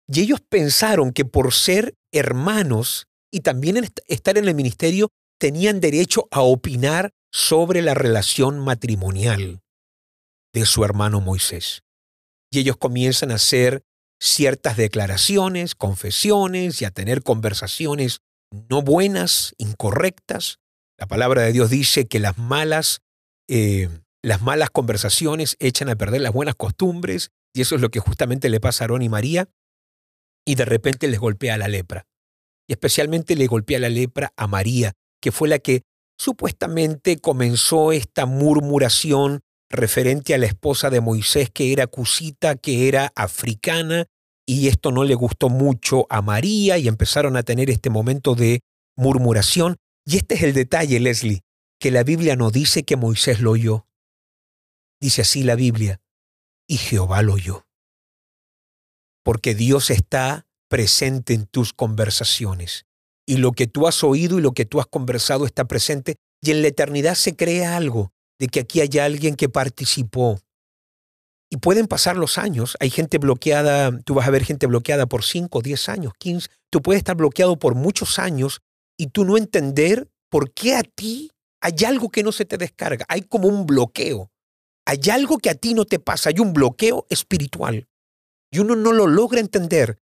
y 0.07 0.21
ellos 0.21 0.41
pensaron 0.41 1.11
que 1.11 1.25
por 1.25 1.53
ser 1.53 1.95
hermanos 2.11 3.07
y 3.31 3.41
también 3.41 3.91
estar 4.07 4.37
en 4.37 4.47
el 4.47 4.55
ministerio, 4.55 5.09
tenían 5.39 5.81
derecho 5.81 6.27
a 6.31 6.41
opinar 6.41 7.11
sobre 7.31 7.81
la 7.81 7.93
relación 7.93 8.59
matrimonial 8.59 9.61
de 10.53 10.65
su 10.65 10.85
hermano 10.85 11.19
Moisés. 11.19 11.81
Y 12.49 12.59
ellos 12.59 12.77
comienzan 12.77 13.31
a 13.31 13.35
hacer 13.35 13.83
ciertas 14.21 14.77
declaraciones, 14.77 15.75
confesiones 15.75 16.81
y 16.81 16.85
a 16.85 16.91
tener 16.91 17.23
conversaciones 17.23 18.21
no 18.69 18.81
buenas, 18.81 19.53
incorrectas. 19.57 20.59
La 20.97 21.07
palabra 21.07 21.41
de 21.41 21.51
Dios 21.51 21.69
dice 21.69 22.07
que 22.07 22.19
las 22.19 22.37
malas, 22.37 23.01
eh, 23.49 23.89
las 24.23 24.41
malas 24.41 24.69
conversaciones 24.69 25.57
echan 25.59 25.89
a 25.89 25.97
perder 25.97 26.21
las 26.21 26.31
buenas 26.31 26.55
costumbres 26.55 27.31
y 27.53 27.61
eso 27.61 27.75
es 27.75 27.81
lo 27.81 27.89
que 27.89 27.99
justamente 27.99 28.47
le 28.47 28.61
pasa 28.61 28.83
a 28.83 28.85
Aarón 28.85 29.01
y 29.01 29.09
María 29.09 29.49
y 30.45 30.55
de 30.55 30.65
repente 30.65 31.07
les 31.07 31.19
golpea 31.19 31.57
la 31.57 31.67
lepra. 31.67 32.05
Y 32.67 32.73
especialmente 32.73 33.35
le 33.35 33.47
golpea 33.47 33.79
la 33.79 33.89
lepra 33.89 34.31
a 34.37 34.47
María, 34.47 34.93
que 35.21 35.31
fue 35.31 35.49
la 35.49 35.59
que 35.59 35.81
supuestamente 36.17 37.17
comenzó 37.17 37.91
esta 37.91 38.25
murmuración 38.25 39.41
referente 39.69 40.33
a 40.33 40.37
la 40.37 40.45
esposa 40.45 40.89
de 40.89 41.01
Moisés, 41.01 41.49
que 41.49 41.73
era 41.73 41.87
cusita, 41.87 42.55
que 42.55 42.87
era 42.87 43.11
africana, 43.15 44.05
y 44.47 44.67
esto 44.67 44.91
no 44.91 45.03
le 45.03 45.15
gustó 45.15 45.49
mucho 45.49 46.05
a 46.09 46.21
María 46.21 46.77
y 46.77 46.87
empezaron 46.87 47.35
a 47.35 47.43
tener 47.43 47.69
este 47.69 47.89
momento 47.89 48.35
de 48.35 48.61
murmuración. 48.95 49.77
Y 50.05 50.17
este 50.17 50.35
es 50.35 50.43
el 50.43 50.53
detalle, 50.53 50.99
Leslie, 50.99 51.41
que 51.79 51.89
la 51.89 52.03
Biblia 52.03 52.35
no 52.35 52.51
dice 52.51 52.83
que 52.83 52.95
Moisés 52.95 53.39
lo 53.39 53.51
oyó. 53.51 53.87
Dice 55.01 55.23
así 55.23 55.43
la 55.43 55.55
Biblia, 55.55 55.99
y 56.67 56.77
Jehová 56.77 57.21
lo 57.21 57.33
oyó. 57.33 57.64
Porque 59.25 59.55
Dios 59.55 59.89
está 59.89 60.45
presente 60.69 61.33
en 61.33 61.47
tus 61.47 61.73
conversaciones 61.73 62.85
y 63.25 63.37
lo 63.37 63.53
que 63.53 63.65
tú 63.67 63.87
has 63.87 64.03
oído 64.03 64.37
y 64.37 64.41
lo 64.41 64.51
que 64.51 64.65
tú 64.65 64.79
has 64.79 64.85
conversado 64.85 65.45
está 65.45 65.65
presente 65.65 66.15
y 66.41 66.51
en 66.51 66.61
la 66.61 66.67
eternidad 66.67 67.15
se 67.15 67.35
crea 67.35 67.75
algo 67.75 68.11
de 68.39 68.47
que 68.47 68.59
aquí 68.59 68.81
hay 68.81 68.99
alguien 68.99 69.35
que 69.35 69.49
participó. 69.49 70.39
Y 71.49 71.57
pueden 71.57 71.87
pasar 71.87 72.17
los 72.17 72.37
años, 72.37 72.75
hay 72.79 72.89
gente 72.89 73.17
bloqueada, 73.17 73.97
tú 74.01 74.13
vas 74.13 74.27
a 74.27 74.31
ver 74.31 74.43
gente 74.43 74.67
bloqueada 74.67 75.05
por 75.07 75.23
5, 75.23 75.61
10 75.61 75.89
años, 75.89 76.13
15, 76.19 76.49
tú 76.69 76.81
puedes 76.81 76.99
estar 76.99 77.15
bloqueado 77.15 77.57
por 77.57 77.75
muchos 77.75 78.19
años 78.19 78.61
y 78.97 79.07
tú 79.07 79.25
no 79.25 79.37
entender 79.37 80.07
por 80.29 80.51
qué 80.53 80.75
a 80.75 80.83
ti 80.83 81.31
hay 81.61 81.85
algo 81.85 82.09
que 82.09 82.23
no 82.23 82.31
se 82.31 82.45
te 82.45 82.57
descarga, 82.57 83.05
hay 83.07 83.21
como 83.21 83.47
un 83.47 83.65
bloqueo, 83.65 84.31
hay 84.85 84.99
algo 85.11 85.37
que 85.37 85.49
a 85.49 85.55
ti 85.55 85.73
no 85.73 85.85
te 85.85 85.99
pasa, 85.99 86.29
hay 86.29 86.39
un 86.39 86.53
bloqueo 86.53 87.05
espiritual. 87.09 87.87
Y 88.51 88.59
uno 88.59 88.75
no 88.75 88.91
lo 88.91 89.07
logra 89.07 89.39
entender 89.39 89.99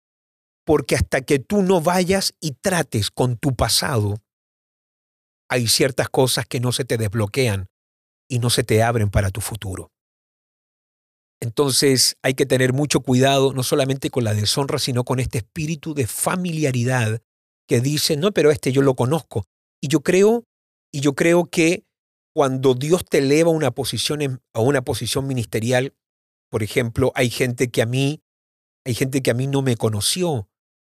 porque 0.64 0.96
hasta 0.96 1.20
que 1.22 1.38
tú 1.38 1.62
no 1.62 1.80
vayas 1.80 2.34
y 2.40 2.52
trates 2.52 3.10
con 3.10 3.36
tu 3.36 3.54
pasado, 3.54 4.16
hay 5.48 5.68
ciertas 5.68 6.08
cosas 6.08 6.46
que 6.46 6.60
no 6.60 6.72
se 6.72 6.84
te 6.84 6.96
desbloquean 6.96 7.68
y 8.28 8.40
no 8.40 8.50
se 8.50 8.64
te 8.64 8.82
abren 8.82 9.10
para 9.10 9.30
tu 9.30 9.40
futuro. 9.40 9.92
Entonces 11.40 12.16
hay 12.22 12.34
que 12.34 12.46
tener 12.46 12.72
mucho 12.72 13.00
cuidado 13.00 13.52
no 13.52 13.62
solamente 13.62 14.10
con 14.10 14.24
la 14.24 14.34
deshonra, 14.34 14.78
sino 14.78 15.04
con 15.04 15.20
este 15.20 15.38
espíritu 15.38 15.94
de 15.94 16.06
familiaridad 16.06 17.22
que 17.68 17.80
dice, 17.80 18.16
no, 18.16 18.32
pero 18.32 18.50
este 18.50 18.72
yo 18.72 18.82
lo 18.82 18.94
conozco. 18.94 19.44
Y 19.80 19.88
yo 19.88 20.00
creo, 20.00 20.44
y 20.92 21.00
yo 21.00 21.14
creo 21.14 21.46
que 21.46 21.84
cuando 22.34 22.74
Dios 22.74 23.04
te 23.04 23.18
eleva 23.18 23.50
una 23.50 23.70
posición, 23.70 24.42
a 24.52 24.60
una 24.60 24.82
posición 24.82 25.26
ministerial, 25.26 25.94
por 26.50 26.62
ejemplo, 26.62 27.12
hay 27.14 27.30
gente 27.30 27.70
que 27.70 27.82
a 27.82 27.86
mí, 27.86 28.22
hay 28.86 28.94
gente 28.94 29.20
que 29.20 29.32
a 29.32 29.34
mí 29.34 29.48
no 29.48 29.62
me 29.62 29.76
conoció, 29.76 30.48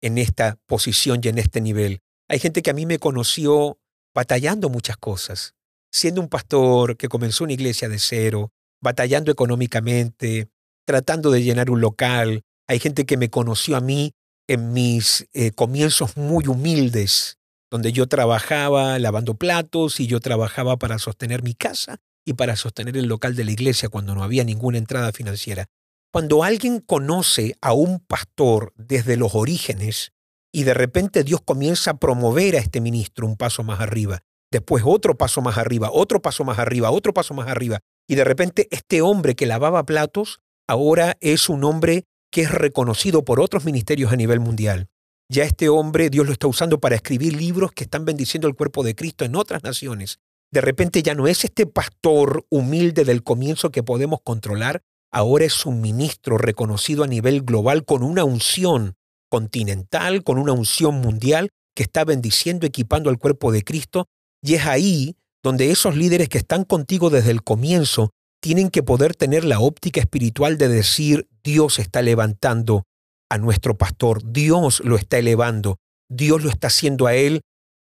en 0.00 0.18
esta 0.18 0.58
posición 0.66 1.20
y 1.22 1.28
en 1.28 1.38
este 1.38 1.60
nivel. 1.60 2.02
Hay 2.28 2.38
gente 2.38 2.62
que 2.62 2.70
a 2.70 2.74
mí 2.74 2.86
me 2.86 2.98
conoció 2.98 3.78
batallando 4.14 4.68
muchas 4.68 4.96
cosas, 4.96 5.54
siendo 5.90 6.20
un 6.20 6.28
pastor 6.28 6.96
que 6.96 7.08
comenzó 7.08 7.44
una 7.44 7.54
iglesia 7.54 7.88
de 7.88 7.98
cero, 7.98 8.52
batallando 8.82 9.32
económicamente, 9.32 10.50
tratando 10.86 11.30
de 11.30 11.42
llenar 11.42 11.70
un 11.70 11.80
local. 11.80 12.42
Hay 12.68 12.78
gente 12.78 13.06
que 13.06 13.16
me 13.16 13.30
conoció 13.30 13.76
a 13.76 13.80
mí 13.80 14.12
en 14.46 14.72
mis 14.72 15.26
eh, 15.32 15.50
comienzos 15.52 16.16
muy 16.16 16.46
humildes, 16.46 17.38
donde 17.70 17.92
yo 17.92 18.06
trabajaba 18.06 18.98
lavando 18.98 19.34
platos 19.34 19.98
y 19.98 20.06
yo 20.06 20.20
trabajaba 20.20 20.76
para 20.76 20.98
sostener 20.98 21.42
mi 21.42 21.54
casa 21.54 21.96
y 22.24 22.34
para 22.34 22.56
sostener 22.56 22.96
el 22.98 23.06
local 23.06 23.34
de 23.34 23.44
la 23.44 23.52
iglesia 23.52 23.88
cuando 23.88 24.14
no 24.14 24.22
había 24.22 24.44
ninguna 24.44 24.78
entrada 24.78 25.12
financiera. 25.12 25.68
Cuando 26.10 26.42
alguien 26.42 26.80
conoce 26.80 27.54
a 27.60 27.74
un 27.74 28.00
pastor 28.00 28.72
desde 28.76 29.18
los 29.18 29.34
orígenes 29.34 30.12
y 30.50 30.62
de 30.62 30.72
repente 30.72 31.22
Dios 31.22 31.42
comienza 31.42 31.90
a 31.90 31.98
promover 31.98 32.56
a 32.56 32.60
este 32.60 32.80
ministro 32.80 33.26
un 33.26 33.36
paso 33.36 33.62
más 33.62 33.80
arriba, 33.80 34.20
después 34.50 34.84
otro 34.86 35.18
paso 35.18 35.42
más 35.42 35.58
arriba, 35.58 35.90
otro 35.92 36.22
paso 36.22 36.44
más 36.44 36.58
arriba, 36.58 36.90
otro 36.90 37.12
paso 37.12 37.34
más 37.34 37.48
arriba, 37.48 37.80
y 38.08 38.14
de 38.14 38.24
repente 38.24 38.68
este 38.70 39.02
hombre 39.02 39.36
que 39.36 39.44
lavaba 39.44 39.84
platos 39.84 40.40
ahora 40.66 41.18
es 41.20 41.50
un 41.50 41.62
hombre 41.64 42.04
que 42.32 42.42
es 42.42 42.50
reconocido 42.50 43.22
por 43.24 43.38
otros 43.38 43.66
ministerios 43.66 44.10
a 44.10 44.16
nivel 44.16 44.40
mundial. 44.40 44.88
Ya 45.30 45.44
este 45.44 45.68
hombre 45.68 46.08
Dios 46.08 46.24
lo 46.26 46.32
está 46.32 46.46
usando 46.46 46.80
para 46.80 46.96
escribir 46.96 47.34
libros 47.34 47.72
que 47.72 47.84
están 47.84 48.06
bendiciendo 48.06 48.48
el 48.48 48.54
cuerpo 48.54 48.82
de 48.82 48.94
Cristo 48.94 49.26
en 49.26 49.36
otras 49.36 49.62
naciones. 49.62 50.20
De 50.50 50.62
repente 50.62 51.02
ya 51.02 51.14
no 51.14 51.28
es 51.28 51.44
este 51.44 51.66
pastor 51.66 52.46
humilde 52.48 53.04
del 53.04 53.22
comienzo 53.22 53.70
que 53.70 53.82
podemos 53.82 54.20
controlar, 54.24 54.80
ahora 55.12 55.44
es 55.44 55.66
un 55.66 55.80
ministro 55.80 56.38
reconocido 56.38 57.04
a 57.04 57.06
nivel 57.06 57.42
global 57.42 57.84
con 57.84 58.02
una 58.02 58.24
unción 58.24 58.94
continental, 59.30 60.22
con 60.24 60.38
una 60.38 60.52
unción 60.52 60.96
mundial 60.96 61.50
que 61.74 61.82
está 61.82 62.04
bendiciendo, 62.04 62.66
equipando 62.66 63.10
al 63.10 63.18
cuerpo 63.18 63.52
de 63.52 63.62
Cristo. 63.62 64.06
Y 64.42 64.54
es 64.54 64.66
ahí 64.66 65.16
donde 65.42 65.70
esos 65.70 65.96
líderes 65.96 66.28
que 66.28 66.38
están 66.38 66.64
contigo 66.64 67.10
desde 67.10 67.30
el 67.30 67.42
comienzo 67.42 68.10
tienen 68.40 68.70
que 68.70 68.82
poder 68.82 69.14
tener 69.14 69.44
la 69.44 69.60
óptica 69.60 70.00
espiritual 70.00 70.58
de 70.58 70.68
decir, 70.68 71.28
Dios 71.42 71.78
está 71.78 72.02
levantando 72.02 72.84
a 73.30 73.38
nuestro 73.38 73.76
pastor, 73.76 74.22
Dios 74.24 74.80
lo 74.84 74.96
está 74.96 75.18
elevando, 75.18 75.76
Dios 76.08 76.42
lo 76.42 76.50
está 76.50 76.68
haciendo 76.68 77.06
a 77.06 77.14
él, 77.14 77.42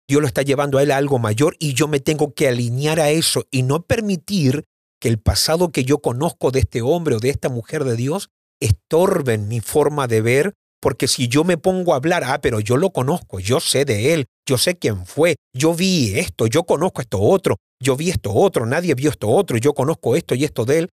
Dios 0.07 0.21
lo 0.21 0.27
está 0.27 0.41
llevando 0.41 0.77
a 0.77 0.83
él 0.83 0.91
a 0.91 0.97
algo 0.97 1.19
mayor 1.19 1.55
y 1.59 1.73
yo 1.73 1.87
me 1.87 1.99
tengo 1.99 2.33
que 2.33 2.47
alinear 2.47 2.99
a 2.99 3.11
eso 3.11 3.45
y 3.51 3.63
no 3.63 3.83
permitir 3.83 4.65
que 5.01 5.09
el 5.09 5.19
pasado 5.19 5.71
que 5.71 5.83
yo 5.83 5.97
conozco 5.97 6.51
de 6.51 6.59
este 6.59 6.81
hombre 6.81 7.15
o 7.15 7.19
de 7.19 7.29
esta 7.29 7.49
mujer 7.49 7.83
de 7.83 7.97
Dios 7.97 8.29
estorben 8.61 9.47
mi 9.47 9.59
forma 9.59 10.07
de 10.07 10.21
ver, 10.21 10.53
porque 10.79 11.07
si 11.07 11.27
yo 11.27 11.43
me 11.43 11.57
pongo 11.57 11.93
a 11.93 11.97
hablar, 11.97 12.23
ah, 12.23 12.39
pero 12.39 12.59
yo 12.59 12.77
lo 12.77 12.91
conozco, 12.91 13.39
yo 13.39 13.59
sé 13.59 13.83
de 13.83 14.13
él, 14.13 14.27
yo 14.47 14.57
sé 14.57 14.77
quién 14.77 15.05
fue, 15.05 15.35
yo 15.53 15.73
vi 15.73 16.19
esto, 16.19 16.45
yo 16.45 16.63
conozco 16.63 17.01
esto 17.01 17.19
otro, 17.19 17.57
yo 17.81 17.97
vi 17.97 18.11
esto 18.11 18.31
otro, 18.31 18.65
nadie 18.67 18.93
vio 18.93 19.09
esto 19.09 19.27
otro, 19.27 19.57
yo 19.57 19.73
conozco 19.73 20.15
esto 20.15 20.35
y 20.35 20.43
esto 20.43 20.65
de 20.65 20.79
él, 20.79 20.89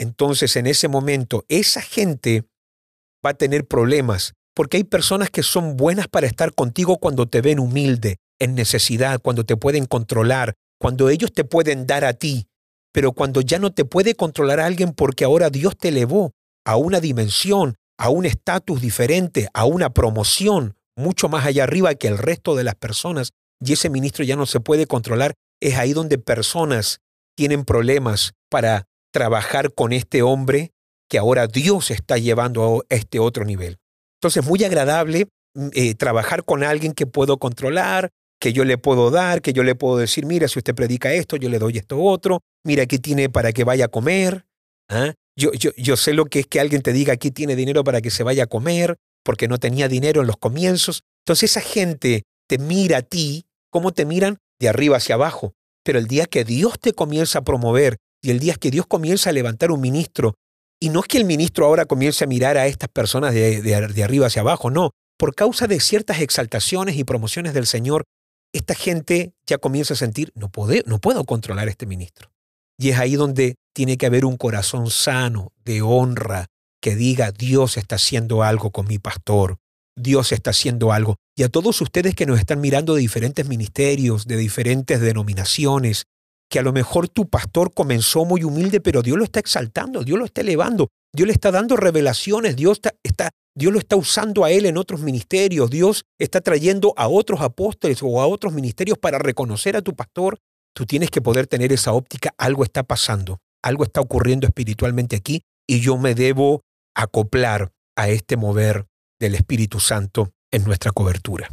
entonces 0.00 0.56
en 0.56 0.66
ese 0.66 0.88
momento 0.88 1.44
esa 1.48 1.82
gente 1.82 2.44
va 3.24 3.30
a 3.30 3.34
tener 3.34 3.66
problemas, 3.66 4.32
porque 4.54 4.78
hay 4.78 4.84
personas 4.84 5.28
que 5.30 5.42
son 5.42 5.76
buenas 5.76 6.08
para 6.08 6.26
estar 6.26 6.54
contigo 6.54 6.96
cuando 6.96 7.26
te 7.26 7.42
ven 7.42 7.58
humilde, 7.58 8.16
en 8.40 8.54
necesidad, 8.54 9.20
cuando 9.20 9.44
te 9.44 9.56
pueden 9.56 9.84
controlar, 9.84 10.54
cuando 10.80 11.08
ellos 11.08 11.32
te 11.32 11.44
pueden 11.44 11.86
dar 11.86 12.04
a 12.04 12.14
ti, 12.14 12.46
pero 12.94 13.10
cuando 13.10 13.40
ya 13.40 13.58
no 13.58 13.72
te 13.72 13.84
puede 13.84 14.14
controlar 14.14 14.60
alguien 14.60 14.92
porque 14.92 15.24
ahora 15.24 15.50
Dios 15.50 15.76
te 15.76 15.88
elevó 15.88 16.30
a 16.64 16.76
una 16.76 17.00
dimensión, 17.00 17.74
a 17.98 18.08
un 18.08 18.24
estatus 18.24 18.80
diferente, 18.80 19.48
a 19.52 19.64
una 19.64 19.90
promoción 19.90 20.76
mucho 20.96 21.28
más 21.28 21.44
allá 21.44 21.64
arriba 21.64 21.96
que 21.96 22.06
el 22.06 22.18
resto 22.18 22.54
de 22.54 22.62
las 22.62 22.76
personas, 22.76 23.30
y 23.60 23.72
ese 23.72 23.90
ministro 23.90 24.24
ya 24.24 24.36
no 24.36 24.46
se 24.46 24.60
puede 24.60 24.86
controlar, 24.86 25.34
es 25.60 25.76
ahí 25.76 25.92
donde 25.92 26.18
personas 26.18 27.00
tienen 27.36 27.64
problemas 27.64 28.34
para 28.48 28.84
trabajar 29.12 29.74
con 29.74 29.92
este 29.92 30.22
hombre 30.22 30.70
que 31.10 31.18
ahora 31.18 31.48
Dios 31.48 31.90
está 31.90 32.16
llevando 32.16 32.84
a 32.88 32.94
este 32.94 33.18
otro 33.18 33.44
nivel. 33.44 33.78
Entonces, 34.20 34.44
muy 34.44 34.62
agradable 34.62 35.26
mm, 35.54 35.68
eh, 35.72 35.94
trabajar 35.96 36.44
con 36.44 36.62
alguien 36.62 36.92
que 36.92 37.06
puedo 37.06 37.38
controlar, 37.38 38.10
que 38.44 38.52
yo 38.52 38.66
le 38.66 38.76
puedo 38.76 39.10
dar, 39.10 39.40
que 39.40 39.54
yo 39.54 39.62
le 39.62 39.74
puedo 39.74 39.96
decir, 39.96 40.26
mira, 40.26 40.48
si 40.48 40.58
usted 40.58 40.74
predica 40.74 41.14
esto, 41.14 41.36
yo 41.36 41.48
le 41.48 41.58
doy 41.58 41.78
esto 41.78 41.98
otro, 41.98 42.42
mira, 42.62 42.82
aquí 42.82 42.98
tiene 42.98 43.30
para 43.30 43.54
que 43.54 43.64
vaya 43.64 43.86
a 43.86 43.88
comer. 43.88 44.44
¿ah? 44.90 45.14
Yo, 45.34 45.50
yo, 45.54 45.70
yo 45.78 45.96
sé 45.96 46.12
lo 46.12 46.26
que 46.26 46.40
es 46.40 46.46
que 46.46 46.60
alguien 46.60 46.82
te 46.82 46.92
diga, 46.92 47.14
aquí 47.14 47.30
tiene 47.30 47.56
dinero 47.56 47.84
para 47.84 48.02
que 48.02 48.10
se 48.10 48.22
vaya 48.22 48.42
a 48.44 48.46
comer, 48.46 48.96
porque 49.24 49.48
no 49.48 49.56
tenía 49.56 49.88
dinero 49.88 50.20
en 50.20 50.26
los 50.26 50.36
comienzos. 50.36 51.04
Entonces 51.22 51.52
esa 51.52 51.62
gente 51.62 52.24
te 52.46 52.58
mira 52.58 52.98
a 52.98 53.02
ti, 53.02 53.46
¿cómo 53.70 53.92
te 53.92 54.04
miran? 54.04 54.36
De 54.60 54.68
arriba 54.68 54.98
hacia 54.98 55.14
abajo. 55.14 55.54
Pero 55.82 55.98
el 55.98 56.06
día 56.06 56.26
que 56.26 56.44
Dios 56.44 56.78
te 56.78 56.92
comienza 56.92 57.38
a 57.38 57.44
promover 57.44 57.96
y 58.22 58.30
el 58.30 58.40
día 58.40 58.56
que 58.56 58.70
Dios 58.70 58.84
comienza 58.86 59.30
a 59.30 59.32
levantar 59.32 59.70
un 59.70 59.80
ministro, 59.80 60.34
y 60.82 60.90
no 60.90 61.00
es 61.00 61.06
que 61.06 61.16
el 61.16 61.24
ministro 61.24 61.64
ahora 61.64 61.86
comience 61.86 62.24
a 62.24 62.26
mirar 62.26 62.58
a 62.58 62.66
estas 62.66 62.90
personas 62.90 63.32
de, 63.32 63.62
de 63.62 64.04
arriba 64.04 64.26
hacia 64.26 64.42
abajo, 64.42 64.68
no, 64.68 64.90
por 65.18 65.34
causa 65.34 65.66
de 65.66 65.80
ciertas 65.80 66.20
exaltaciones 66.20 66.96
y 66.96 67.04
promociones 67.04 67.54
del 67.54 67.66
Señor, 67.66 68.04
esta 68.54 68.74
gente 68.74 69.34
ya 69.46 69.58
comienza 69.58 69.94
a 69.94 69.96
sentir, 69.96 70.32
no, 70.36 70.48
puedo, 70.48 70.80
no 70.86 71.00
puedo 71.00 71.24
controlar 71.24 71.68
este 71.68 71.86
ministro. 71.86 72.30
Y 72.78 72.90
es 72.90 72.98
ahí 72.98 73.16
donde 73.16 73.56
tiene 73.74 73.98
que 73.98 74.06
haber 74.06 74.24
un 74.24 74.36
corazón 74.36 74.90
sano, 74.90 75.52
de 75.64 75.82
honra, 75.82 76.46
que 76.80 76.94
diga, 76.94 77.32
Dios 77.32 77.76
está 77.76 77.96
haciendo 77.96 78.42
algo 78.42 78.70
con 78.70 78.86
mi 78.86 78.98
pastor, 78.98 79.58
Dios 79.96 80.32
está 80.32 80.50
haciendo 80.50 80.92
algo. 80.92 81.16
Y 81.36 81.42
a 81.42 81.48
todos 81.48 81.80
ustedes 81.80 82.14
que 82.14 82.26
nos 82.26 82.38
están 82.38 82.60
mirando 82.60 82.94
de 82.94 83.00
diferentes 83.00 83.48
ministerios, 83.48 84.26
de 84.26 84.36
diferentes 84.36 85.00
denominaciones, 85.00 86.04
que 86.48 86.60
a 86.60 86.62
lo 86.62 86.72
mejor 86.72 87.08
tu 87.08 87.28
pastor 87.28 87.74
comenzó 87.74 88.24
muy 88.24 88.44
humilde, 88.44 88.80
pero 88.80 89.02
Dios 89.02 89.18
lo 89.18 89.24
está 89.24 89.40
exaltando, 89.40 90.04
Dios 90.04 90.18
lo 90.18 90.26
está 90.26 90.42
elevando, 90.42 90.88
Dios 91.12 91.26
le 91.26 91.32
está 91.32 91.50
dando 91.50 91.76
revelaciones, 91.76 92.54
Dios 92.54 92.80
está, 93.02 93.30
Dios 93.56 93.72
lo 93.72 93.78
está 93.78 93.96
usando 93.96 94.44
a 94.44 94.50
él 94.50 94.66
en 94.66 94.76
otros 94.76 95.00
ministerios, 95.00 95.70
Dios 95.70 96.04
está 96.18 96.40
trayendo 96.40 96.92
a 96.96 97.08
otros 97.08 97.40
apóstoles 97.40 98.02
o 98.02 98.20
a 98.20 98.26
otros 98.26 98.52
ministerios 98.52 98.98
para 98.98 99.18
reconocer 99.18 99.76
a 99.76 99.82
tu 99.82 99.94
pastor. 99.94 100.38
Tú 100.74 100.86
tienes 100.86 101.10
que 101.10 101.22
poder 101.22 101.46
tener 101.46 101.72
esa 101.72 101.92
óptica, 101.92 102.34
algo 102.36 102.64
está 102.64 102.82
pasando, 102.82 103.38
algo 103.62 103.84
está 103.84 104.00
ocurriendo 104.00 104.46
espiritualmente 104.46 105.14
aquí 105.14 105.42
y 105.68 105.80
yo 105.80 105.96
me 105.96 106.16
debo 106.16 106.62
acoplar 106.96 107.72
a 107.96 108.08
este 108.08 108.36
mover 108.36 108.86
del 109.20 109.36
Espíritu 109.36 109.78
Santo 109.78 110.32
en 110.50 110.64
nuestra 110.64 110.90
cobertura. 110.90 111.48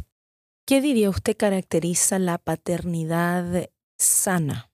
¿Qué 0.66 0.80
diría 0.80 1.10
usted 1.10 1.36
caracteriza 1.36 2.18
la 2.18 2.38
paternidad 2.38 3.70
sana? 3.98 4.70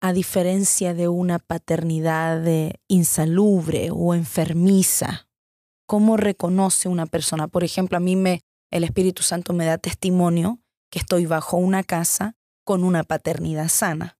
A 0.00 0.12
diferencia 0.12 0.94
de 0.94 1.08
una 1.08 1.38
paternidad 1.38 2.44
insalubre 2.88 3.90
o 3.92 4.14
enfermiza, 4.14 5.29
¿cómo 5.90 6.16
reconoce 6.16 6.88
una 6.88 7.06
persona? 7.06 7.48
Por 7.48 7.64
ejemplo, 7.64 7.96
a 7.96 8.00
mí 8.00 8.14
me, 8.14 8.42
el 8.70 8.84
Espíritu 8.84 9.24
Santo 9.24 9.52
me 9.52 9.64
da 9.64 9.76
testimonio 9.76 10.60
que 10.88 11.00
estoy 11.00 11.26
bajo 11.26 11.56
una 11.56 11.82
casa 11.82 12.36
con 12.64 12.84
una 12.84 13.02
paternidad 13.02 13.66
sana. 13.66 14.16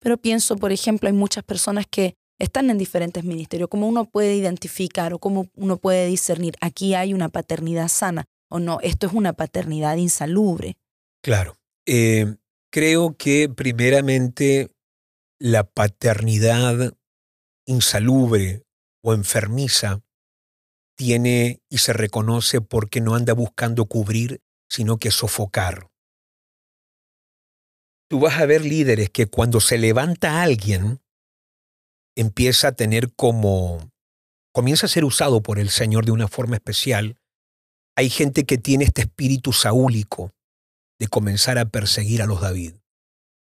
Pero 0.00 0.16
pienso, 0.16 0.56
por 0.56 0.72
ejemplo, 0.72 1.08
hay 1.08 1.12
muchas 1.12 1.44
personas 1.44 1.86
que 1.88 2.14
están 2.40 2.70
en 2.70 2.78
diferentes 2.78 3.22
ministerios, 3.22 3.68
cómo 3.70 3.86
uno 3.86 4.06
puede 4.10 4.34
identificar 4.34 5.14
o 5.14 5.20
cómo 5.20 5.46
uno 5.54 5.76
puede 5.76 6.08
discernir, 6.08 6.56
aquí 6.60 6.94
hay 6.94 7.14
una 7.14 7.28
paternidad 7.28 7.86
sana 7.86 8.24
o 8.50 8.58
no, 8.58 8.80
esto 8.80 9.06
es 9.06 9.12
una 9.12 9.32
paternidad 9.32 9.98
insalubre. 9.98 10.74
Claro. 11.22 11.56
Eh, 11.86 12.34
creo 12.72 13.16
que 13.16 13.48
primeramente 13.48 14.72
la 15.38 15.62
paternidad 15.62 16.94
insalubre 17.64 18.64
o 19.04 19.14
enfermiza 19.14 20.02
tiene 20.96 21.60
y 21.68 21.78
se 21.78 21.92
reconoce 21.92 22.60
porque 22.60 23.00
no 23.00 23.14
anda 23.14 23.32
buscando 23.32 23.86
cubrir, 23.86 24.40
sino 24.68 24.98
que 24.98 25.10
sofocar. 25.10 25.88
Tú 28.08 28.20
vas 28.20 28.38
a 28.38 28.46
ver 28.46 28.64
líderes 28.64 29.10
que 29.10 29.26
cuando 29.26 29.60
se 29.60 29.78
levanta 29.78 30.42
alguien, 30.42 31.00
empieza 32.14 32.68
a 32.68 32.72
tener 32.72 33.12
como, 33.14 33.90
comienza 34.52 34.86
a 34.86 34.90
ser 34.90 35.04
usado 35.04 35.42
por 35.42 35.58
el 35.58 35.70
Señor 35.70 36.04
de 36.04 36.12
una 36.12 36.28
forma 36.28 36.56
especial, 36.56 37.16
hay 37.96 38.10
gente 38.10 38.44
que 38.44 38.58
tiene 38.58 38.84
este 38.84 39.02
espíritu 39.02 39.52
saúlico 39.52 40.34
de 40.98 41.08
comenzar 41.08 41.58
a 41.58 41.66
perseguir 41.66 42.22
a 42.22 42.26
los 42.26 42.40
David. 42.40 42.74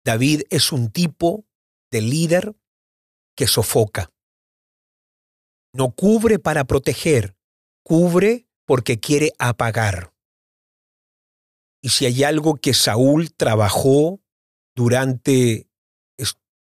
David 0.04 0.42
es 0.50 0.72
un 0.72 0.90
tipo 0.90 1.46
de 1.90 2.02
líder 2.02 2.56
que 3.36 3.46
sofoca. 3.46 4.13
No 5.74 5.90
cubre 5.90 6.38
para 6.38 6.64
proteger, 6.64 7.36
cubre 7.82 8.46
porque 8.64 9.00
quiere 9.00 9.32
apagar. 9.38 10.14
Y 11.82 11.90
si 11.90 12.06
hay 12.06 12.22
algo 12.22 12.54
que 12.54 12.72
Saúl 12.72 13.34
trabajó 13.34 14.22
durante, 14.74 15.68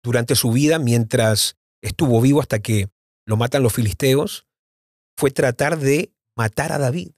durante 0.04 0.36
su 0.36 0.52
vida 0.52 0.80
mientras 0.80 1.58
estuvo 1.82 2.22
vivo 2.22 2.40
hasta 2.40 2.60
que 2.60 2.90
lo 3.26 3.38
matan 3.38 3.64
los 3.64 3.74
filisteos, 3.74 4.48
fue 5.18 5.32
tratar 5.32 5.80
de 5.80 6.14
matar 6.38 6.72
a 6.72 6.78
David. 6.78 7.12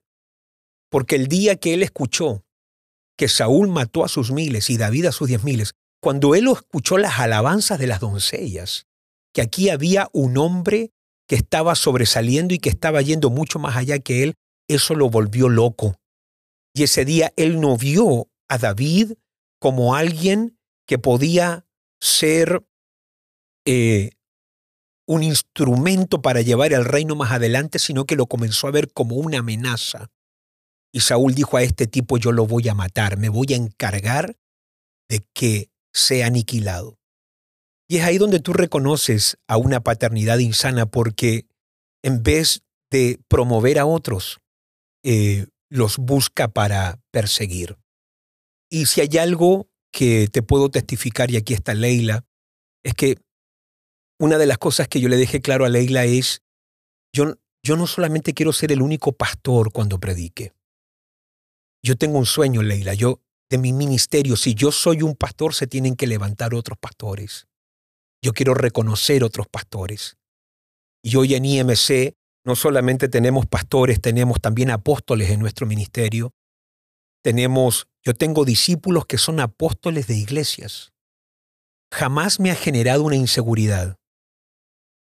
Porque 0.89 1.15
el 1.15 1.27
día 1.27 1.57
que 1.57 1.73
él 1.73 1.84
escuchó 1.84 2.45
que 3.17 3.27
Saúl 3.27 3.67
mató 3.67 4.03
a 4.03 4.09
sus 4.09 4.31
miles 4.31 4.69
y 4.69 4.77
David 4.77 5.07
a 5.07 5.11
sus 5.11 5.27
diez 5.27 5.43
miles, 5.43 5.73
cuando 6.01 6.34
él 6.34 6.47
escuchó 6.47 6.97
las 6.97 7.19
alabanzas 7.19 7.77
de 7.77 7.88
las 7.88 7.99
doncellas, 7.99 8.88
que 9.34 9.41
aquí 9.41 9.69
había 9.69 10.09
un 10.13 10.38
hombre 10.38 10.91
que 11.28 11.36
estaba 11.36 11.76
sobresaliendo 11.76 12.53
y 12.53 12.59
que 12.59 12.69
estaba 12.69 13.01
yendo 13.01 13.30
mucho 13.30 13.59
más 13.59 13.76
allá 13.76 13.99
que 13.99 14.24
él, 14.24 14.36
eso 14.67 14.95
lo 14.95 15.09
volvió 15.09 15.49
loco. 15.49 15.95
Y 16.74 16.84
ese 16.84 17.05
día 17.05 17.34
él 17.36 17.61
no 17.61 17.78
vio 17.78 18.30
a 18.49 18.57
David 18.57 19.13
como 19.59 19.95
alguien 19.95 20.57
que 20.88 20.99
podía 20.99 21.65
ser 22.01 22.65
eh, 23.65 24.11
un 25.07 25.24
instrumento 25.24 26.21
para 26.21 26.41
llevar 26.41 26.74
el 26.74 26.86
reino 26.86 27.15
más 27.15 27.32
adelante, 27.32 27.80
sino 27.80 28.05
que 28.05 28.15
lo 28.15 28.26
comenzó 28.26 28.67
a 28.67 28.71
ver 28.71 28.91
como 28.91 29.15
una 29.15 29.39
amenaza. 29.39 30.09
Y 30.91 31.01
Saúl 31.01 31.34
dijo 31.34 31.57
a 31.57 31.63
este 31.63 31.88
tipo, 31.88 32.17
yo 32.17 32.32
lo 32.32 32.45
voy 32.45 32.67
a 32.69 32.76
matar, 32.76 33.17
me 33.17 33.30
voy 33.30 33.47
a 33.53 33.55
encargar 33.55 34.38
de 35.09 35.26
que 35.34 35.69
sea 35.93 36.28
aniquilado. 36.28 36.99
Y 37.93 37.97
es 37.97 38.05
ahí 38.05 38.17
donde 38.17 38.39
tú 38.39 38.53
reconoces 38.53 39.37
a 39.47 39.57
una 39.57 39.81
paternidad 39.81 40.39
insana 40.39 40.87
porque 40.87 41.45
en 42.01 42.23
vez 42.23 42.63
de 42.89 43.19
promover 43.27 43.77
a 43.77 43.85
otros, 43.85 44.39
eh, 45.03 45.45
los 45.69 45.99
busca 45.99 46.47
para 46.47 46.99
perseguir. 47.11 47.77
Y 48.67 48.87
si 48.87 49.01
hay 49.01 49.15
algo 49.19 49.69
que 49.91 50.27
te 50.27 50.41
puedo 50.41 50.71
testificar, 50.71 51.29
y 51.29 51.37
aquí 51.37 51.53
está 51.53 51.75
Leila, 51.75 52.25
es 52.83 52.95
que 52.95 53.19
una 54.19 54.39
de 54.39 54.47
las 54.47 54.57
cosas 54.57 54.87
que 54.87 54.99
yo 54.99 55.07
le 55.07 55.17
dejé 55.17 55.39
claro 55.41 55.63
a 55.63 55.69
Leila 55.69 56.05
es, 56.05 56.41
yo, 57.15 57.35
yo 57.61 57.77
no 57.77 57.85
solamente 57.85 58.33
quiero 58.33 58.53
ser 58.53 58.71
el 58.71 58.81
único 58.81 59.11
pastor 59.11 59.71
cuando 59.71 59.99
predique. 59.99 60.51
Yo 61.83 61.95
tengo 61.95 62.17
un 62.17 62.25
sueño, 62.25 62.63
Leila, 62.63 62.95
yo 62.95 63.21
de 63.51 63.59
mi 63.59 63.71
ministerio, 63.71 64.35
si 64.35 64.55
yo 64.55 64.71
soy 64.71 65.03
un 65.03 65.15
pastor, 65.15 65.53
se 65.53 65.67
tienen 65.67 65.95
que 65.95 66.07
levantar 66.07 66.55
otros 66.55 66.79
pastores. 66.79 67.45
Yo 68.24 68.34
quiero 68.34 68.55
reconocer 68.55 69.24
otros 69.24 69.47
pastores. 69.47 70.17
Y 71.03 71.17
hoy 71.17 71.36
en 71.36 71.45
IMC 71.45 72.15
no 72.43 72.55
solamente 72.55 73.07
tenemos 73.09 73.45
pastores, 73.45 74.01
tenemos 74.01 74.41
también 74.41 74.71
apóstoles 74.71 75.30
en 75.30 75.39
nuestro 75.39 75.67
ministerio. 75.67 76.34
Tenemos, 77.21 77.88
yo 78.01 78.15
tengo 78.15 78.45
discípulos 78.45 79.05
que 79.05 79.19
son 79.19 79.39
apóstoles 79.39 80.07
de 80.07 80.17
iglesias. 80.17 80.91
Jamás 81.93 82.39
me 82.39 82.49
ha 82.49 82.55
generado 82.55 83.03
una 83.03 83.17
inseguridad 83.17 83.99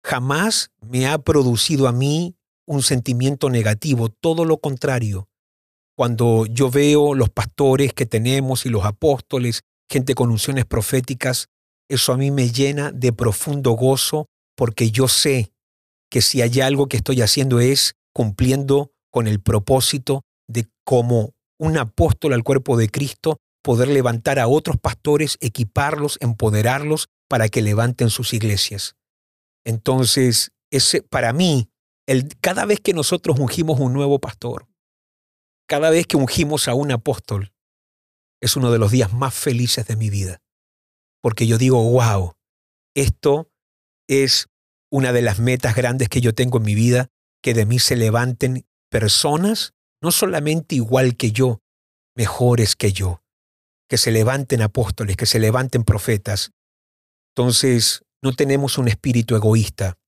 jamás 0.08 0.70
me 0.80 1.06
ha 1.06 1.18
producido 1.18 1.86
a 1.86 1.92
mí 1.92 2.34
un 2.66 2.82
sentimiento 2.82 3.50
negativo, 3.50 4.08
todo 4.08 4.46
lo 4.46 4.58
contrario. 4.58 5.28
Cuando 5.96 6.46
yo 6.46 6.70
veo 6.70 7.14
los 7.14 7.28
pastores 7.28 7.92
que 7.92 8.06
tenemos 8.06 8.64
y 8.64 8.70
los 8.70 8.86
apóstoles, 8.86 9.64
gente 9.90 10.14
con 10.14 10.30
unciones 10.30 10.64
proféticas, 10.64 11.48
eso 11.88 12.12
a 12.12 12.16
mí 12.16 12.30
me 12.30 12.50
llena 12.50 12.92
de 12.92 13.12
profundo 13.12 13.72
gozo 13.72 14.26
porque 14.56 14.90
yo 14.90 15.08
sé 15.08 15.52
que 16.10 16.22
si 16.22 16.42
hay 16.42 16.60
algo 16.60 16.88
que 16.88 16.96
estoy 16.96 17.22
haciendo 17.22 17.60
es 17.60 17.94
cumpliendo 18.12 18.92
con 19.10 19.26
el 19.26 19.40
propósito 19.40 20.22
de 20.48 20.68
como 20.84 21.34
un 21.58 21.76
apóstol 21.76 22.32
al 22.32 22.44
cuerpo 22.44 22.76
de 22.76 22.88
Cristo, 22.88 23.38
poder 23.62 23.88
levantar 23.88 24.38
a 24.38 24.48
otros 24.48 24.76
pastores, 24.78 25.36
equiparlos, 25.40 26.18
empoderarlos 26.20 27.08
para 27.28 27.48
que 27.48 27.62
levanten 27.62 28.10
sus 28.10 28.32
iglesias. 28.32 28.96
Entonces, 29.64 30.52
ese, 30.70 31.02
para 31.02 31.32
mí, 31.32 31.68
el, 32.06 32.28
cada 32.40 32.64
vez 32.64 32.80
que 32.80 32.94
nosotros 32.94 33.38
ungimos 33.38 33.80
un 33.80 33.92
nuevo 33.92 34.18
pastor, 34.18 34.66
cada 35.68 35.90
vez 35.90 36.06
que 36.06 36.16
ungimos 36.16 36.68
a 36.68 36.74
un 36.74 36.90
apóstol, 36.90 37.52
es 38.40 38.56
uno 38.56 38.70
de 38.70 38.78
los 38.78 38.90
días 38.90 39.12
más 39.12 39.34
felices 39.34 39.86
de 39.86 39.96
mi 39.96 40.08
vida. 40.08 40.40
Porque 41.20 41.46
yo 41.46 41.58
digo, 41.58 41.82
wow, 41.90 42.34
esto 42.94 43.50
es 44.08 44.48
una 44.90 45.12
de 45.12 45.22
las 45.22 45.38
metas 45.38 45.74
grandes 45.74 46.08
que 46.08 46.20
yo 46.20 46.34
tengo 46.34 46.58
en 46.58 46.64
mi 46.64 46.74
vida, 46.74 47.08
que 47.42 47.54
de 47.54 47.66
mí 47.66 47.78
se 47.78 47.96
levanten 47.96 48.66
personas 48.90 49.74
no 50.00 50.12
solamente 50.12 50.76
igual 50.76 51.16
que 51.16 51.32
yo, 51.32 51.60
mejores 52.16 52.76
que 52.76 52.92
yo. 52.92 53.22
Que 53.88 53.98
se 53.98 54.10
levanten 54.10 54.62
apóstoles, 54.62 55.16
que 55.16 55.26
se 55.26 55.38
levanten 55.38 55.82
profetas. 55.82 56.52
Entonces, 57.34 58.02
no 58.22 58.32
tenemos 58.32 58.78
un 58.78 58.88
espíritu 58.88 59.34
egoísta. 59.34 59.98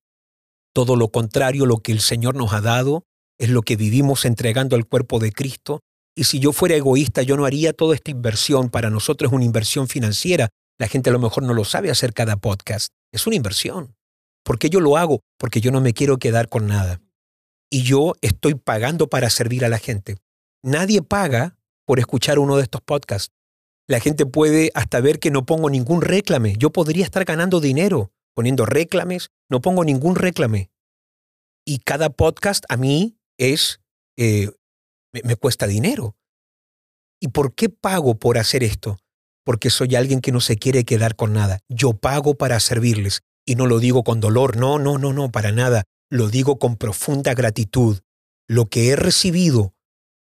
Todo 0.75 0.97
lo 0.97 1.11
contrario, 1.11 1.67
lo 1.67 1.79
que 1.79 1.93
el 1.93 2.01
Señor 2.01 2.37
nos 2.37 2.53
ha 2.53 2.61
dado 2.61 3.05
es 3.39 3.49
lo 3.49 3.63
que 3.63 3.77
vivimos 3.77 4.25
entregando 4.25 4.77
al 4.77 4.87
cuerpo 4.87 5.19
de 5.19 5.33
Cristo. 5.33 5.81
Y 6.15 6.25
si 6.25 6.41
yo 6.41 6.53
fuera 6.53 6.77
egoísta, 6.77 7.23
yo 7.23 7.37
no 7.37 7.47
haría 7.47 7.73
toda 7.73 7.95
esta 7.95 8.11
inversión. 8.11 8.69
Para 8.69 8.91
nosotros 8.91 9.31
es 9.31 9.35
una 9.35 9.45
inversión 9.45 9.89
financiera. 9.89 10.51
La 10.81 10.89
gente 10.89 11.11
a 11.11 11.13
lo 11.13 11.19
mejor 11.19 11.43
no 11.43 11.53
lo 11.53 11.67
sabe 11.67 11.91
hacer 11.91 12.15
cada 12.15 12.39
podcast. 12.39 12.95
Es 13.13 13.27
una 13.27 13.37
inversión. 13.37 13.99
¿Por 14.43 14.59
qué 14.59 14.71
yo 14.71 14.81
lo 14.81 14.97
hago? 14.97 15.21
Porque 15.39 15.61
yo 15.61 15.71
no 15.73 15.83
me 15.83 15.93
quiero 15.93 16.17
quedar 16.17 16.49
con 16.49 16.67
nada. 16.67 17.03
Y 17.71 17.83
yo 17.83 18.15
estoy 18.23 18.55
pagando 18.55 19.07
para 19.11 19.29
servir 19.29 19.63
a 19.67 19.69
la 19.69 19.77
gente. 19.77 20.17
Nadie 20.63 21.03
paga 21.03 21.59
por 21.85 21.99
escuchar 21.99 22.39
uno 22.39 22.57
de 22.57 22.63
estos 22.63 22.81
podcasts. 22.81 23.31
La 23.89 24.01
gente 24.01 24.25
puede 24.25 24.71
hasta 24.75 25.03
ver 25.03 25.19
que 25.19 25.31
no 25.31 25.45
pongo 25.45 25.69
ningún 25.69 26.01
réclame. 26.01 26.57
Yo 26.57 26.71
podría 26.71 27.05
estar 27.05 27.27
ganando 27.27 27.61
dinero 27.61 28.11
poniendo 28.35 28.65
réclames. 28.65 29.33
No 29.51 29.61
pongo 29.61 29.85
ningún 29.85 30.17
réclame. 30.17 30.71
Y 31.67 31.81
cada 31.81 32.09
podcast 32.09 32.65
a 32.71 32.79
mí 32.79 33.19
es, 33.39 33.83
eh, 34.17 34.51
me, 35.13 35.21
me 35.25 35.37
cuesta 35.37 35.67
dinero. 35.67 36.17
¿Y 37.21 37.29
por 37.29 37.55
qué 37.55 37.69
pago 37.69 38.15
por 38.15 38.39
hacer 38.39 38.65
esto? 38.65 38.99
Porque 39.45 39.71
soy 39.71 39.95
alguien 39.97 40.21
que 40.21 40.33
no 40.33 40.41
se 40.41 40.57
quiere 40.57 40.85
quedar 40.85 41.17
con 41.17 41.33
nada. 41.33 41.61
Yo 41.69 41.95
pago 41.95 42.35
para 42.35 42.61
servirles. 42.61 43.23
Y 43.47 43.55
no 43.55 43.67
lo 43.67 43.79
digo 43.79 44.05
con 44.05 44.21
dolor, 44.21 44.57
no, 44.57 44.79
no, 44.79 44.99
no, 44.99 45.13
no, 45.13 45.31
para 45.31 45.53
nada. 45.53 45.85
Lo 46.11 46.29
digo 46.29 46.59
con 46.59 46.77
profunda 46.77 47.35
gratitud. 47.35 48.01
Lo 48.49 48.67
que 48.67 48.89
he 48.89 48.97
recibido, 48.97 49.75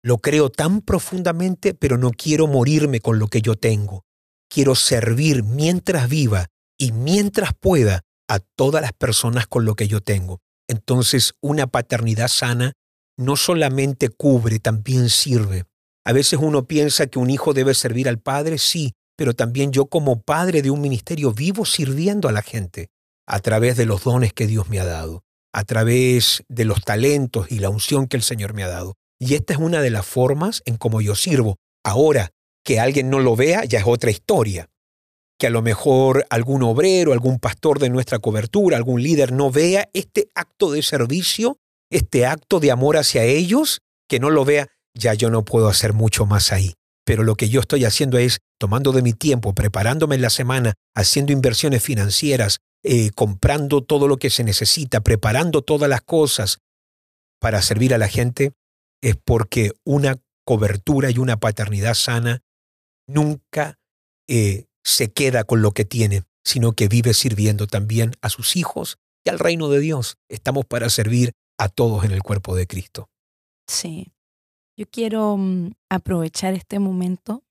lo 0.03 0.19
creo 0.19 0.49
tan 0.49 0.81
profundamente, 0.81 1.73
pero 1.73 1.97
no 1.97 2.11
quiero 2.11 2.47
morirme 2.47 2.99
con 2.99 3.19
lo 3.19 3.27
que 3.27 3.41
yo 3.41 3.55
tengo. 3.55 4.05
Quiero 4.49 4.75
servir 4.75 5.43
mientras 5.43 6.09
viva 6.09 6.47
y 6.77 6.91
mientras 6.91 7.51
pueda 7.53 8.01
a 8.27 8.39
todas 8.39 8.81
las 8.81 8.93
personas 8.93 9.47
con 9.47 9.65
lo 9.65 9.75
que 9.75 9.87
yo 9.87 10.01
tengo. 10.01 10.39
Entonces, 10.67 11.33
una 11.41 11.67
paternidad 11.67 12.27
sana 12.27 12.73
no 13.17 13.35
solamente 13.35 14.09
cubre, 14.09 14.59
también 14.59 15.09
sirve. 15.09 15.65
A 16.05 16.13
veces 16.13 16.39
uno 16.39 16.65
piensa 16.65 17.07
que 17.07 17.17
un 17.17 17.31
hijo 17.31 17.53
debe 17.53 17.73
servir 17.73 18.07
al 18.07 18.19
padre, 18.19 18.59
sí, 18.59 18.93
pero 19.17 19.33
también 19.33 19.71
yo 19.71 19.87
como 19.87 20.21
padre 20.21 20.61
de 20.61 20.69
un 20.69 20.79
ministerio 20.79 21.31
vivo 21.33 21.65
sirviendo 21.65 22.29
a 22.29 22.31
la 22.31 22.43
gente 22.43 22.89
a 23.27 23.39
través 23.39 23.75
de 23.75 23.85
los 23.85 24.03
dones 24.03 24.31
que 24.31 24.45
Dios 24.45 24.69
me 24.69 24.79
ha 24.79 24.85
dado, 24.85 25.23
a 25.51 25.63
través 25.63 26.43
de 26.47 26.65
los 26.65 26.83
talentos 26.83 27.51
y 27.51 27.57
la 27.57 27.69
unción 27.69 28.07
que 28.07 28.17
el 28.17 28.23
Señor 28.23 28.53
me 28.53 28.63
ha 28.63 28.67
dado. 28.67 28.93
Y 29.19 29.33
esta 29.33 29.53
es 29.53 29.59
una 29.59 29.81
de 29.81 29.89
las 29.89 30.05
formas 30.05 30.61
en 30.65 30.77
cómo 30.77 31.01
yo 31.01 31.15
sirvo. 31.15 31.55
Ahora, 31.83 32.29
que 32.63 32.79
alguien 32.79 33.09
no 33.09 33.19
lo 33.19 33.35
vea 33.35 33.63
ya 33.65 33.79
es 33.79 33.85
otra 33.87 34.11
historia. 34.11 34.69
Que 35.39 35.47
a 35.47 35.49
lo 35.49 35.61
mejor 35.61 36.25
algún 36.29 36.61
obrero, 36.63 37.13
algún 37.13 37.39
pastor 37.39 37.79
de 37.79 37.89
nuestra 37.89 38.19
cobertura, 38.19 38.77
algún 38.77 39.01
líder 39.01 39.31
no 39.31 39.49
vea 39.49 39.89
este 39.93 40.29
acto 40.35 40.71
de 40.71 40.83
servicio, 40.83 41.57
este 41.89 42.25
acto 42.25 42.59
de 42.59 42.71
amor 42.71 42.97
hacia 42.97 43.23
ellos, 43.23 43.81
que 44.07 44.19
no 44.19 44.29
lo 44.29 44.45
vea, 44.45 44.67
ya 44.95 45.13
yo 45.13 45.29
no 45.29 45.45
puedo 45.45 45.67
hacer 45.67 45.93
mucho 45.93 46.25
más 46.25 46.51
ahí. 46.51 46.73
Pero 47.05 47.23
lo 47.23 47.35
que 47.35 47.49
yo 47.49 47.59
estoy 47.59 47.85
haciendo 47.85 48.17
es 48.17 48.39
tomando 48.59 48.91
de 48.91 49.03
mi 49.03 49.13
tiempo, 49.13 49.53
preparándome 49.53 50.15
en 50.15 50.21
la 50.21 50.31
semana, 50.31 50.73
haciendo 50.95 51.33
inversiones 51.33 51.83
financieras, 51.83 52.59
eh, 52.83 53.11
comprando 53.11 53.81
todo 53.83 54.07
lo 54.07 54.17
que 54.17 54.29
se 54.29 54.43
necesita, 54.43 55.01
preparando 55.01 55.61
todas 55.61 55.89
las 55.89 56.01
cosas 56.01 56.59
para 57.39 57.61
servir 57.61 57.93
a 57.93 57.99
la 57.99 58.07
gente, 58.07 58.53
es 59.03 59.15
porque 59.23 59.73
una 59.83 60.17
cobertura 60.45 61.11
y 61.11 61.19
una 61.19 61.37
paternidad 61.37 61.93
sana 61.93 62.41
nunca 63.07 63.77
eh, 64.27 64.65
se 64.83 65.11
queda 65.11 65.43
con 65.43 65.61
lo 65.61 65.71
que 65.71 65.85
tiene, 65.85 66.23
sino 66.43 66.73
que 66.73 66.87
vive 66.87 67.13
sirviendo 67.13 67.67
también 67.67 68.13
a 68.21 68.29
sus 68.29 68.55
hijos 68.55 68.97
y 69.23 69.29
al 69.29 69.39
reino 69.39 69.69
de 69.69 69.79
Dios. 69.79 70.17
Estamos 70.29 70.65
para 70.65 70.89
servir 70.89 71.33
a 71.57 71.69
todos 71.69 72.03
en 72.05 72.11
el 72.11 72.23
cuerpo 72.23 72.55
de 72.55 72.67
Cristo. 72.67 73.09
Sí. 73.67 74.14
Yo 74.77 74.85
quiero 74.89 75.37
mm, 75.37 75.71
aprovechar 75.89 76.53
este 76.53 76.79
momento 76.79 77.43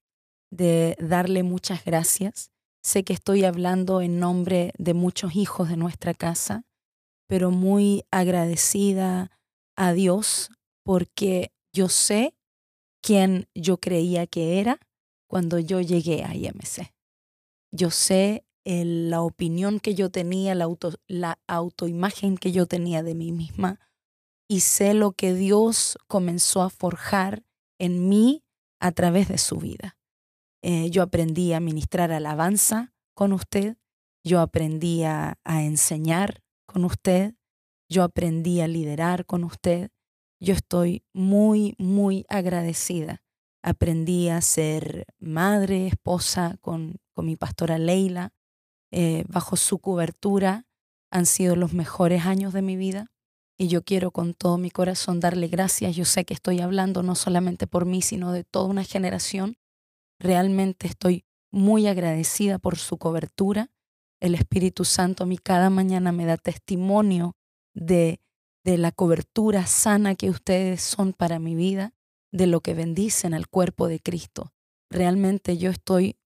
de 0.50 0.96
darle 1.00 1.42
muchas 1.42 1.84
gracias 1.84 2.50
Sé 2.84 3.02
que 3.02 3.14
estoy 3.14 3.44
hablando 3.44 4.02
en 4.02 4.20
nombre 4.20 4.72
de 4.76 4.92
muchos 4.92 5.36
hijos 5.36 5.70
de 5.70 5.78
nuestra 5.78 6.12
casa, 6.12 6.66
pero 7.26 7.50
muy 7.50 8.04
agradecida 8.10 9.30
a 9.74 9.94
Dios 9.94 10.50
porque 10.84 11.50
yo 11.72 11.88
sé 11.88 12.34
quién 13.02 13.48
yo 13.54 13.78
creía 13.78 14.26
que 14.26 14.60
era 14.60 14.78
cuando 15.26 15.58
yo 15.58 15.80
llegué 15.80 16.24
a 16.24 16.34
IMC. 16.34 16.92
Yo 17.72 17.90
sé 17.90 18.44
la 18.66 19.22
opinión 19.22 19.80
que 19.80 19.94
yo 19.94 20.10
tenía, 20.10 20.54
la, 20.54 20.64
auto, 20.64 20.92
la 21.06 21.38
autoimagen 21.46 22.36
que 22.36 22.52
yo 22.52 22.66
tenía 22.66 23.02
de 23.02 23.14
mí 23.14 23.32
misma 23.32 23.80
y 24.48 24.60
sé 24.60 24.94
lo 24.94 25.12
que 25.12 25.34
Dios 25.34 25.98
comenzó 26.06 26.62
a 26.62 26.70
forjar 26.70 27.44
en 27.78 28.08
mí 28.08 28.44
a 28.80 28.92
través 28.92 29.28
de 29.28 29.38
su 29.38 29.56
vida. 29.56 29.96
Eh, 30.62 30.90
yo 30.90 31.02
aprendí 31.02 31.52
a 31.52 31.60
ministrar 31.60 32.12
alabanza 32.12 32.94
con 33.14 33.32
usted, 33.32 33.76
yo 34.24 34.40
aprendí 34.40 35.04
a, 35.04 35.38
enseñar 35.44 36.42
con 36.66 36.84
usted, 36.84 37.34
yo 37.88 38.02
aprendí 38.02 38.60
a 38.60 38.68
liderar 38.68 39.26
con 39.26 39.44
usted. 39.44 39.90
Yo 40.40 40.54
estoy 40.54 41.04
muy, 41.12 41.74
muy 41.78 42.24
agradecida. 42.28 43.22
Aprendí 43.62 44.28
a 44.28 44.40
ser 44.40 45.06
madre, 45.18 45.86
esposa 45.86 46.56
con, 46.60 46.96
con 47.14 47.26
mi 47.26 47.36
pastora 47.36 47.78
Leila. 47.78 48.32
Eh, 48.90 49.24
bajo 49.28 49.56
su 49.56 49.78
cobertura 49.78 50.66
han 51.10 51.26
sido 51.26 51.56
los 51.56 51.72
mejores 51.72 52.24
años 52.26 52.52
de 52.52 52.62
mi 52.62 52.76
vida 52.76 53.13
y 53.58 53.68
yo 53.68 53.82
quiero 53.84 54.10
con 54.10 54.34
todo 54.34 54.58
mi 54.58 54.70
corazón 54.70 55.20
darle 55.20 55.48
gracias. 55.48 55.96
Yo 55.96 56.04
sé 56.04 56.24
que 56.24 56.34
estoy 56.34 56.60
hablando 56.60 57.02
no 57.02 57.14
solamente 57.14 57.66
por 57.66 57.86
mí, 57.86 58.02
sino 58.02 58.32
de 58.32 58.44
toda 58.44 58.66
una 58.66 58.84
generación 58.84 59.56
Realmente 60.18 60.86
estoy 60.86 61.24
muy 61.50 61.86
agradecida 61.86 62.58
por 62.58 62.78
su 62.78 62.98
cobertura. 62.98 63.70
El 64.20 64.34
Espíritu 64.34 64.84
Santo 64.84 65.24
a 65.24 65.26
mí 65.26 65.38
cada 65.38 65.70
mañana 65.70 66.12
me 66.12 66.24
da 66.24 66.36
testimonio 66.36 67.36
de, 67.74 68.20
de 68.64 68.78
la 68.78 68.92
cobertura 68.92 69.66
sana 69.66 70.14
que 70.14 70.30
ustedes 70.30 70.82
son 70.82 71.12
para 71.12 71.38
mi 71.38 71.54
vida, 71.54 71.92
de 72.32 72.46
lo 72.46 72.60
que 72.60 72.74
bendicen 72.74 73.34
al 73.34 73.48
cuerpo 73.48 73.86
de 73.88 74.00
Cristo. 74.00 74.52
Realmente 74.90 75.58
yo 75.58 75.70
estoy 75.70 76.16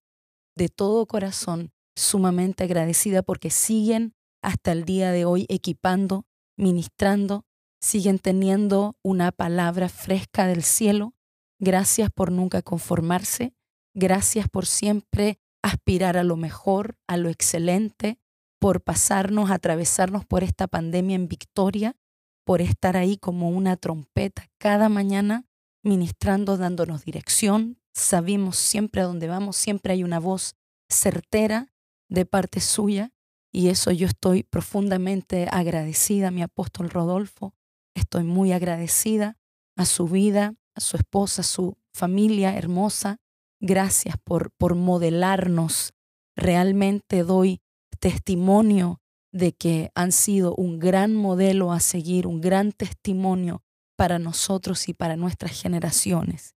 de 0.57 0.69
todo 0.69 1.07
corazón 1.07 1.73
sumamente 1.97 2.65
agradecida 2.65 3.23
porque 3.23 3.51
siguen 3.51 4.15
hasta 4.43 4.73
el 4.73 4.85
día 4.85 5.11
de 5.11 5.25
hoy 5.25 5.47
equipando, 5.49 6.25
ministrando, 6.59 7.47
siguen 7.81 8.19
teniendo 8.19 8.97
una 9.03 9.33
palabra 9.33 9.89
fresca 9.89 10.47
del 10.47 10.63
cielo. 10.63 11.15
Gracias 11.59 12.11
por 12.11 12.31
nunca 12.31 12.61
conformarse. 12.61 13.55
Gracias 13.95 14.49
por 14.49 14.67
siempre 14.67 15.39
aspirar 15.63 16.17
a 16.17 16.25
lo 16.25 16.37
mejor, 16.37 16.99
a 17.07 17.17
lo 17.17 17.31
excelente, 17.31 18.19
por 18.61 18.83
pasarnos, 18.83 19.51
atravesarnos 19.51 20.27
por 20.27 20.45
esta 20.45 20.67
pandemia 20.67 21.17
en 21.17 21.29
victoria, 21.29 21.97
por 22.45 22.61
estar 22.61 22.97
ahí 22.97 23.17
como 23.17 23.51
una 23.51 23.77
trompeta 23.77 24.49
cada 24.59 24.89
mañana 24.89 25.47
ministrando, 25.83 26.57
dándonos 26.57 27.05
dirección. 27.05 27.79
Sabemos 27.95 28.57
siempre 28.57 29.01
a 29.01 29.05
dónde 29.05 29.29
vamos, 29.29 29.57
siempre 29.57 29.93
hay 29.93 30.05
una 30.05 30.19
voz 30.19 30.55
certera 30.89 31.69
de 32.09 32.25
parte 32.25 32.61
suya 32.61 33.13
y 33.53 33.69
eso 33.69 33.91
yo 33.91 34.07
estoy 34.07 34.43
profundamente 34.43 35.49
agradecida, 35.51 36.31
mi 36.31 36.43
apóstol 36.43 36.91
Rodolfo. 36.91 37.55
Estoy 37.95 38.25
muy 38.25 38.53
agradecida 38.53 39.37
a 39.77 39.87
su 39.87 40.07
vida, 40.07 40.55
a 40.75 40.81
su 40.81 40.97
esposa, 40.97 41.43
a 41.43 41.45
su 41.45 41.77
familia 41.93 42.57
hermosa, 42.57 43.19
Gracias 43.61 44.17
por, 44.23 44.53
por 44.53 44.77
modelarnos. 44.77 45.93
Realmente 46.37 47.25
doy 47.25 47.61
testimonio 47.99 49.01
de 49.33 49.53
que 49.53 49.91
han 49.95 50.13
sido 50.13 50.55
un 50.55 50.79
gran 50.79 51.15
modelo 51.15 51.73
a 51.73 51.81
seguir, 51.81 52.27
un 52.27 52.41
gran 52.41 52.71
testimonio 52.73 53.63
para 53.97 54.21
nosotros 54.21 54.89
y 54.89 54.95
para 54.95 55.17
nuestras 55.17 55.61
generaciones. 55.61 56.55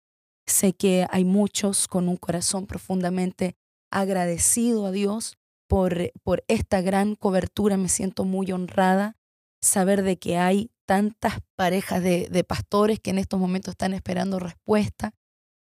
Sé 0.47 0.75
que 0.75 1.07
hay 1.11 1.25
muchos 1.25 1.89
con 1.89 2.09
un 2.09 2.17
corazón 2.19 2.67
profundamente 2.67 3.57
agradecido 3.91 4.87
a 4.87 4.91
Dios 4.91 5.39
por, 5.71 6.11
por 6.25 6.45
esta 6.49 6.81
gran 6.81 7.15
cobertura. 7.15 7.77
Me 7.77 7.89
siento 7.89 8.25
muy 8.25 8.51
honrada 8.51 9.17
saber 9.63 10.03
de 10.03 10.19
que 10.19 10.37
hay 10.37 10.73
tantas 10.85 11.35
parejas 11.55 12.03
de, 12.03 12.45
pastores 12.45 12.99
que 12.99 13.11
en 13.11 13.19
estos 13.19 13.39
momentos 13.39 13.73
están 13.73 13.95
esperando 13.95 14.41
respuesta. 14.41 15.15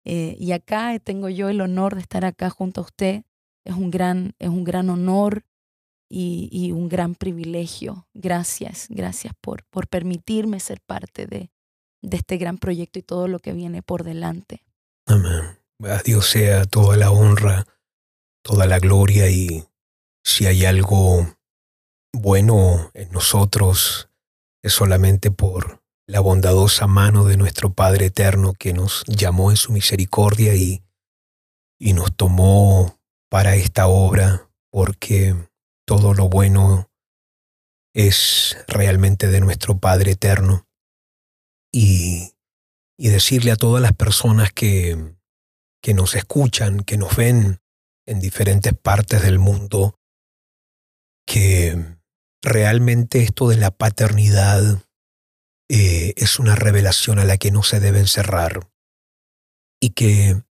Eh, 0.04 0.36
y 0.38 0.52
acá 0.52 0.96
tengo 0.98 1.30
yo 1.30 1.48
el 1.48 1.62
honor 1.62 1.94
de 1.94 2.02
estar 2.02 2.26
acá 2.26 2.50
junto 2.50 2.82
a 2.82 2.84
usted. 2.84 3.24
Es 3.64 3.74
un 3.74 3.90
gran, 3.90 4.34
es 4.38 4.50
un 4.50 4.64
gran 4.64 4.90
honor 4.90 5.46
y, 6.10 6.50
y 6.52 6.72
un 6.72 6.90
gran 6.90 7.14
privilegio. 7.14 8.06
Gracias, 8.12 8.88
gracias 8.90 9.32
por, 9.40 9.64
por 9.64 9.88
permitirme 9.88 10.60
ser 10.60 10.82
parte 10.82 11.26
de, 11.26 11.50
de 12.02 12.18
este 12.18 12.36
gran 12.36 12.58
proyecto 12.58 12.98
y 12.98 13.02
todo 13.02 13.28
lo 13.28 13.38
que 13.38 13.54
viene 13.54 13.82
por 13.82 14.04
delante. 14.04 14.62
Amén. 15.06 15.58
A 15.84 16.02
Dios 16.02 16.28
sea 16.28 16.66
toda 16.66 16.98
la 16.98 17.10
honra, 17.10 17.66
toda 18.42 18.66
la 18.66 18.78
gloria 18.78 19.30
y 19.30 19.64
si 20.26 20.46
hay 20.46 20.64
algo 20.64 21.38
bueno 22.12 22.90
en 22.94 23.12
nosotros 23.12 24.10
es 24.60 24.72
solamente 24.72 25.30
por 25.30 25.84
la 26.08 26.18
bondadosa 26.18 26.88
mano 26.88 27.24
de 27.24 27.36
nuestro 27.36 27.72
Padre 27.72 28.06
Eterno 28.06 28.52
que 28.52 28.72
nos 28.72 29.04
llamó 29.06 29.52
en 29.52 29.56
su 29.56 29.70
misericordia 29.70 30.56
y, 30.56 30.82
y 31.78 31.92
nos 31.92 32.14
tomó 32.16 32.98
para 33.30 33.54
esta 33.54 33.86
obra, 33.86 34.50
porque 34.70 35.36
todo 35.86 36.12
lo 36.12 36.28
bueno 36.28 36.90
es 37.94 38.56
realmente 38.66 39.28
de 39.28 39.40
nuestro 39.40 39.78
Padre 39.78 40.12
Eterno. 40.12 40.66
Y, 41.72 42.32
y 42.98 43.08
decirle 43.08 43.52
a 43.52 43.56
todas 43.56 43.80
las 43.80 43.92
personas 43.92 44.52
que, 44.52 45.14
que 45.80 45.94
nos 45.94 46.16
escuchan, 46.16 46.80
que 46.80 46.96
nos 46.96 47.14
ven 47.14 47.60
en 48.06 48.18
diferentes 48.20 48.72
partes 48.74 49.22
del 49.22 49.38
mundo, 49.38 49.96
que 51.26 51.98
realmente 52.42 53.22
esto 53.22 53.48
de 53.48 53.56
la 53.56 53.70
paternidad 53.70 54.82
eh, 55.68 56.14
es 56.16 56.38
una 56.38 56.54
revelación 56.54 57.18
a 57.18 57.24
la 57.24 57.36
que 57.36 57.50
no 57.50 57.62
se 57.62 57.80
debe 57.80 57.98
encerrar 57.98 58.70
y 59.80 59.90
que 59.90 60.42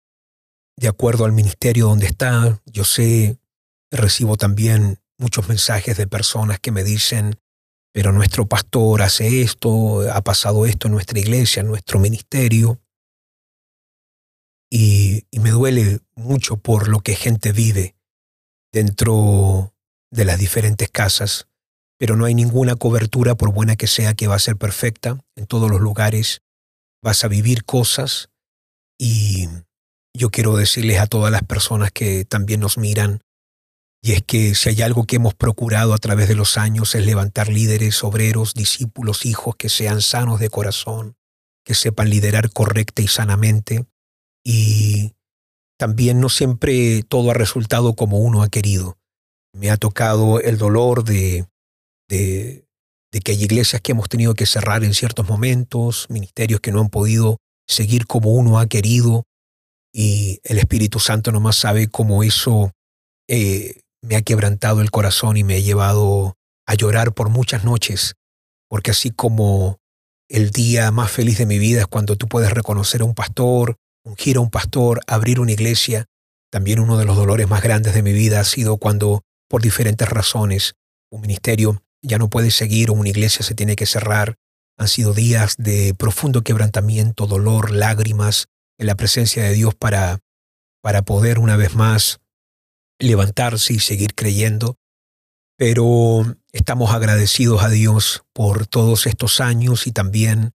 de 0.76 0.88
acuerdo 0.88 1.24
al 1.24 1.32
ministerio 1.32 1.86
donde 1.86 2.06
está, 2.06 2.60
yo 2.66 2.84
sé, 2.84 3.38
recibo 3.90 4.36
también 4.36 5.00
muchos 5.18 5.48
mensajes 5.48 5.96
de 5.96 6.06
personas 6.06 6.60
que 6.60 6.70
me 6.70 6.84
dicen, 6.84 7.40
pero 7.92 8.12
nuestro 8.12 8.46
pastor 8.46 9.00
hace 9.00 9.40
esto, 9.40 10.02
ha 10.12 10.20
pasado 10.20 10.66
esto 10.66 10.88
en 10.88 10.92
nuestra 10.92 11.18
iglesia, 11.18 11.60
en 11.60 11.68
nuestro 11.68 11.98
ministerio. 11.98 12.78
Y, 14.70 15.24
y 15.30 15.38
me 15.38 15.50
duele 15.50 16.00
mucho 16.14 16.58
por 16.58 16.88
lo 16.88 17.00
que 17.00 17.14
gente 17.14 17.52
vive 17.52 17.96
dentro 18.70 19.72
de 20.10 20.24
las 20.24 20.38
diferentes 20.38 20.88
casas 20.88 21.48
pero 21.98 22.16
no 22.16 22.24
hay 22.24 22.34
ninguna 22.34 22.76
cobertura, 22.76 23.34
por 23.34 23.52
buena 23.52 23.76
que 23.76 23.86
sea, 23.86 24.14
que 24.14 24.26
va 24.26 24.36
a 24.36 24.40
ser 24.40 24.56
perfecta. 24.56 25.18
En 25.34 25.46
todos 25.46 25.70
los 25.70 25.80
lugares 25.80 26.42
vas 27.02 27.24
a 27.24 27.28
vivir 27.28 27.64
cosas 27.64 28.28
y 28.98 29.48
yo 30.14 30.30
quiero 30.30 30.56
decirles 30.56 30.98
a 30.98 31.06
todas 31.06 31.30
las 31.30 31.42
personas 31.42 31.90
que 31.92 32.24
también 32.24 32.60
nos 32.60 32.78
miran, 32.78 33.20
y 34.02 34.12
es 34.12 34.22
que 34.22 34.54
si 34.54 34.68
hay 34.70 34.82
algo 34.82 35.04
que 35.04 35.16
hemos 35.16 35.34
procurado 35.34 35.92
a 35.92 35.98
través 35.98 36.28
de 36.28 36.34
los 36.34 36.56
años 36.56 36.94
es 36.94 37.04
levantar 37.04 37.48
líderes, 37.48 38.02
obreros, 38.04 38.54
discípulos, 38.54 39.26
hijos 39.26 39.56
que 39.56 39.68
sean 39.68 40.00
sanos 40.00 40.38
de 40.38 40.48
corazón, 40.48 41.16
que 41.64 41.74
sepan 41.74 42.08
liderar 42.08 42.50
correcta 42.50 43.02
y 43.02 43.08
sanamente, 43.08 43.84
y 44.44 45.12
también 45.76 46.20
no 46.20 46.28
siempre 46.28 47.02
todo 47.02 47.30
ha 47.30 47.34
resultado 47.34 47.94
como 47.94 48.18
uno 48.18 48.42
ha 48.42 48.48
querido. 48.48 48.96
Me 49.56 49.70
ha 49.70 49.76
tocado 49.76 50.40
el 50.40 50.58
dolor 50.58 51.02
de 51.04 51.46
de, 52.08 52.64
que 53.24 53.32
hay 53.32 53.42
iglesias 53.42 53.80
que 53.80 53.92
hemos 53.92 54.08
tenido 54.08 54.34
que 54.34 54.46
cerrar 54.46 54.84
en 54.84 54.94
ciertos 54.94 55.28
momentos, 55.28 56.06
ministerios 56.10 56.60
que 56.60 56.72
no 56.72 56.80
han 56.80 56.90
podido 56.90 57.38
seguir 57.66 58.06
como 58.06 58.32
uno 58.32 58.58
ha 58.58 58.66
querido 58.66 59.24
y 59.92 60.40
el 60.44 60.58
Espíritu 60.58 61.00
Santo 61.00 61.32
nomás 61.32 61.56
sabe 61.56 61.88
cómo 61.88 62.22
eso 62.22 62.72
eh, 63.28 63.80
me 64.02 64.16
ha 64.16 64.22
quebrantado 64.22 64.82
el 64.82 64.90
corazón 64.90 65.38
y 65.38 65.44
me 65.44 65.54
ha 65.54 65.60
llevado 65.60 66.34
a 66.66 66.74
llorar 66.74 67.14
por 67.14 67.30
muchas 67.30 67.64
noches, 67.64 68.14
porque 68.68 68.90
así 68.90 69.10
como 69.10 69.78
el 70.28 70.50
día 70.50 70.90
más 70.90 71.10
feliz 71.10 71.38
de 71.38 71.46
mi 71.46 71.58
vida 71.58 71.80
es 71.80 71.86
cuando 71.86 72.16
tú 72.16 72.28
puedes 72.28 72.52
reconocer 72.52 73.00
a 73.00 73.04
un 73.04 73.14
pastor, 73.14 73.76
ungir 74.04 74.36
a 74.36 74.40
un 74.40 74.50
pastor, 74.50 75.00
abrir 75.06 75.40
una 75.40 75.52
iglesia, 75.52 76.04
también 76.50 76.80
uno 76.80 76.98
de 76.98 77.06
los 77.06 77.16
dolores 77.16 77.48
más 77.48 77.62
grandes 77.62 77.94
de 77.94 78.02
mi 78.02 78.12
vida 78.12 78.40
ha 78.40 78.44
sido 78.44 78.76
cuando, 78.76 79.22
por 79.48 79.62
diferentes 79.62 80.08
razones, 80.08 80.74
un 81.10 81.20
ministerio 81.20 81.82
ya 82.02 82.18
no 82.18 82.28
puede 82.28 82.50
seguir 82.50 82.90
o 82.90 82.94
una 82.94 83.08
iglesia 83.08 83.44
se 83.44 83.54
tiene 83.54 83.76
que 83.76 83.86
cerrar. 83.86 84.38
Han 84.78 84.88
sido 84.88 85.12
días 85.14 85.56
de 85.58 85.94
profundo 85.94 86.42
quebrantamiento, 86.42 87.26
dolor, 87.26 87.70
lágrimas 87.70 88.48
en 88.78 88.86
la 88.86 88.94
presencia 88.94 89.42
de 89.42 89.52
Dios 89.52 89.74
para, 89.74 90.20
para 90.82 91.02
poder 91.02 91.38
una 91.38 91.56
vez 91.56 91.74
más 91.74 92.20
levantarse 92.98 93.72
y 93.72 93.78
seguir 93.78 94.14
creyendo. 94.14 94.76
Pero 95.56 96.36
estamos 96.52 96.90
agradecidos 96.92 97.62
a 97.62 97.70
Dios 97.70 98.24
por 98.32 98.66
todos 98.66 99.06
estos 99.06 99.40
años 99.40 99.86
y 99.86 99.92
también 99.92 100.52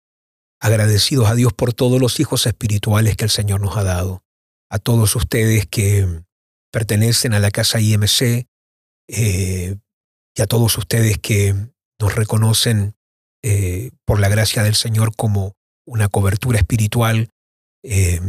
agradecidos 0.59 1.27
a 1.27 1.35
Dios 1.35 1.53
por 1.53 1.73
todos 1.73 1.99
los 1.99 2.19
hijos 2.19 2.45
espirituales 2.45 3.17
que 3.17 3.23
el 3.23 3.31
Señor 3.31 3.61
nos 3.61 3.75
ha 3.77 3.83
dado. 3.83 4.23
A 4.69 4.77
todos 4.77 5.15
ustedes 5.15 5.65
que 5.65 6.23
pertenecen 6.71 7.33
a 7.33 7.39
la 7.39 7.49
casa 7.49 7.81
IMC, 7.81 8.47
eh, 9.13 9.75
y 10.35 10.41
a 10.41 10.47
todos 10.47 10.77
ustedes 10.77 11.17
que 11.17 11.53
nos 11.99 12.15
reconocen 12.15 12.95
eh, 13.43 13.91
por 14.05 14.21
la 14.21 14.29
gracia 14.29 14.63
del 14.63 14.75
Señor 14.75 15.13
como 15.15 15.53
una 15.85 16.07
cobertura 16.07 16.57
espiritual. 16.57 17.29
Eh, 17.83 18.21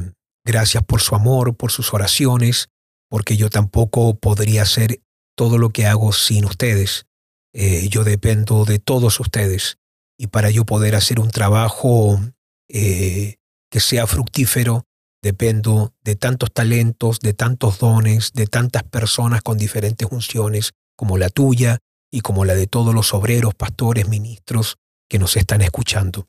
gracias 0.44 0.82
por 0.82 1.00
su 1.00 1.14
amor, 1.14 1.56
por 1.56 1.70
sus 1.70 1.94
oraciones, 1.94 2.68
porque 3.08 3.36
yo 3.36 3.48
tampoco 3.48 4.18
podría 4.18 4.62
hacer 4.62 5.00
todo 5.36 5.56
lo 5.56 5.70
que 5.70 5.86
hago 5.86 6.12
sin 6.12 6.44
ustedes. 6.44 7.06
Yo 7.54 8.02
dependo 8.02 8.64
de 8.64 8.78
todos 8.78 9.20
ustedes 9.20 9.76
y 10.18 10.28
para 10.28 10.48
yo 10.48 10.64
poder 10.64 10.94
hacer 10.94 11.20
un 11.20 11.30
trabajo 11.30 12.18
que 12.66 13.36
sea 13.78 14.06
fructífero, 14.06 14.86
dependo 15.22 15.94
de 16.02 16.16
tantos 16.16 16.52
talentos, 16.52 17.20
de 17.20 17.32
tantos 17.32 17.78
dones, 17.78 18.32
de 18.32 18.46
tantas 18.46 18.82
personas 18.82 19.42
con 19.42 19.56
diferentes 19.56 20.08
funciones 20.08 20.72
como 20.96 21.16
la 21.16 21.30
tuya, 21.30 21.78
y 22.12 22.20
como 22.20 22.44
la 22.44 22.54
de 22.54 22.66
todos 22.68 22.94
los 22.94 23.14
obreros, 23.14 23.54
pastores, 23.54 24.06
ministros 24.06 24.76
que 25.08 25.18
nos 25.18 25.36
están 25.36 25.62
escuchando. 25.62 26.28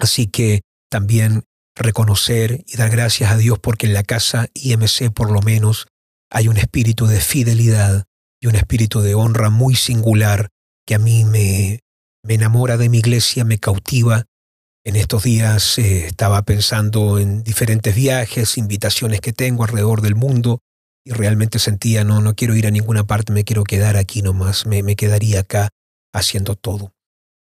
Así 0.00 0.26
que 0.26 0.62
también 0.90 1.44
reconocer 1.76 2.64
y 2.66 2.76
dar 2.76 2.90
gracias 2.90 3.30
a 3.30 3.36
Dios 3.36 3.58
porque 3.60 3.86
en 3.86 3.94
la 3.94 4.02
casa 4.02 4.48
IMC 4.54 5.12
por 5.14 5.30
lo 5.30 5.40
menos 5.40 5.86
hay 6.30 6.48
un 6.48 6.56
espíritu 6.56 7.06
de 7.06 7.20
fidelidad 7.20 8.04
y 8.40 8.48
un 8.48 8.56
espíritu 8.56 9.00
de 9.00 9.14
honra 9.14 9.48
muy 9.48 9.76
singular 9.76 10.48
que 10.86 10.96
a 10.96 10.98
mí 10.98 11.24
me, 11.24 11.80
me 12.22 12.34
enamora 12.34 12.76
de 12.76 12.88
mi 12.88 12.98
iglesia, 12.98 13.44
me 13.44 13.58
cautiva. 13.58 14.24
En 14.86 14.94
estos 14.94 15.24
días 15.24 15.78
eh, 15.78 16.06
estaba 16.06 16.42
pensando 16.42 17.18
en 17.18 17.42
diferentes 17.42 17.92
viajes, 17.92 18.56
invitaciones 18.56 19.20
que 19.20 19.32
tengo 19.32 19.64
alrededor 19.64 20.00
del 20.00 20.14
mundo 20.14 20.60
y 21.04 21.10
realmente 21.10 21.58
sentía, 21.58 22.04
no, 22.04 22.20
no 22.20 22.36
quiero 22.36 22.54
ir 22.54 22.68
a 22.68 22.70
ninguna 22.70 23.04
parte, 23.04 23.32
me 23.32 23.42
quiero 23.42 23.64
quedar 23.64 23.96
aquí 23.96 24.22
nomás, 24.22 24.64
me, 24.64 24.84
me 24.84 24.94
quedaría 24.94 25.40
acá 25.40 25.70
haciendo 26.14 26.54
todo. 26.54 26.92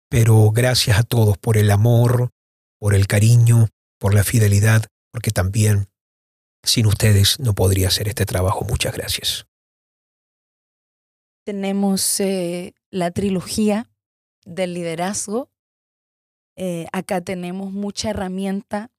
Pero 0.09 0.49
gracias 0.49 0.97
a 0.97 1.03
todos 1.03 1.37
por 1.37 1.57
el 1.57 1.69
amor, 1.69 2.31
por 2.79 2.95
el 2.95 3.05
cariño, 3.05 3.69
por 3.99 4.15
la 4.15 4.23
fidelidad, 4.23 4.87
porque 5.11 5.29
también 5.29 5.87
sin 6.63 6.87
ustedes 6.87 7.39
no 7.39 7.53
podría 7.53 7.89
hacer 7.89 8.07
este 8.07 8.25
trabajo. 8.25 8.65
Muchas 8.65 8.95
gracias. 8.95 9.45
Tenemos 11.45 12.19
eh, 12.21 12.73
la 12.89 13.11
trilogía 13.11 13.87
del 14.45 14.73
liderazgo. 14.73 15.51
Eh, 16.55 16.87
acá 16.93 17.21
tenemos 17.21 17.71
mucha 17.71 18.11
herramienta. 18.11 18.91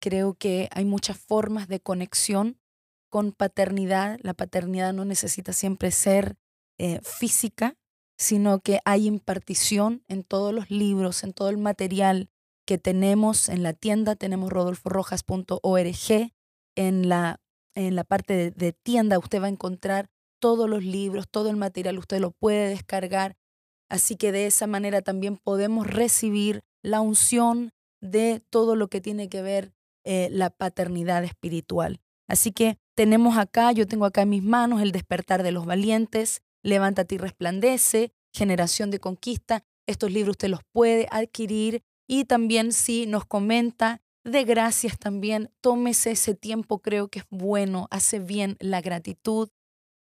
Creo 0.00 0.34
que 0.34 0.68
hay 0.72 0.84
muchas 0.84 1.18
formas 1.18 1.68
de 1.68 1.80
conexión 1.80 2.58
con 3.10 3.32
paternidad. 3.32 4.18
La 4.22 4.34
paternidad 4.34 4.92
no 4.92 5.04
necesita 5.04 5.52
siempre 5.52 5.90
ser 5.90 6.36
eh, 6.78 7.00
física, 7.02 7.76
sino 8.16 8.60
que 8.60 8.80
hay 8.84 9.06
impartición 9.06 10.02
en 10.08 10.24
todos 10.24 10.52
los 10.54 10.70
libros, 10.70 11.22
en 11.22 11.32
todo 11.32 11.50
el 11.50 11.58
material 11.58 12.30
que 12.66 12.78
tenemos 12.78 13.48
en 13.48 13.62
la 13.62 13.72
tienda. 13.74 14.16
Tenemos 14.16 14.50
rodolforrojas.org. 14.50 16.32
En 16.74 17.08
la, 17.10 17.38
en 17.74 17.96
la 17.96 18.04
parte 18.04 18.32
de, 18.34 18.50
de 18.50 18.72
tienda 18.72 19.18
usted 19.18 19.42
va 19.42 19.46
a 19.46 19.50
encontrar 19.50 20.08
todos 20.40 20.68
los 20.68 20.82
libros, 20.82 21.28
todo 21.28 21.50
el 21.50 21.56
material, 21.56 21.98
usted 21.98 22.18
lo 22.18 22.30
puede 22.30 22.68
descargar. 22.68 23.36
Así 23.90 24.16
que 24.16 24.32
de 24.32 24.46
esa 24.46 24.66
manera 24.66 25.02
también 25.02 25.36
podemos 25.36 25.86
recibir 25.86 26.64
la 26.82 27.00
unción 27.00 27.72
de 28.00 28.42
todo 28.50 28.76
lo 28.76 28.88
que 28.88 29.00
tiene 29.00 29.28
que 29.28 29.42
ver 29.42 29.72
eh, 30.04 30.28
la 30.30 30.50
paternidad 30.50 31.24
espiritual. 31.24 32.00
Así 32.28 32.52
que 32.52 32.78
tenemos 32.94 33.38
acá, 33.38 33.72
yo 33.72 33.86
tengo 33.86 34.04
acá 34.04 34.22
en 34.22 34.30
mis 34.30 34.42
manos 34.42 34.82
el 34.82 34.92
despertar 34.92 35.42
de 35.42 35.52
los 35.52 35.64
valientes, 35.64 36.42
levántate 36.62 37.14
y 37.14 37.18
resplandece, 37.18 38.12
generación 38.32 38.90
de 38.90 39.00
conquista. 39.00 39.64
Estos 39.86 40.10
libros 40.10 40.34
usted 40.34 40.48
los 40.48 40.60
puede 40.72 41.06
adquirir 41.10 41.82
y 42.08 42.24
también 42.24 42.72
si 42.72 43.06
nos 43.06 43.24
comenta 43.24 44.00
de 44.24 44.44
gracias 44.44 44.98
también, 44.98 45.50
tómese 45.60 46.12
ese 46.12 46.34
tiempo, 46.34 46.78
creo 46.80 47.08
que 47.08 47.20
es 47.20 47.26
bueno, 47.30 47.88
hace 47.90 48.18
bien 48.18 48.56
la 48.60 48.80
gratitud 48.80 49.48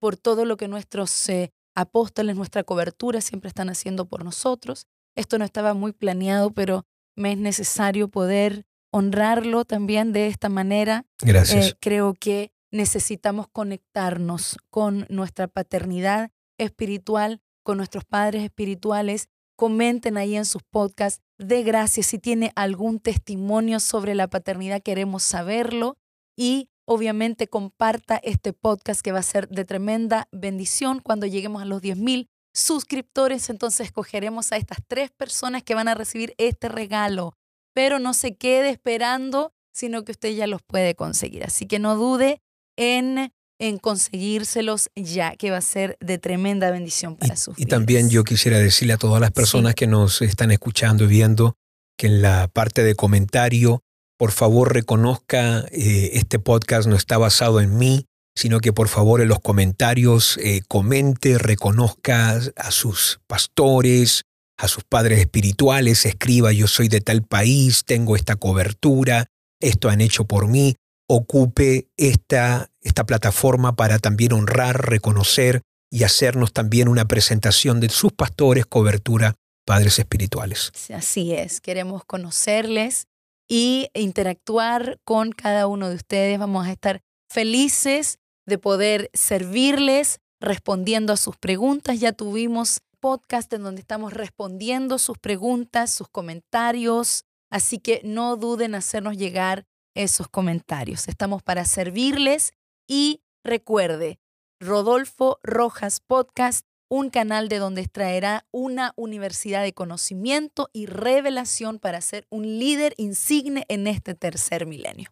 por 0.00 0.16
todo 0.16 0.44
lo 0.44 0.56
que 0.56 0.66
nuestros 0.66 1.28
eh, 1.28 1.52
apóstoles, 1.74 2.36
nuestra 2.36 2.64
cobertura 2.64 3.20
siempre 3.20 3.48
están 3.48 3.70
haciendo 3.70 4.06
por 4.06 4.24
nosotros. 4.24 4.86
Esto 5.20 5.36
no 5.36 5.44
estaba 5.44 5.74
muy 5.74 5.92
planeado, 5.92 6.50
pero 6.50 6.86
me 7.14 7.32
es 7.32 7.38
necesario 7.38 8.08
poder 8.08 8.64
honrarlo 8.90 9.66
también 9.66 10.14
de 10.14 10.28
esta 10.28 10.48
manera. 10.48 11.04
Gracias. 11.20 11.66
Eh, 11.66 11.76
creo 11.78 12.14
que 12.14 12.52
necesitamos 12.70 13.46
conectarnos 13.52 14.56
con 14.70 15.04
nuestra 15.10 15.46
paternidad 15.46 16.30
espiritual, 16.56 17.42
con 17.62 17.76
nuestros 17.76 18.06
padres 18.06 18.44
espirituales. 18.44 19.28
Comenten 19.56 20.16
ahí 20.16 20.36
en 20.36 20.46
sus 20.46 20.62
podcasts. 20.62 21.20
De 21.36 21.64
gracias. 21.64 22.06
Si 22.06 22.18
tiene 22.18 22.50
algún 22.56 22.98
testimonio 22.98 23.78
sobre 23.78 24.14
la 24.14 24.26
paternidad, 24.26 24.80
queremos 24.80 25.22
saberlo. 25.22 25.98
Y 26.34 26.70
obviamente 26.86 27.46
comparta 27.46 28.18
este 28.22 28.54
podcast 28.54 29.02
que 29.02 29.12
va 29.12 29.18
a 29.18 29.22
ser 29.22 29.50
de 29.50 29.66
tremenda 29.66 30.28
bendición 30.32 31.00
cuando 31.00 31.26
lleguemos 31.26 31.60
a 31.60 31.66
los 31.66 31.82
10.000 31.82 32.30
suscriptores. 32.52 33.50
Entonces 33.50 33.86
escogeremos 33.86 34.52
a 34.52 34.56
estas 34.56 34.78
tres 34.86 35.10
personas 35.10 35.62
que 35.62 35.74
van 35.74 35.88
a 35.88 35.94
recibir 35.94 36.34
este 36.38 36.68
regalo. 36.68 37.34
Pero 37.74 37.98
no 37.98 38.14
se 38.14 38.36
quede 38.36 38.70
esperando, 38.70 39.52
sino 39.72 40.04
que 40.04 40.12
usted 40.12 40.34
ya 40.34 40.46
los 40.46 40.62
puede 40.62 40.94
conseguir. 40.94 41.44
Así 41.44 41.66
que 41.66 41.78
no 41.78 41.96
dude 41.96 42.42
en, 42.76 43.32
en 43.58 43.78
conseguírselos 43.78 44.90
ya, 44.96 45.36
que 45.36 45.50
va 45.50 45.58
a 45.58 45.62
ser 45.62 45.96
de 46.00 46.18
tremenda 46.18 46.70
bendición 46.70 47.16
para 47.16 47.36
sus 47.36 47.58
Y 47.58 47.66
también 47.66 48.10
yo 48.10 48.24
quisiera 48.24 48.58
decirle 48.58 48.94
a 48.94 48.98
todas 48.98 49.20
las 49.20 49.30
personas 49.30 49.74
que 49.74 49.86
nos 49.86 50.22
están 50.22 50.50
escuchando 50.50 51.04
y 51.04 51.08
viendo 51.08 51.56
que 51.96 52.08
en 52.08 52.22
la 52.22 52.48
parte 52.48 52.82
de 52.82 52.94
comentario, 52.94 53.82
por 54.18 54.32
favor 54.32 54.72
reconozca, 54.72 55.66
eh, 55.70 56.10
este 56.14 56.38
podcast 56.38 56.88
no 56.88 56.96
está 56.96 57.18
basado 57.18 57.60
en 57.60 57.76
mí, 57.76 58.06
sino 58.34 58.60
que 58.60 58.72
por 58.72 58.88
favor 58.88 59.20
en 59.20 59.28
los 59.28 59.40
comentarios 59.40 60.38
eh, 60.38 60.62
comente, 60.68 61.38
reconozca 61.38 62.40
a 62.56 62.70
sus 62.70 63.20
pastores, 63.26 64.22
a 64.56 64.68
sus 64.68 64.84
padres 64.84 65.20
espirituales, 65.20 66.04
escriba 66.06 66.52
yo 66.52 66.66
soy 66.66 66.88
de 66.88 67.00
tal 67.00 67.22
país, 67.22 67.84
tengo 67.84 68.16
esta 68.16 68.36
cobertura, 68.36 69.26
esto 69.60 69.88
han 69.88 70.00
hecho 70.00 70.24
por 70.24 70.48
mí, 70.48 70.76
ocupe 71.08 71.88
esta, 71.96 72.70
esta 72.82 73.04
plataforma 73.04 73.74
para 73.74 73.98
también 73.98 74.32
honrar, 74.32 74.88
reconocer 74.88 75.62
y 75.90 76.04
hacernos 76.04 76.52
también 76.52 76.88
una 76.88 77.06
presentación 77.06 77.80
de 77.80 77.88
sus 77.88 78.12
pastores, 78.12 78.64
cobertura, 78.66 79.34
padres 79.66 79.98
espirituales. 79.98 80.72
Así 80.94 81.32
es, 81.32 81.60
queremos 81.60 82.04
conocerles 82.04 83.06
y 83.48 83.88
interactuar 83.94 84.98
con 85.04 85.32
cada 85.32 85.66
uno 85.66 85.88
de 85.88 85.96
ustedes. 85.96 86.38
Vamos 86.38 86.66
a 86.66 86.70
estar 86.70 87.00
felices 87.30 88.18
de 88.46 88.58
poder 88.58 89.10
servirles 89.14 90.20
respondiendo 90.40 91.12
a 91.12 91.16
sus 91.16 91.36
preguntas. 91.36 92.00
Ya 92.00 92.12
tuvimos 92.12 92.82
podcast 92.98 93.52
en 93.52 93.62
donde 93.62 93.80
estamos 93.80 94.12
respondiendo 94.12 94.98
sus 94.98 95.16
preguntas, 95.16 95.94
sus 95.94 96.08
comentarios, 96.08 97.24
así 97.50 97.78
que 97.78 98.00
no 98.04 98.36
duden 98.36 98.72
en 98.72 98.74
hacernos 98.76 99.16
llegar 99.16 99.64
esos 99.94 100.28
comentarios. 100.28 101.08
Estamos 101.08 101.42
para 101.42 101.64
servirles 101.64 102.52
y 102.88 103.22
recuerde, 103.44 104.18
Rodolfo 104.60 105.38
Rojas 105.42 106.00
Podcast, 106.00 106.66
un 106.88 107.10
canal 107.10 107.48
de 107.48 107.58
donde 107.58 107.82
extraerá 107.82 108.46
una 108.50 108.92
universidad 108.96 109.62
de 109.62 109.72
conocimiento 109.72 110.68
y 110.72 110.86
revelación 110.86 111.78
para 111.78 112.00
ser 112.00 112.26
un 112.30 112.58
líder 112.58 112.94
insigne 112.96 113.64
en 113.68 113.86
este 113.86 114.14
tercer 114.14 114.66
milenio. 114.66 115.10